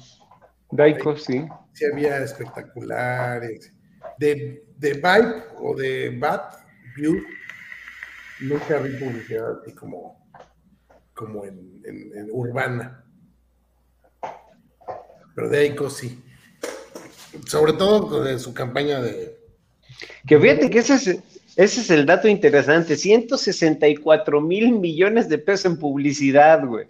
[0.72, 1.46] De Aicos, sí.
[1.74, 3.76] Sí había espectaculares
[4.18, 6.56] de, de Vibe o de Bat
[6.96, 7.22] View,
[8.42, 10.30] nunca vi publicidad así como,
[11.14, 13.05] como en, en, urbana.
[15.36, 16.22] Pero de Aiko sí.
[17.48, 19.38] Sobre todo de su campaña de.
[20.26, 21.08] Que fíjate que ese es,
[21.56, 26.88] ese es el dato interesante: 164 mil millones de pesos en publicidad, güey.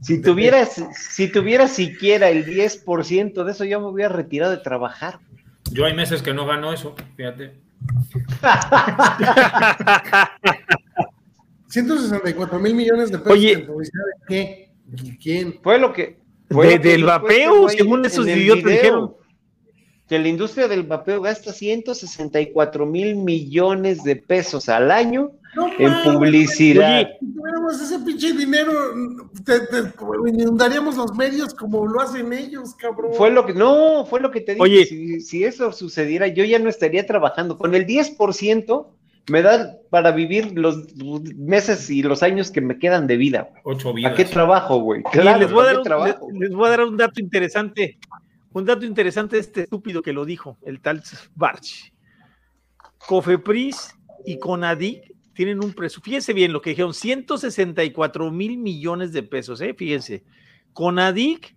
[0.00, 5.20] Si tuvieras, si tuvieras siquiera el 10% de eso, yo me hubiera retirado de trabajar.
[5.70, 7.60] Yo hay meses que no gano eso, fíjate.
[11.68, 14.70] 164 mil millones de pesos Oye, publicidad de qué?
[15.20, 15.58] ¿Quién?
[15.60, 16.23] Fue lo que.
[16.54, 19.14] Fue del vapeo, según esos idiotas dijeron.
[20.08, 25.32] Que la industria del vapeo gasta 164 mil millones de pesos al año
[25.78, 27.08] en publicidad.
[27.20, 28.72] si tuviéramos ese pinche dinero,
[29.44, 29.60] te,
[30.28, 33.12] inundaríamos los medios como lo hacen ellos, cabrón.
[33.14, 34.62] Fue lo que, no, fue lo que te dije.
[34.62, 37.56] Oye, si, eso sucediera, yo ya no estaría trabajando.
[37.56, 38.86] Con el 10%
[39.28, 40.94] me da para vivir los
[41.36, 43.48] meses y los años que me quedan de vida.
[43.64, 44.12] Ocho vidas.
[44.12, 45.02] ¿A qué trabajo, güey?
[45.14, 45.66] les, voy
[46.66, 47.98] a dar un dato interesante.
[48.52, 51.02] Un dato interesante de este estúpido que lo dijo, el tal
[51.34, 51.92] Barch.
[53.06, 59.24] Cofepris y Conadic tienen un presupuesto, fíjense bien lo que dijeron, 164 mil millones de
[59.24, 59.74] pesos, ¿eh?
[59.76, 60.24] fíjense.
[60.72, 61.56] Conadic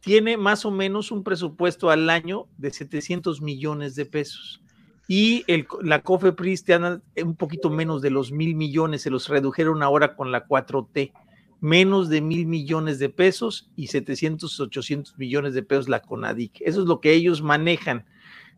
[0.00, 4.62] tiene más o menos un presupuesto al año de 700 millones de pesos.
[5.08, 9.28] Y el, la COFEPRIS te anda un poquito menos de los mil millones, se los
[9.28, 11.12] redujeron ahora con la 4T.
[11.60, 16.60] Menos de mil millones de pesos y 700, 800 millones de pesos la CONADIC.
[16.62, 18.04] Eso es lo que ellos manejan.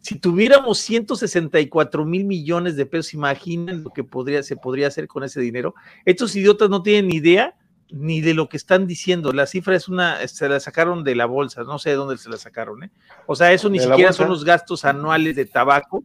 [0.01, 5.25] Si tuviéramos 164 mil millones de pesos, imaginen lo que podría, se podría hacer con
[5.25, 5.75] ese dinero.
[6.05, 7.55] Estos idiotas no tienen ni idea
[7.91, 9.33] ni de lo que están diciendo.
[9.33, 12.29] La cifra es una, se la sacaron de la bolsa, no sé de dónde se
[12.29, 12.85] la sacaron.
[12.85, 12.91] ¿eh?
[13.27, 16.05] O sea, eso ni siquiera son los gastos anuales de tabaco,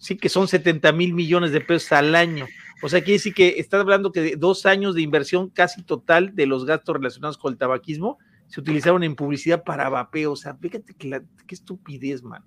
[0.00, 2.46] sí que son 70 mil millones de pesos al año.
[2.82, 6.34] O sea, quiere decir que está hablando que de dos años de inversión casi total
[6.34, 10.32] de los gastos relacionados con el tabaquismo se utilizaron en publicidad para vapeo.
[10.32, 12.42] O sea, fíjate que qué estupidez, man.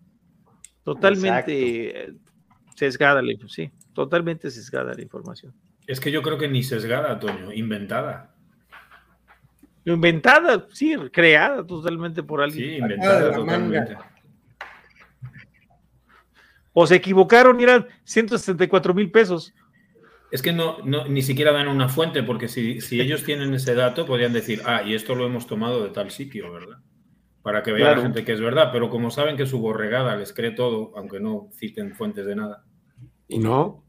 [0.83, 2.15] Totalmente
[2.75, 5.53] sesgada la sí, totalmente sesgada la información.
[5.85, 8.35] Es que yo creo que ni sesgada, Toño, inventada.
[9.85, 12.69] Inventada, sí, creada totalmente por alguien.
[12.69, 13.95] Sí, inventada totalmente.
[16.73, 19.53] O se equivocaron y eran 164 mil pesos.
[20.31, 23.75] Es que no, no, ni siquiera dan una fuente, porque si, si ellos tienen ese
[23.75, 26.79] dato, podrían decir, ah, y esto lo hemos tomado de tal sitio, ¿verdad?
[27.43, 30.31] para que vea la gente que es verdad, pero como saben que su borregada les
[30.31, 32.63] cree todo, aunque no citen fuentes de nada.
[33.27, 33.83] Y no.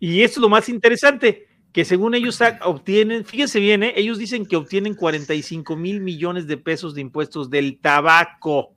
[0.00, 3.92] Y esto es lo más interesante, que según ellos obtienen, fíjense bien, ¿eh?
[3.96, 8.74] ellos dicen que obtienen 45 mil millones de pesos de impuestos del tabaco,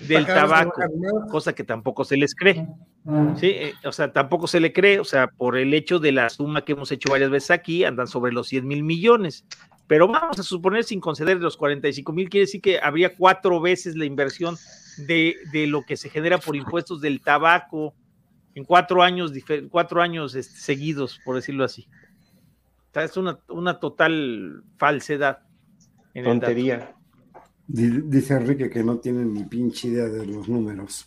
[0.00, 0.80] del tabaco,
[1.30, 2.66] cosa que tampoco se les cree.
[3.36, 6.30] Sí, eh, o sea, tampoco se le cree, o sea, por el hecho de la
[6.30, 9.44] suma que hemos hecho varias veces aquí, andan sobre los 100 mil millones.
[9.86, 13.96] Pero vamos a suponer sin conceder los 45 mil, quiere decir que habría cuatro veces
[13.96, 14.56] la inversión
[15.06, 15.36] de,
[15.68, 17.94] lo que se genera por impuestos del tabaco
[18.54, 19.32] en cuatro años,
[19.70, 21.86] cuatro años este, seguidos, por decirlo así.
[22.94, 25.40] es una, una total falsedad.
[26.14, 26.94] Tontería.
[27.66, 31.06] Dice Enrique que no tienen ni pinche idea de los números.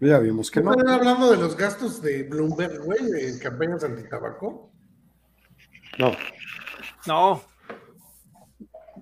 [0.00, 0.72] Ya vimos que no.
[0.72, 4.70] ¿Están hablando de los gastos de Bloomberg, güey, en campañas anti-tabaco?
[5.98, 6.12] No.
[7.06, 7.42] No.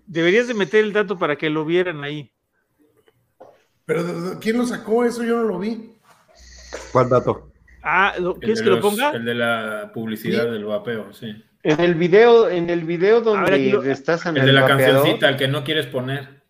[0.06, 2.32] Deberías de meter el dato para que lo vieran ahí.
[3.84, 5.04] Pero ¿quién lo sacó?
[5.04, 5.96] Eso yo no lo vi.
[6.92, 7.52] ¿Cuál dato?
[7.82, 9.10] Ah, ¿quieres que lo ponga?
[9.10, 11.44] El de la publicidad del vapeo, sí.
[11.62, 15.46] En el video, en el video donde estás en el, de la cancioncita, el que
[15.46, 16.42] no quieres poner.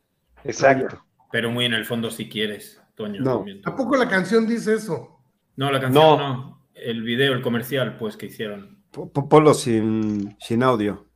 [0.45, 1.05] Exacto.
[1.31, 3.21] Pero muy en el fondo si quieres, Toño.
[3.21, 3.45] No.
[3.65, 5.21] ¿A poco la canción dice eso?
[5.57, 6.67] No, la canción no.
[6.75, 8.79] El video, el comercial, pues, que hicieron.
[8.91, 11.07] Ponlo sin, sin audio.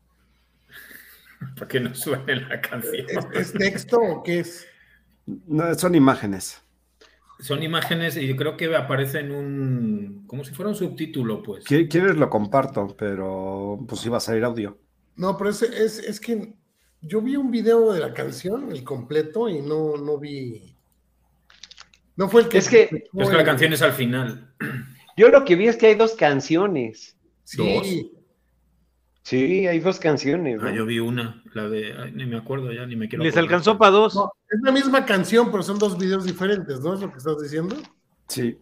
[1.55, 3.06] Para que no suene la canción.
[3.32, 4.66] ¿Es, texto o qué es?
[5.27, 6.62] No, son imágenes.
[7.38, 10.24] Son imágenes y yo creo que aparece en un.
[10.26, 11.64] como si fuera un subtítulo, pues.
[11.64, 14.78] Quieres lo comparto, pero pues iba a salir audio.
[15.16, 16.54] No, pero es, es, que
[17.02, 20.74] yo vi un video de la canción, el completo, y no, no vi.
[22.16, 22.58] No fue el que.
[22.58, 22.82] Es que,
[23.12, 24.54] es que la canción es al final.
[25.16, 27.16] Yo lo que vi es que hay dos canciones.
[27.44, 28.12] Sí.
[29.27, 30.61] Sí, hay dos canciones.
[30.62, 33.24] Ah, yo vi una, la de, ni me acuerdo ya, ni me quiero.
[33.24, 34.16] Les alcanzó para dos.
[34.48, 36.94] es la misma canción, pero son dos videos diferentes, ¿no?
[36.94, 37.74] Es lo que estás diciendo.
[38.28, 38.57] Sí.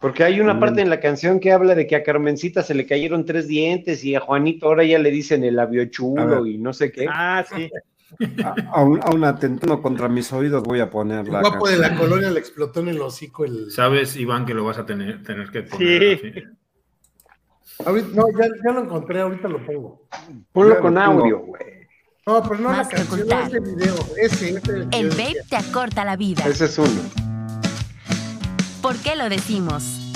[0.00, 2.88] Porque hay una parte en la canción que habla de que a Carmencita se le
[2.88, 6.72] cayeron tres dientes y a Juanito ahora ya le dicen el labio chulo y no
[6.72, 7.06] sé qué.
[7.08, 7.70] Ah, sí.
[8.72, 11.38] Aún, aún atentando contra mis oídos voy a poner la.
[11.38, 13.70] El guapo de la colonia le explotó en el hocico el.
[13.70, 16.18] Sabes, Iván, que lo vas a tener, tener que poner.
[16.18, 16.42] Sí.
[17.84, 20.02] No, ya, lo encontré, ahorita lo pongo.
[20.52, 21.62] Ponlo con audio, güey.
[22.26, 23.94] No, pero no la canción, no ese video.
[24.16, 24.86] Ese, ese.
[24.92, 26.44] El vape te acorta la vida.
[26.46, 27.00] Ese es uno.
[28.82, 30.12] ¿Por qué lo decimos?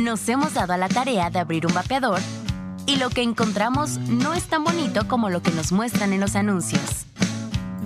[0.00, 2.20] Nos hemos dado a la tarea de abrir un vapeador
[2.86, 6.36] y lo que encontramos no es tan bonito como lo que nos muestran en los
[6.36, 7.06] anuncios.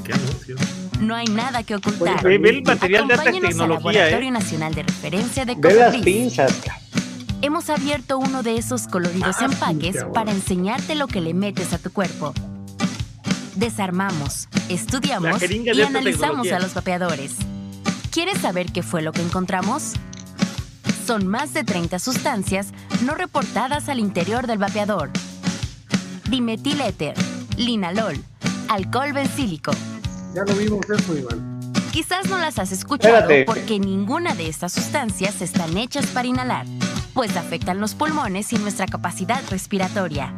[0.04, 0.60] ¿Qué anuncios?
[1.00, 2.24] No hay nada que ocultar.
[2.24, 4.30] Oye, ve el material de alta tecnología, al Laboratorio ¿eh?
[4.30, 6.60] Nacional de Referencia de Ve las pinzas,
[7.44, 11.78] Hemos abierto uno de esos coloridos Ah, empaques para enseñarte lo que le metes a
[11.78, 12.32] tu cuerpo.
[13.54, 17.34] Desarmamos, estudiamos y analizamos a los vapeadores.
[18.10, 19.92] ¿Quieres saber qué fue lo que encontramos?
[21.06, 22.68] Son más de 30 sustancias
[23.04, 25.10] no reportadas al interior del vapeador.
[26.30, 27.14] Dimetiléter,
[27.58, 28.16] linalol,
[28.70, 29.72] alcohol bencílico.
[30.34, 31.60] Ya lo vimos eso, Iván.
[31.92, 33.44] Quizás no las has escuchado Espérate.
[33.44, 36.66] porque ninguna de estas sustancias están hechas para inhalar,
[37.14, 40.34] pues afectan los pulmones y nuestra capacidad respiratoria.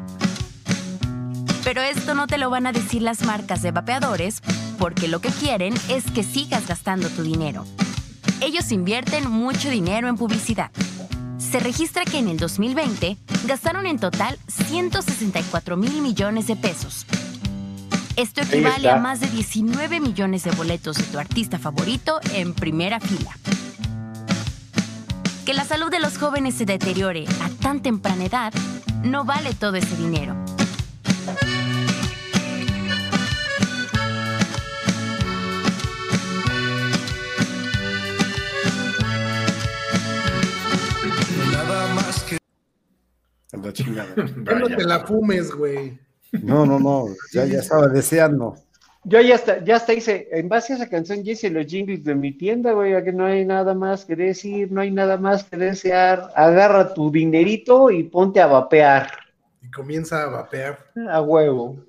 [1.65, 4.41] Pero esto no te lo van a decir las marcas de vapeadores
[4.79, 7.65] porque lo que quieren es que sigas gastando tu dinero.
[8.41, 10.71] Ellos invierten mucho dinero en publicidad.
[11.39, 13.17] Se registra que en el 2020
[13.47, 17.07] gastaron en total 164 mil millones de pesos.
[18.17, 23.01] Esto equivale a más de 19 millones de boletos de tu artista favorito en primera
[23.01, 23.37] fila.
[25.47, 28.53] Que la salud de los jóvenes se deteriore a tan temprana edad
[29.05, 30.35] no vale todo ese dinero.
[43.63, 44.09] La chingada.
[44.17, 45.97] Ya no te la fumes, güey.
[46.33, 47.07] No, no, no.
[47.33, 48.57] Ya, ya estaba deseando.
[49.09, 52.03] Yo ya hasta, ya hasta hice, en base a esa canción, ya hice los jingles
[52.03, 55.17] de mi tienda, güey, a que no hay nada más que decir, no hay nada
[55.17, 56.33] más que desear.
[56.35, 59.09] Agarra tu dinerito y ponte a vapear.
[59.63, 60.79] Y comienza a vapear.
[61.09, 61.85] A huevo.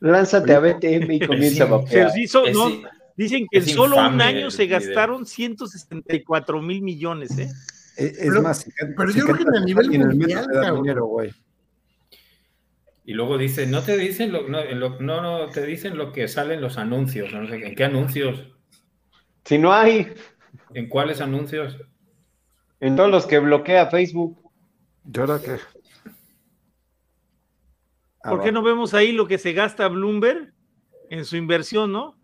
[0.00, 2.10] Lánzate a BTM y comienza a vapear.
[2.10, 2.70] sí, so- Es- no,
[3.16, 4.80] dicen que en solo un año se video.
[4.80, 7.50] gastaron 164 mil millones, ¿eh?
[7.96, 8.66] Es, es Pero- más,
[8.96, 11.30] pero yo creo que a nivel en el metro mundial, dinero, güey.
[13.04, 16.12] Y luego dicen, no te dicen lo, no, en lo- no, no te dicen lo
[16.12, 17.56] que sale en los anuncios, no sé.
[17.66, 18.46] ¿En qué anuncios?
[19.44, 20.12] Si no hay,
[20.74, 21.76] ¿En cuáles anuncios?
[22.80, 24.38] en todos los que bloquea Facebook.
[25.04, 25.56] ¿Yo ahora qué?
[28.24, 30.52] Ah, ¿Por qué no vemos ahí lo que se gasta Bloomberg
[31.10, 32.16] en su inversión, no?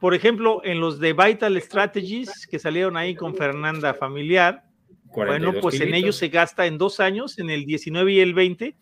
[0.00, 4.64] Por ejemplo, en los de Vital Strategies que salieron ahí con Fernanda Familiar,
[5.04, 8.34] bueno, 42 pues en ellos se gasta en dos años, en el 19 y el
[8.34, 8.76] 20,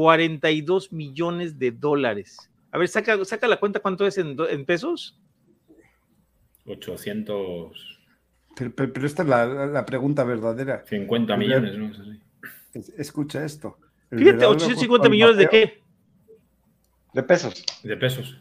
[0.00, 2.50] 42 millones de dólares.
[2.72, 5.20] A ver, saca, saca la cuenta cuánto es en, pesos.
[6.64, 7.32] 850
[8.56, 10.82] Pero, pero- pero esta es la, pregunta verdadera.
[10.90, 11.92] millones, ¿no?
[12.72, 13.76] Es Escucha esto.
[14.10, 15.82] El Fíjate, verdadero 850 costo del millones de qué.
[17.12, 17.64] De pesos.
[17.82, 18.40] De pesos.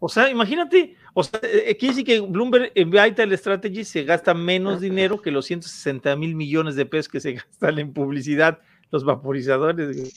[0.00, 4.34] O sea, imagínate, o sea, eh, quiere decir que Bloomberg en Vital Strategy se gasta
[4.34, 8.58] menos dinero que los 160 mil millones de pesos que se gastan en publicidad
[8.90, 10.10] los vaporizadores, güey,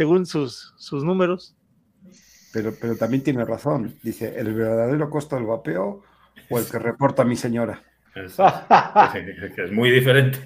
[0.00, 1.54] según sus, sus números.
[2.54, 3.96] Pero, pero también tiene razón.
[4.02, 6.02] Dice, ¿el verdadero costo del vapeo
[6.48, 7.82] o el que reporta mi señora?
[8.14, 10.38] Es, es- es muy diferente.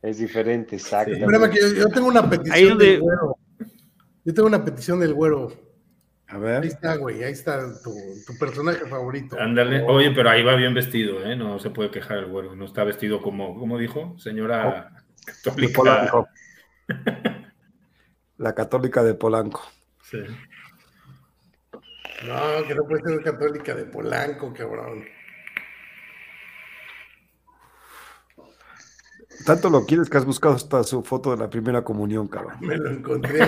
[0.00, 1.12] Es diferente, exacto.
[1.12, 1.20] Que
[1.60, 3.36] yo, yo tengo una petición Ahí del güero.
[4.24, 5.52] Yo tengo una petición del güero.
[6.28, 6.64] A Ahí ver.
[6.64, 7.22] está, güey.
[7.22, 7.90] Ahí está tu,
[8.26, 9.38] tu personaje favorito.
[9.38, 9.82] Ándale.
[9.82, 11.36] Oye, pero ahí va bien vestido, ¿eh?
[11.36, 12.56] No se puede quejar el güero.
[12.56, 14.18] No está vestido como, ¿cómo dijo?
[14.18, 16.10] Señora católica.
[18.42, 19.62] La católica de Polanco.
[20.02, 20.18] Sí.
[22.26, 25.04] No, que no puede ser católica de Polanco, cabrón.
[29.46, 32.56] Tanto lo quieres que has buscado hasta su foto de la primera comunión, cabrón.
[32.62, 33.38] Me lo encontré.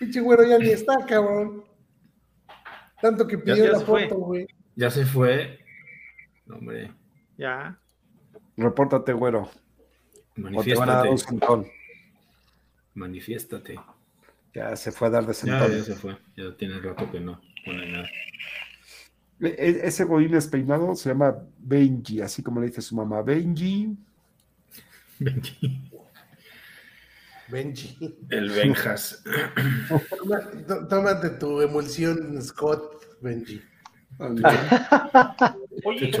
[0.00, 1.62] Pinche güero ya ni está, cabrón.
[3.00, 4.48] Tanto que pidió ya la foto, güey.
[4.74, 5.60] Ya se fue.
[6.46, 6.90] No, Hombre,
[7.38, 7.78] Ya.
[8.56, 9.48] Repórtate, güero.
[10.52, 11.68] O te van a dar un sentón.
[12.94, 13.78] Manifiéstate.
[14.54, 15.72] Ya se fue a dar de Ya, sentón.
[15.72, 16.16] ya se fue.
[16.36, 18.08] Ya tiene rato que no pone nada.
[19.40, 23.22] E, e, ese godín despeinado se llama Benji, así como le dice su mamá.
[23.22, 23.96] Benji.
[25.18, 25.90] Benji.
[27.48, 27.98] Benji.
[28.30, 29.22] El Benjas.
[30.88, 33.62] tómate tu emulsión, Scott, Benji.
[35.84, 36.12] oye,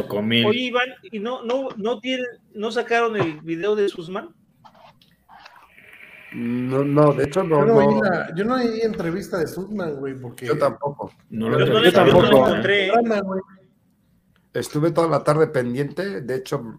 [0.44, 4.34] oye, Iván, ¿y no, no, no, tienen, no sacaron el video de Susman?
[6.34, 7.60] No, no, de hecho no.
[7.60, 10.46] Yo no, Vi la, yo no vi entrevista de Sudman, güey, porque.
[10.46, 11.12] Yo tampoco.
[11.30, 12.22] No lo yo, yo tampoco.
[12.22, 12.90] No encontré.
[14.54, 16.78] Estuve toda la tarde pendiente, de hecho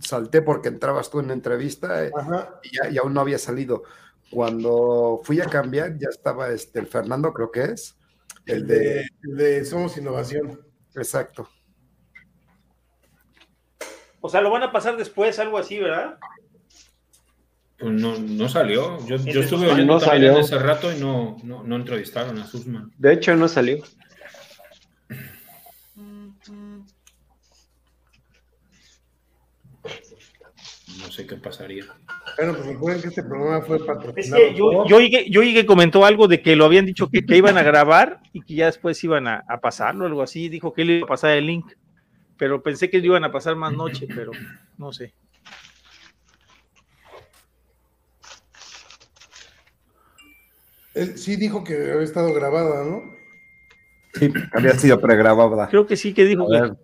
[0.00, 2.10] salté porque entrabas tú en la entrevista eh,
[2.64, 3.84] y, ya, y, aún no había salido.
[4.30, 7.96] Cuando fui a cambiar ya estaba este, el Fernando, creo que es.
[8.46, 10.60] El, de, el de Somos Innovación.
[10.96, 11.48] Exacto.
[14.20, 16.18] O sea, lo van a pasar después, algo así, ¿verdad?
[17.78, 18.98] Pues no, no salió.
[19.06, 22.44] Yo, yo estuve oyendo no también en ese rato y no, no, no entrevistaron a
[22.44, 22.90] Susman.
[22.98, 23.78] De hecho, no salió.
[30.98, 31.84] No sé qué pasaría.
[32.36, 34.42] Bueno, pues recuerden que este programa fue patrocinado.
[34.42, 37.08] Es que yo, yo, oí que, yo que comentó algo de que lo habían dicho
[37.08, 40.48] que, que iban a grabar y que ya después iban a, a, pasarlo, algo así.
[40.48, 41.66] Dijo que él iba a pasar el link,
[42.36, 44.32] pero pensé que lo iban a pasar más noche, pero
[44.76, 45.14] no sé.
[50.98, 53.02] Él sí dijo que había estado grabada, ¿no?
[54.14, 55.68] Sí, había sido pregrabada.
[55.68, 56.60] Creo que sí que dijo a que.
[56.60, 56.76] Ver.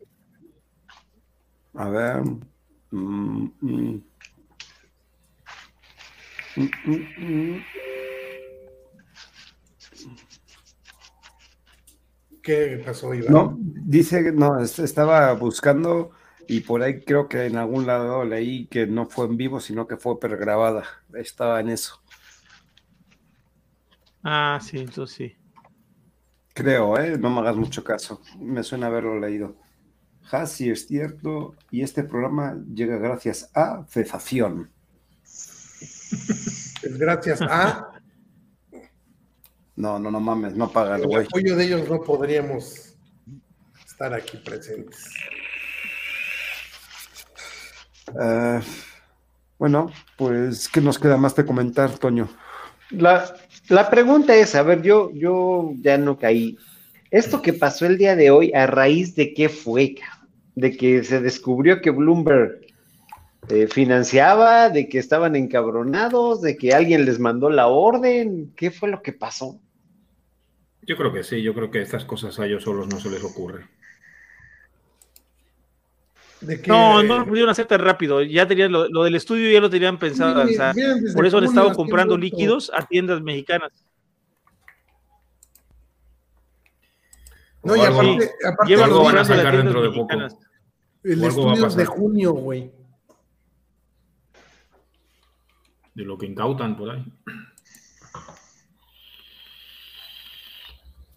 [1.74, 2.23] A ver.
[2.93, 4.03] Mm, mm.
[6.57, 7.57] Mm,
[12.41, 13.32] ¿Qué pasó, Iván?
[13.32, 16.12] No, dice que no, estaba buscando
[16.47, 19.89] y por ahí creo que en algún lado leí que no fue en vivo, sino
[19.89, 20.85] que fue pregrabada.
[21.15, 22.04] Estaba en eso.
[24.25, 25.37] Ah, sí, entonces sí.
[26.55, 27.19] Creo, ¿eh?
[27.19, 28.23] No me hagas mucho caso.
[28.39, 29.57] Me suena haberlo leído.
[30.23, 31.55] Ja, sí es cierto.
[31.71, 34.71] Y este programa llega gracias a cesación.
[35.23, 37.91] Es gracias a.
[39.77, 41.03] No, no, no mames, no pagan.
[41.03, 42.97] El apoyo de ellos no podríamos
[43.85, 45.13] estar aquí presentes.
[48.13, 48.61] Uh,
[49.59, 52.29] bueno, pues, ¿qué nos queda más de comentar, Toño?
[52.91, 53.35] La,
[53.69, 56.57] la pregunta es, a ver, yo, yo ya no caí.
[57.11, 59.97] ¿Esto que pasó el día de hoy, a raíz de qué fue?
[60.55, 62.61] De que se descubrió que Bloomberg
[63.49, 68.53] eh, financiaba, de que estaban encabronados, de que alguien les mandó la orden.
[68.57, 69.61] ¿Qué fue lo que pasó?
[70.82, 73.23] Yo creo que sí, yo creo que estas cosas a ellos solos no se les
[73.23, 73.65] ocurre.
[76.66, 78.23] No, no lo pudieron hacer tan rápido.
[78.23, 80.45] Ya tenían lo, del estudio, ya lo tenían pensado.
[81.15, 83.73] por eso han estado comprando líquidos a tiendas mexicanas.
[87.62, 90.15] No, y aparte, aparte llevan algo van a sacar dentro de poco.
[91.03, 92.71] El estudio es de junio, güey.
[95.95, 97.05] De lo que incautan por ahí.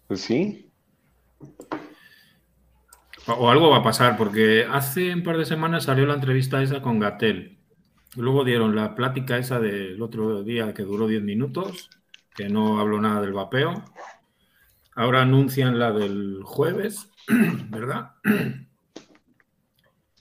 [0.06, 0.67] Pues sí.
[3.36, 6.80] O algo va a pasar, porque hace un par de semanas salió la entrevista esa
[6.80, 7.58] con Gatel.
[8.16, 11.90] Luego dieron la plática esa del otro día que duró 10 minutos,
[12.34, 13.84] que no habló nada del vapeo.
[14.94, 17.10] Ahora anuncian la del jueves,
[17.68, 18.12] ¿verdad?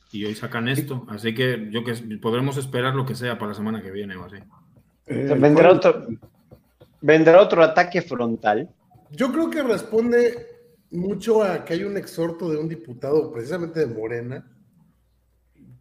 [0.09, 1.05] Y hoy sacan esto.
[1.09, 4.23] Así que yo que podremos esperar lo que sea para la semana que viene o
[4.23, 4.37] así.
[5.05, 6.07] Eh, vendrá, otro,
[7.01, 8.69] vendrá otro ataque frontal.
[9.11, 10.56] Yo creo que responde
[10.97, 14.45] mucho a que hay un exhorto de un diputado, precisamente de Morena,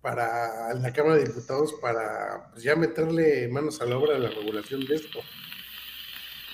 [0.01, 4.31] para la Cámara de Diputados para pues, ya meterle manos a la obra de la
[4.31, 5.19] regulación de esto.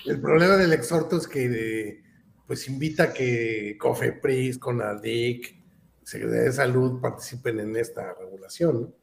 [0.05, 2.01] El problema del exhorto es que
[2.47, 5.55] pues invita a que COFEPRIS, CONADIC,
[6.03, 8.93] Secretaría de Salud participen en esta regulación.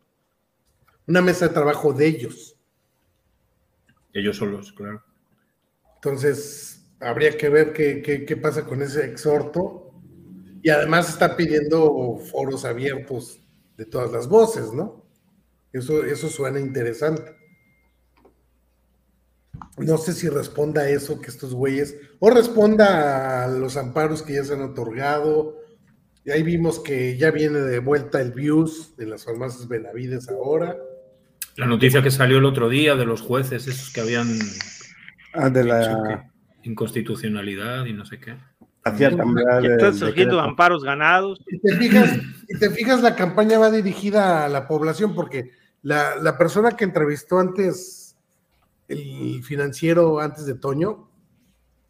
[1.06, 2.56] Una mesa de trabajo de ellos.
[4.12, 5.02] Ellos solos, claro.
[5.94, 9.93] Entonces, habría que ver qué, qué, pasa con ese exhorto.
[10.62, 13.40] Y además está pidiendo foros abiertos
[13.77, 15.06] de todas las voces, ¿no?
[15.72, 17.35] Eso, eso suena interesante.
[19.78, 24.35] No sé si responda a eso que estos güeyes, o responda a los amparos que
[24.35, 25.56] ya se han otorgado.
[26.24, 30.77] Y ahí vimos que ya viene de vuelta el views de las farmacias Benavides ahora.
[31.56, 34.39] La noticia que salió el otro día de los jueces, esos que habían.
[35.32, 36.30] Ah, de la
[36.62, 38.36] inconstitucionalidad y no sé qué.
[38.82, 41.40] Hacía Están surgiendo amparos ganados.
[41.46, 42.18] Y te, fijas,
[42.48, 45.50] y te fijas, la campaña va dirigida a la población porque
[45.82, 48.16] la, la, persona que entrevistó antes,
[48.88, 51.10] el financiero antes de Toño,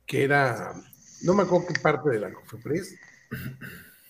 [0.05, 0.73] que era,
[1.23, 2.99] no me acuerdo qué parte de la COFEPRIS,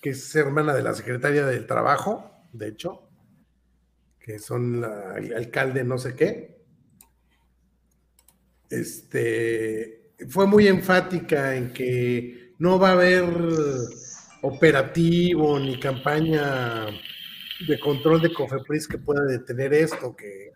[0.01, 3.07] que es hermana de la secretaria del Trabajo, de hecho,
[4.19, 4.83] que son
[5.17, 6.59] el alcalde no sé qué.
[8.69, 13.25] Este, fue muy enfática en que no va a haber
[14.41, 16.85] operativo ni campaña
[17.67, 20.51] de control de Cofepris que pueda detener esto, que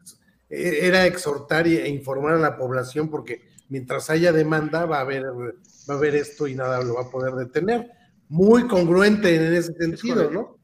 [0.49, 5.93] era exhortar e informar a la población porque mientras haya demanda va a haber, va
[5.93, 7.89] a haber esto y nada lo va a poder detener.
[8.29, 10.57] Muy congruente en ese sentido, ¿no?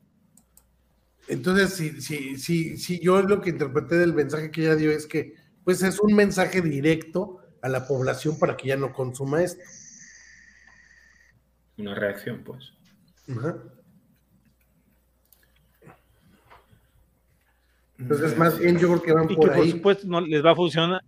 [1.28, 5.06] Entonces, sí, sí, sí, sí, yo lo que interpreté del mensaje que ella dio es
[5.06, 9.64] que, pues es un mensaje directo a la población para que ya no consuma esto.
[11.78, 12.74] Una reacción, pues.
[17.98, 20.52] Entonces, más bien yo creo que van y por que por supuesto no les va
[20.52, 21.02] a funcionar.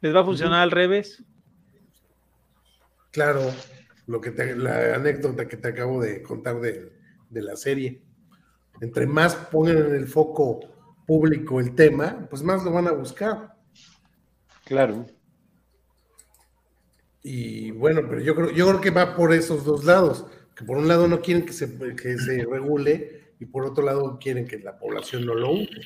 [0.00, 1.22] ¿Les va a funcionar al revés?
[3.10, 3.52] Claro,
[4.06, 6.92] lo que la anécdota que te acabo de contar de,
[7.30, 8.02] de la serie.
[8.80, 10.60] Entre más pongan en el foco
[11.06, 13.54] público el tema, pues más lo van a buscar.
[14.64, 15.06] Claro.
[17.26, 20.76] Y bueno, pero yo creo, yo creo que va por esos dos lados, que por
[20.76, 24.58] un lado no quieren que se, que se regule y por otro lado quieren que
[24.58, 25.80] la población no lo use.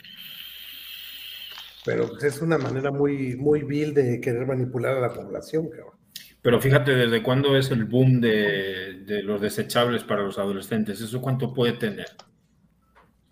[1.84, 5.94] Pero pues, es una manera muy, muy vil de querer manipular a la población, cabrón.
[6.42, 11.00] Pero fíjate, ¿desde cuándo es el boom de, de los desechables para los adolescentes?
[11.00, 12.08] ¿Eso cuánto puede tener?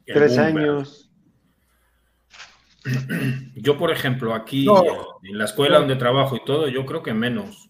[0.05, 1.11] Tres años.
[3.57, 4.65] Yo, por ejemplo, aquí
[5.25, 7.69] en la escuela donde trabajo y todo, yo creo que menos.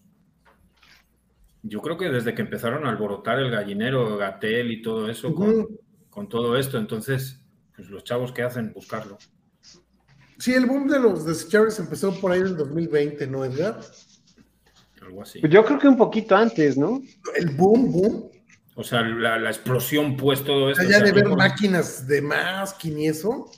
[1.67, 6.29] Yo creo que desde que empezaron a alborotar el gallinero, Gatel y todo eso, con,
[6.29, 7.41] todo esto, entonces,
[7.75, 9.17] pues los chavos que hacen, buscarlo.
[10.39, 13.79] Sí, el boom de los desechables empezó por ahí en el 2020, ¿no, Edgar?
[15.01, 15.39] Algo así.
[15.39, 17.01] Pues yo creo que un poquito antes, ¿no?
[17.35, 18.29] El boom, boom.
[18.75, 20.83] O sea, la, explosión, pues todo esto.
[20.83, 23.51] Allá de ver máquinas de más y eso.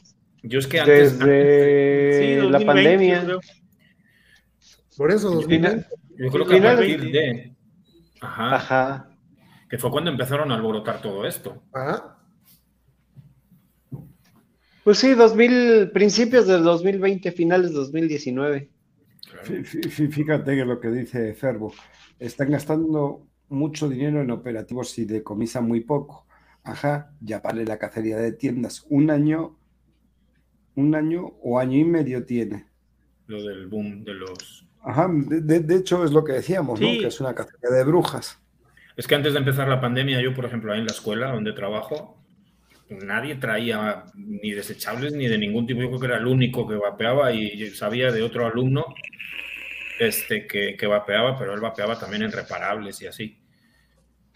[0.44, 1.20] Yo es que antes.
[1.20, 3.28] Desde la pandemia.
[4.96, 5.86] Por eso, 2020.
[6.18, 7.59] Yo creo que a partir de.
[8.22, 8.56] Ajá.
[8.56, 9.10] Ajá.
[9.70, 11.62] Que fue cuando empezaron a alborotar todo esto.
[11.74, 12.18] Ajá.
[14.84, 18.70] Pues sí, 2000, principios del 2020, finales de 2019.
[20.10, 21.74] Fíjate que lo que dice Ferbo,
[22.18, 26.26] están gastando mucho dinero en operativos y decomisan muy poco.
[26.64, 28.86] Ajá, ya vale la cacería de tiendas.
[28.90, 29.58] Un año,
[30.76, 32.66] un año o año y medio tiene.
[33.28, 36.88] Lo del boom de los Ajá, de, hecho es lo que decíamos, ¿no?
[36.88, 38.40] Que es una cacería de brujas.
[38.96, 41.54] Es que antes de empezar la pandemia, yo, por ejemplo, ahí en la escuela donde
[41.54, 42.22] trabajo,
[42.90, 45.82] nadie traía ni desechables ni de ningún tipo.
[45.82, 48.86] Yo creo que era el único que vapeaba y sabía de otro alumno
[50.00, 53.38] este, que, que vapeaba, pero él vapeaba también en reparables y así.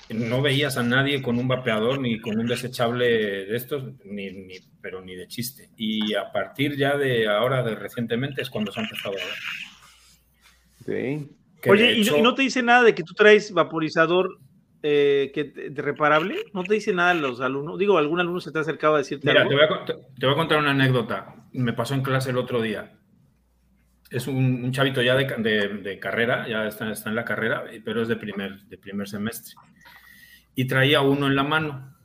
[0.09, 3.05] No veías a nadie con un vapeador ni con un desechable
[3.45, 5.69] de estos, ni, ni, pero ni de chiste.
[5.77, 9.33] Y a partir ya de ahora, de recientemente, es cuando se ha empezado a ver.
[11.69, 14.39] Oye, ¿y, no te dice nada de que tú traes vaporizador
[14.81, 16.37] eh, que, de reparable?
[16.53, 17.79] ¿No te dice nada los alumnos?
[17.79, 20.33] Digo, ¿algún alumno se te ha acercado a decirte Mira, Te, voy a, te voy
[20.33, 21.35] a, contar una anécdota.
[21.53, 22.93] Me pasó en clase el otro día.
[24.09, 28.15] Es un, chavito ya de, carrera, ya está, está, en la carrera, pero es de
[28.15, 29.55] primer, de primer semestre.
[30.53, 31.95] Y traía uno en la mano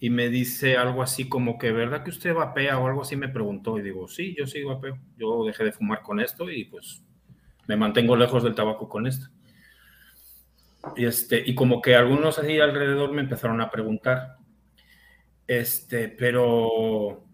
[0.00, 3.16] y me dice algo así como que, ¿verdad que usted vapea o algo así?
[3.16, 4.96] Me preguntó y digo, sí, yo sí vapeo.
[5.16, 7.04] Yo dejé de fumar con esto y pues
[7.68, 9.28] me mantengo lejos del tabaco con esto.
[10.96, 14.36] Y, este, y como que algunos ahí alrededor me empezaron a preguntar,
[15.46, 17.24] este, pero,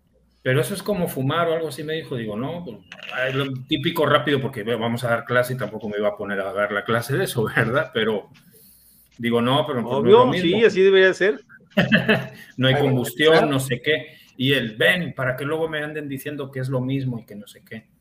[0.43, 2.17] pero eso es como fumar o algo así, me dijo.
[2.17, 6.09] Digo, no, pues, lo típico rápido porque vamos a dar clase y tampoco me iba
[6.09, 7.91] a poner a dar la clase de eso, ¿verdad?
[7.95, 8.31] Pero
[9.17, 11.41] digo, no, pero pues, Obvio, sí, así debería ser.
[12.57, 14.17] no hay combustión, no sé qué.
[14.37, 17.37] Y él, ven, para que luego me anden diciendo que es lo mismo y que
[17.37, 17.94] no sé qué.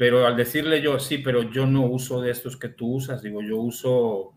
[0.00, 3.42] Pero al decirle yo, sí, pero yo no uso de estos que tú usas, digo,
[3.42, 4.32] yo uso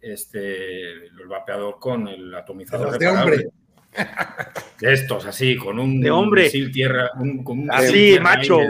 [0.00, 3.48] este, el vapeador con el atomizador de hombre.
[4.80, 6.48] De estos, así, con un de hombre.
[6.72, 8.60] tierra, un, con así, macho.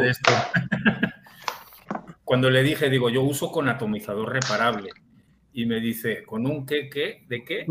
[2.25, 4.89] Cuando le dije, digo, yo uso con atomizador reparable.
[5.53, 7.27] Y me dice, ¿con un qué, qué?
[7.29, 7.67] ¿De qué?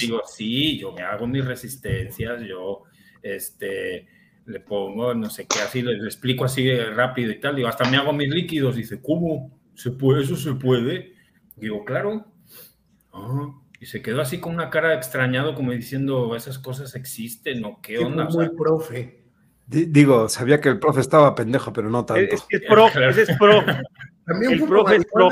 [0.00, 2.82] Digo, sí, yo me hago mis resistencias, yo,
[3.22, 4.06] este,
[4.46, 7.56] le pongo no sé qué, así le, explico así rápido y tal.
[7.56, 8.76] Digo, hasta me hago mis líquidos.
[8.76, 9.58] Dice, ¿cómo?
[9.74, 10.22] ¿Se puede?
[10.22, 11.14] ¿Eso se puede?
[11.56, 12.26] Digo, claro.
[13.12, 13.48] Ah,
[13.80, 17.98] y se quedó así con una cara extrañado, como diciendo, esas cosas existen, ¿o qué
[17.98, 18.24] onda?
[18.30, 19.24] Muy profe.
[19.66, 22.34] digo, sabía que el profe estaba pendejo, pero no tanto.
[22.34, 23.62] Es, es pro, ese es pro.
[24.24, 25.28] También el profe es pro.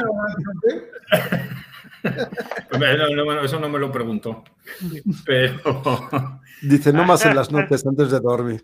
[2.78, 4.44] me eso no me lo preguntó.
[5.24, 5.60] Pero.
[6.62, 8.62] Dice, no más en las noches antes de dormir.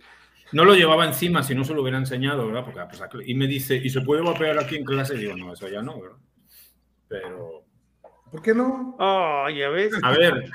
[0.53, 2.65] No lo llevaba encima si no se lo hubiera enseñado, ¿verdad?
[2.65, 5.15] Porque, pues, y me dice, ¿y se puede vapear aquí en clase?
[5.15, 6.17] Y digo, no, eso ya no, ¿verdad?
[7.09, 7.65] Pero.
[8.31, 8.97] ¿Por qué no?
[8.99, 9.93] Oh, ya ves.
[10.03, 10.51] A ver.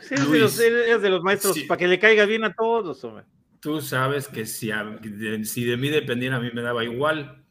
[0.00, 3.24] Sí, es, de los, maestros, para que le caiga bien a todos, hombre.
[3.60, 4.70] Tú sabes que si,
[5.44, 7.44] si de mí dependiera, a mí me daba igual,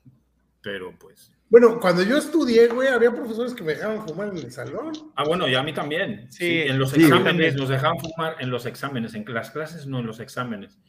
[0.62, 1.32] pero pues.
[1.50, 4.94] Bueno, cuando yo estudié, güey, había profesores que me dejaban fumar en el salón.
[5.16, 6.32] Ah, bueno, y a mí también.
[6.32, 10.08] Sí, en los exámenes nos dejaban fumar en los exámenes, en las clases no en
[10.08, 10.80] los exámenes.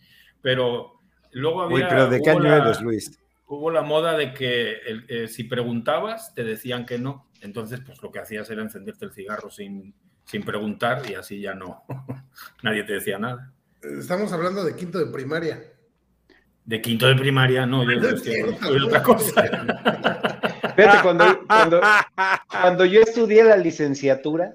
[0.46, 1.00] Pero
[1.32, 1.76] luego había.
[1.76, 3.18] Uy, pero ¿de qué año eres, Luis?
[3.48, 4.76] Hubo la moda de que
[5.08, 7.28] eh, si preguntabas, te decían que no.
[7.40, 9.92] Entonces, pues lo que hacías era encenderte el cigarro sin,
[10.24, 11.82] sin preguntar y así ya no.
[12.62, 13.52] Nadie te decía nada.
[13.82, 15.64] Estamos hablando de quinto de primaria.
[16.64, 19.42] De quinto de primaria, no, yo no otra cosa.
[20.76, 24.54] Fíjate, cuando, yo estudié la licenciatura,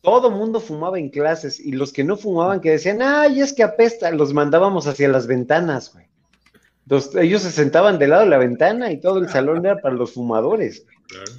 [0.00, 3.62] todo mundo fumaba en clases y los que no fumaban, que decían, ay, es que
[3.62, 6.06] apesta, los mandábamos hacia las ventanas, güey.
[7.20, 10.12] ellos se sentaban del lado de la ventana y todo el salón era para los
[10.12, 10.86] fumadores.
[11.08, 11.32] Claro.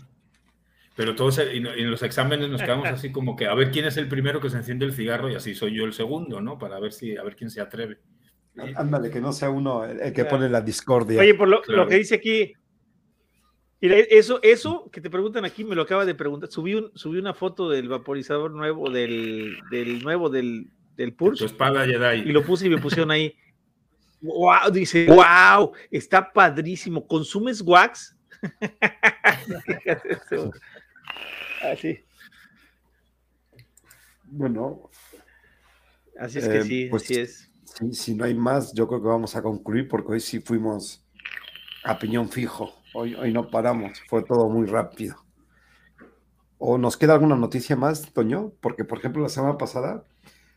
[0.95, 4.10] Pero todos en los exámenes nos quedamos así como que a ver quién es el
[4.10, 6.57] primero que se enciende el cigarro y así soy yo el segundo, ¿no?
[6.57, 7.99] Para ver si a ver quién se atreve.
[8.76, 11.22] Ándale, que no sea uno el que pone la discordia.
[11.22, 12.52] Oye, por lo, lo que dice aquí,
[13.81, 16.51] eso, eso que te preguntan aquí, me lo acaba de preguntar.
[16.51, 21.45] Subí, un, subí una foto del vaporizador nuevo, del, del nuevo, del, del Pulse.
[21.45, 22.30] espada Jedi.
[22.30, 23.34] Y lo puse y me pusieron ahí.
[24.22, 27.07] Wow, dice, wow, está padrísimo.
[27.07, 28.18] ¿Consumes wax?
[31.61, 31.99] Así.
[34.26, 34.89] Bueno.
[36.19, 37.49] Así es que eh, sí, pues, así es.
[37.91, 41.01] si no hay más, yo creo que vamos a concluir porque hoy sí fuimos
[41.84, 42.78] a piñón fijo.
[42.94, 45.16] Hoy, hoy no paramos, fue todo muy rápido.
[46.57, 48.52] ¿O nos queda alguna noticia más, Toño?
[48.60, 50.03] Porque, por ejemplo, la semana pasada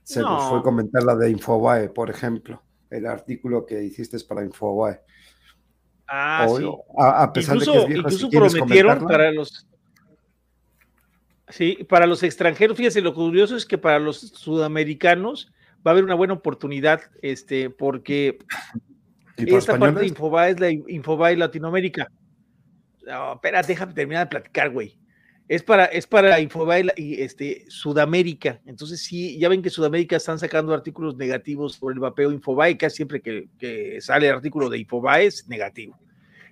[0.02, 2.60] se nos fue a comentar la de Infobae, por ejemplo,
[2.90, 5.00] el artículo que hiciste para Infobae.
[6.08, 6.68] Ah, sí.
[6.98, 9.66] A, pesar de que es viejo, incluso prometieron para los.
[11.48, 15.52] Sí, para los extranjeros, fíjese, lo curioso es que para los sudamericanos
[15.86, 18.38] va a haber una buena oportunidad, este, porque
[19.36, 22.08] esta parte de Infobae es la Infobae Latinoamérica.
[23.06, 24.98] No, espera, déjame terminar de platicar, güey.
[25.48, 28.60] Es para, es para y este, Sudamérica.
[28.64, 32.96] Entonces, sí, ya ven que Sudamérica están sacando artículos negativos sobre el vapeo Infobae, casi
[32.96, 35.98] siempre que, que sale el artículo de Infobae es negativo.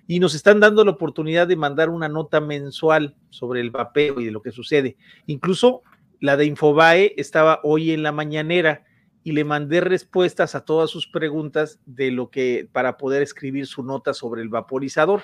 [0.07, 4.25] Y nos están dando la oportunidad de mandar una nota mensual sobre el vapeo y
[4.25, 4.97] de lo que sucede.
[5.25, 5.83] Incluso
[6.19, 8.83] la de Infobae estaba hoy en la mañanera
[9.23, 13.83] y le mandé respuestas a todas sus preguntas de lo que para poder escribir su
[13.83, 15.21] nota sobre el vaporizador.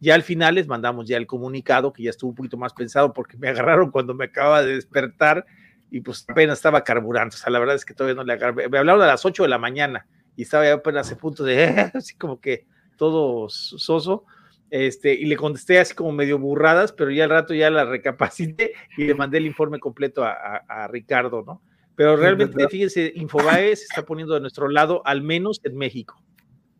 [0.00, 3.12] Ya al final les mandamos ya el comunicado, que ya estuvo un poquito más pensado
[3.12, 5.44] porque me agarraron cuando me acaba de despertar
[5.90, 7.34] y pues apenas estaba carburando.
[7.34, 8.68] O sea, la verdad es que todavía no le agarré.
[8.68, 10.06] Me hablaron a las 8 de la mañana
[10.36, 12.66] y estaba ya apenas a punto de, así como que
[12.96, 14.24] todo soso.
[14.70, 18.74] Este, y le contesté así como medio burradas, pero ya al rato ya la recapacité
[18.98, 21.62] y le mandé el informe completo a, a, Ricardo, ¿no?
[21.96, 26.22] Pero realmente, fíjense, Infobae se está poniendo de nuestro lado, al menos en México.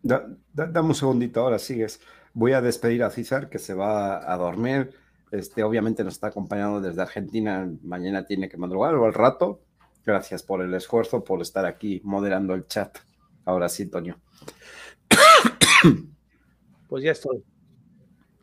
[0.03, 2.01] dame un segundito, ahora sigues.
[2.39, 4.93] Voy a despedir a César, que se va a dormir.
[5.33, 7.69] Este, obviamente nos está acompañando desde Argentina.
[7.83, 9.61] Mañana tiene que madrugar o al rato.
[10.07, 12.97] Gracias por el esfuerzo, por estar aquí moderando el chat.
[13.45, 14.21] Ahora sí, Toño.
[16.89, 17.43] Pues ya estoy.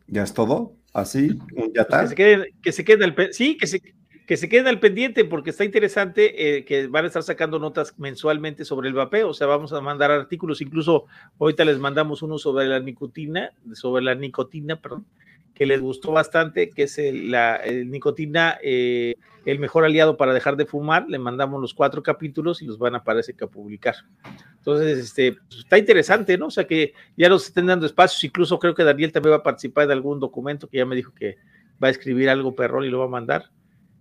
[0.08, 0.76] ¿Ya es todo?
[0.92, 1.38] ¿Así?
[1.74, 2.02] ¿Ya está?
[2.02, 3.80] que se quede, que se quede al, sí, que se,
[4.26, 7.94] que se queden al pendiente porque está interesante eh, que van a estar sacando notas
[7.96, 11.06] mensualmente sobre el vapeo, o sea, vamos a mandar artículos, incluso
[11.38, 15.06] ahorita les mandamos uno sobre la nicotina, sobre la nicotina, perdón,
[15.54, 19.14] que les gustó bastante, que es la nicotina, eh,
[19.46, 22.96] el mejor aliado para dejar de fumar, le mandamos los cuatro capítulos y los van
[22.96, 23.94] a parece que a publicar.
[24.56, 26.48] Entonces, este, pues, está interesante, ¿no?
[26.48, 29.42] O sea, que ya los estén dando espacios, incluso creo que Daniel también va a
[29.42, 31.38] participar de algún documento que ya me dijo que
[31.82, 33.50] va a escribir algo perrón y lo va a mandar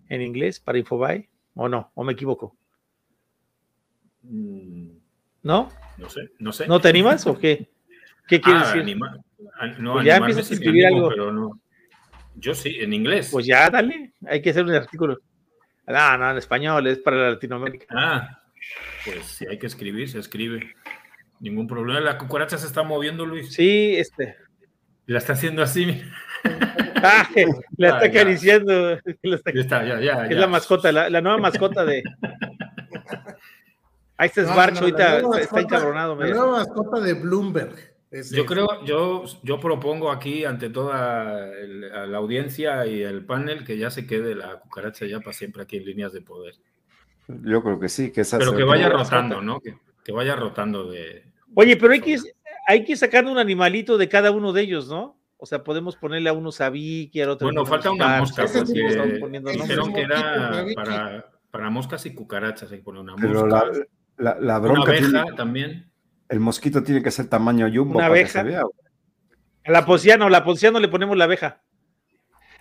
[0.10, 1.91] en inglés para Infobae o no?
[1.95, 2.56] ¿O me equivoco?
[4.23, 4.90] Mm.
[5.44, 5.69] ¿No?
[5.98, 6.68] No sé, no sé.
[6.68, 7.69] ¿No te animas o qué?
[8.27, 8.98] ¿Qué quieres ah, decir?
[9.60, 11.10] Ah, no, pues ya empiezas a escribir algo.
[11.10, 11.60] Pero no.
[12.36, 13.30] Yo sí, en inglés.
[13.32, 15.19] Pues ya, dale, hay que hacer un artículo.
[15.88, 17.86] No, no, en español, es para Latinoamérica.
[17.91, 18.41] Ah,
[19.06, 20.76] pues si hay que escribir, se escribe.
[21.40, 21.99] Ningún problema.
[21.99, 23.53] La cucaracha se está moviendo, Luis.
[23.53, 24.36] Sí, este.
[25.06, 26.02] La está haciendo así.
[27.07, 27.30] Ah,
[27.77, 28.93] la está acariciando.
[28.93, 29.03] es
[30.31, 32.01] la mascota, la, nueva mascota de.
[34.17, 36.15] Ahí está Sbarch, ahorita está encabronado.
[36.15, 37.76] La nueva mascota de Bloomberg.
[38.31, 41.51] yo creo, yo, yo propongo aquí ante toda
[42.07, 45.77] la audiencia y el panel que ya se quede la cucaracha ya para siempre aquí
[45.77, 46.55] en líneas de poder.
[47.27, 49.59] Yo creo que sí, que Pero que vaya rotando, ¿no?
[49.59, 51.23] Que, vaya rotando de.
[51.55, 52.17] Oye, pero hay que,
[52.67, 55.17] hay que sacar un animalito de cada uno de ellos, ¿no?
[55.38, 57.48] O sea, podemos ponerle a uno Sabiki, al otro.
[57.48, 62.72] Bueno, falta una mosca, porque dijeron que era para, para, moscas y cucarachas.
[62.72, 63.72] Hay que poner una mosca.
[64.18, 64.91] la, la, bronca.
[64.91, 65.91] Una abeja también.
[66.30, 67.98] El mosquito tiene que ser tamaño jumbo.
[67.98, 68.41] Una abeja.
[68.41, 71.64] A la posiano, la posiano le ponemos la abeja.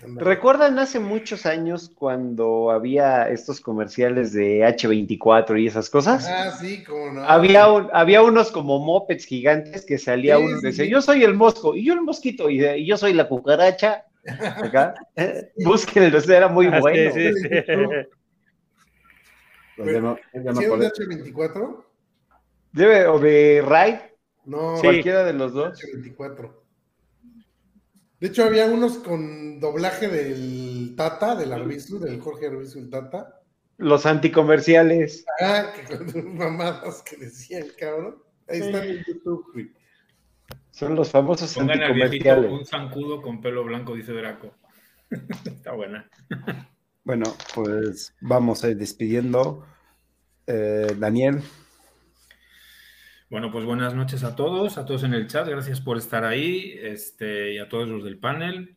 [0.06, 6.26] ¿Recuerdan hace muchos años cuando había estos comerciales de H24 y esas cosas?
[6.28, 7.24] Ah, sí, como no.
[7.24, 11.74] Había, había unos como mopeds gigantes que salía uno y decía, yo soy el mosco,
[11.74, 14.04] y yo el mosquito, y, yo soy la cucaracha.
[14.26, 14.94] Acá.
[15.64, 17.12] Búsquenlo, era muy ah, bueno.
[17.12, 17.48] Sí, sí,
[19.76, 21.84] H24?
[22.72, 24.00] Debe, o de Ray.
[24.44, 25.80] No, cualquiera de los dos.
[25.92, 26.63] 24.
[28.20, 33.40] De hecho, había unos con doblaje del Tata, del Arbizu, del Jorge Arbizu, el Tata.
[33.76, 35.24] Los anticomerciales.
[35.40, 38.22] Ah, que con mamadas que decían, cabrón.
[38.48, 39.72] Ahí está en YouTube, güey.
[40.70, 42.50] Son los famosos Pongan anticomerciales.
[42.50, 44.54] un zancudo con pelo blanco, dice Draco.
[45.44, 46.08] está buena.
[47.04, 47.24] Bueno,
[47.54, 49.66] pues vamos a ir despidiendo.
[50.46, 51.42] Eh, Daniel,
[53.34, 56.78] bueno, pues buenas noches a todos, a todos en el chat, gracias por estar ahí
[56.80, 58.76] este, y a todos los del panel.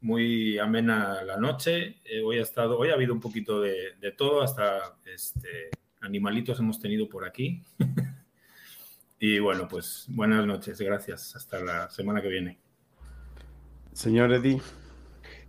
[0.00, 2.00] Muy amena la noche.
[2.06, 5.68] Eh, hoy ha estado, hoy ha habido un poquito de, todo, hasta este,
[6.00, 7.62] animalitos hemos tenido por aquí.
[9.20, 11.36] y bueno, pues buenas noches, gracias.
[11.36, 12.58] Hasta la semana que viene.
[13.92, 14.62] Señor Eddie.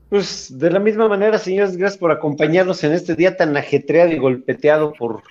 [0.10, 4.18] Pues de la misma manera, señores, gracias por acompañarnos en este día tan ajetreado y
[4.18, 5.24] golpeteado por,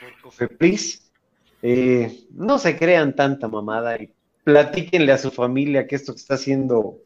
[0.00, 0.99] por Cofepris.
[1.62, 4.10] Eh, no se crean tanta mamada y
[4.44, 6.98] platíquenle a su familia que esto que está haciendo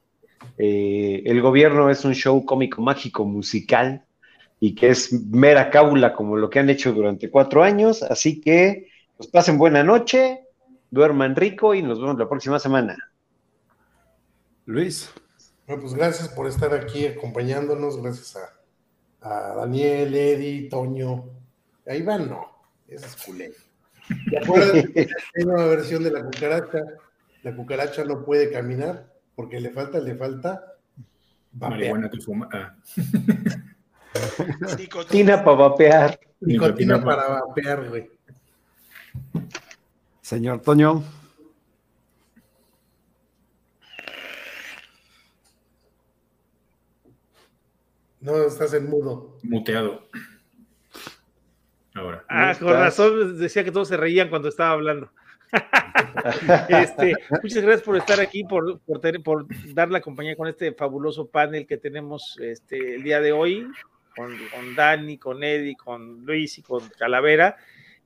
[0.58, 4.04] eh, el gobierno es un show cómico, mágico, musical
[4.60, 8.02] y que es mera cábula como lo que han hecho durante cuatro años.
[8.02, 10.44] Así que, pues pasen buena noche,
[10.90, 12.96] duerman rico y nos vemos la próxima semana.
[14.66, 15.10] Luis.
[15.66, 21.24] Bueno, pues gracias por estar aquí acompañándonos, gracias a, a Daniel, Eddie, Toño.
[21.86, 22.46] Ahí van, no,
[22.86, 23.52] es culé.
[24.08, 26.82] Hay una versión de la cucaracha.
[27.42, 30.74] La cucaracha no puede caminar porque le falta, le falta.
[31.52, 32.48] Marihuana que fuma.
[32.52, 32.74] Ah.
[34.78, 36.20] Nicotina para vapear.
[36.40, 38.10] Nicotina para vapear, güey.
[40.20, 41.02] Señor Toño.
[48.20, 49.36] No, estás en mudo.
[49.42, 50.08] Muteado.
[51.94, 52.24] Ahora.
[52.28, 55.10] Ah, con razón decía que todos se reían cuando estaba hablando.
[56.68, 61.66] este, muchas gracias por estar aquí, por, por, dar la compañía con este fabuloso panel
[61.66, 63.68] que tenemos este, el día de hoy,
[64.16, 67.56] con, con Dani, con Eddie, con Luis y con Calavera.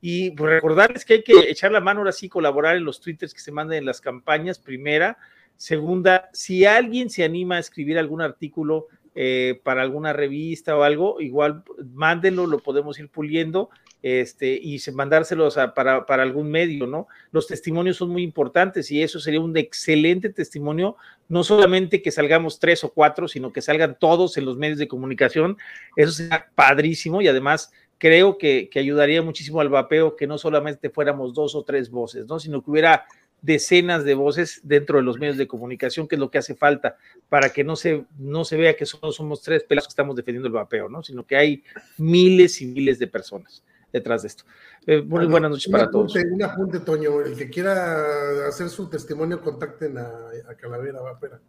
[0.01, 3.35] Y pues recordarles que hay que echar la mano ahora sí, colaborar en los twitters
[3.35, 5.19] que se manden en las campañas, primera.
[5.57, 8.87] Segunda, si alguien se anima a escribir algún artículo
[9.21, 13.69] eh, para alguna revista o algo, igual mándenlo, lo podemos ir puliendo
[14.01, 17.09] este, y mandárselos para, para, algún medio, ¿no?
[17.33, 20.95] Los testimonios son muy importantes y eso sería un excelente testimonio,
[21.29, 24.87] no solamente que salgamos tres o cuatro, sino que salgan todos en los medios de
[24.87, 25.59] comunicación,
[25.97, 30.91] eso sería padrísimo y además creo que, que ayudaría muchísimo al vapeo que no solamente
[30.91, 32.39] fuéramos dos o tres voces, ¿no?
[32.39, 33.05] Sino que hubiera
[33.41, 36.97] decenas de voces dentro de los medios de comunicación, que es lo que hace falta
[37.29, 40.49] para que no se, no se vea que solo somos tres pelas que estamos defendiendo
[40.49, 41.03] el vapeo, ¿no?
[41.03, 41.63] Sino que hay
[41.99, 43.63] miles y miles de personas
[43.93, 44.45] detrás de esto.
[44.87, 46.15] Eh, muy buenas noches para todos.
[46.15, 47.21] Un apunte, Toño.
[47.21, 51.41] El que quiera hacer su testimonio, contacten a, Calavera Vapera.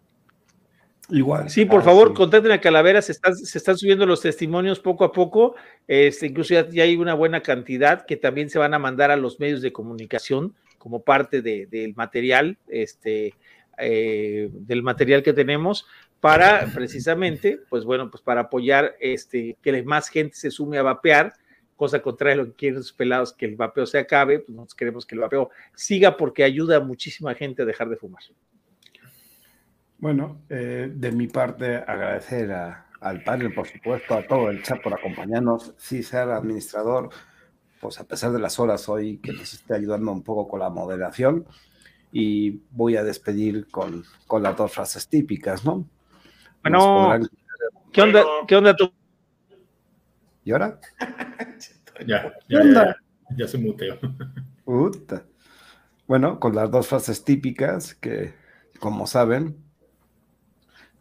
[1.10, 1.50] Igual.
[1.50, 5.04] Sí, por ah, favor, contacten a Calavera, se están, se están subiendo los testimonios poco
[5.04, 5.56] a poco,
[5.88, 9.40] este, incluso ya, hay una buena cantidad que también se van a mandar a los
[9.40, 13.36] medios de comunicación como parte del material, este,
[13.78, 15.86] eh, del material que tenemos
[16.20, 21.34] para precisamente, pues bueno, pues para apoyar este, que más gente se sume a vapear,
[21.76, 24.76] cosa contraria a lo que quieren los pelados, que el vapeo se acabe, pues nosotros
[24.76, 28.24] queremos que el vapeo siga porque ayuda a muchísima gente a dejar de fumar.
[29.98, 34.94] Bueno, eh, de mi parte, agradecer al panel, por supuesto, a todo el chat por
[34.94, 37.10] acompañarnos, ser administrador,
[37.80, 40.70] pues a pesar de las horas hoy que nos esté ayudando un poco con la
[40.70, 41.46] moderación
[42.12, 45.88] y voy a despedir con, con las dos frases típicas, ¿no?
[46.62, 47.20] Bueno,
[47.92, 48.92] ¿qué onda, ¿qué onda tú?
[50.44, 50.80] ¿Y ahora?
[52.08, 52.96] ya, ya, ya,
[53.38, 53.98] ya, se muteó.
[54.66, 55.26] Puta.
[56.08, 58.34] Bueno, con las dos frases típicas que,
[58.80, 59.58] como saben,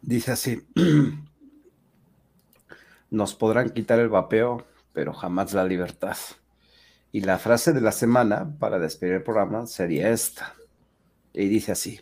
[0.01, 0.61] dice así,
[3.09, 6.15] nos podrán quitar el vapeo, pero jamás la libertad.
[7.11, 10.53] Y la frase de la semana para despedir el programa sería esta.
[11.33, 12.01] Y dice así,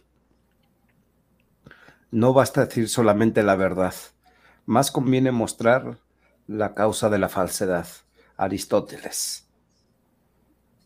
[2.12, 3.94] no basta decir solamente la verdad,
[4.66, 6.00] más conviene mostrar
[6.48, 7.88] la causa de la falsedad.
[8.38, 9.48] Aristóteles.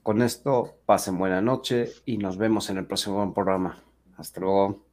[0.03, 3.84] Con esto, pasen buena noche y nos vemos en el próximo programa.
[4.18, 4.90] Hasta luego.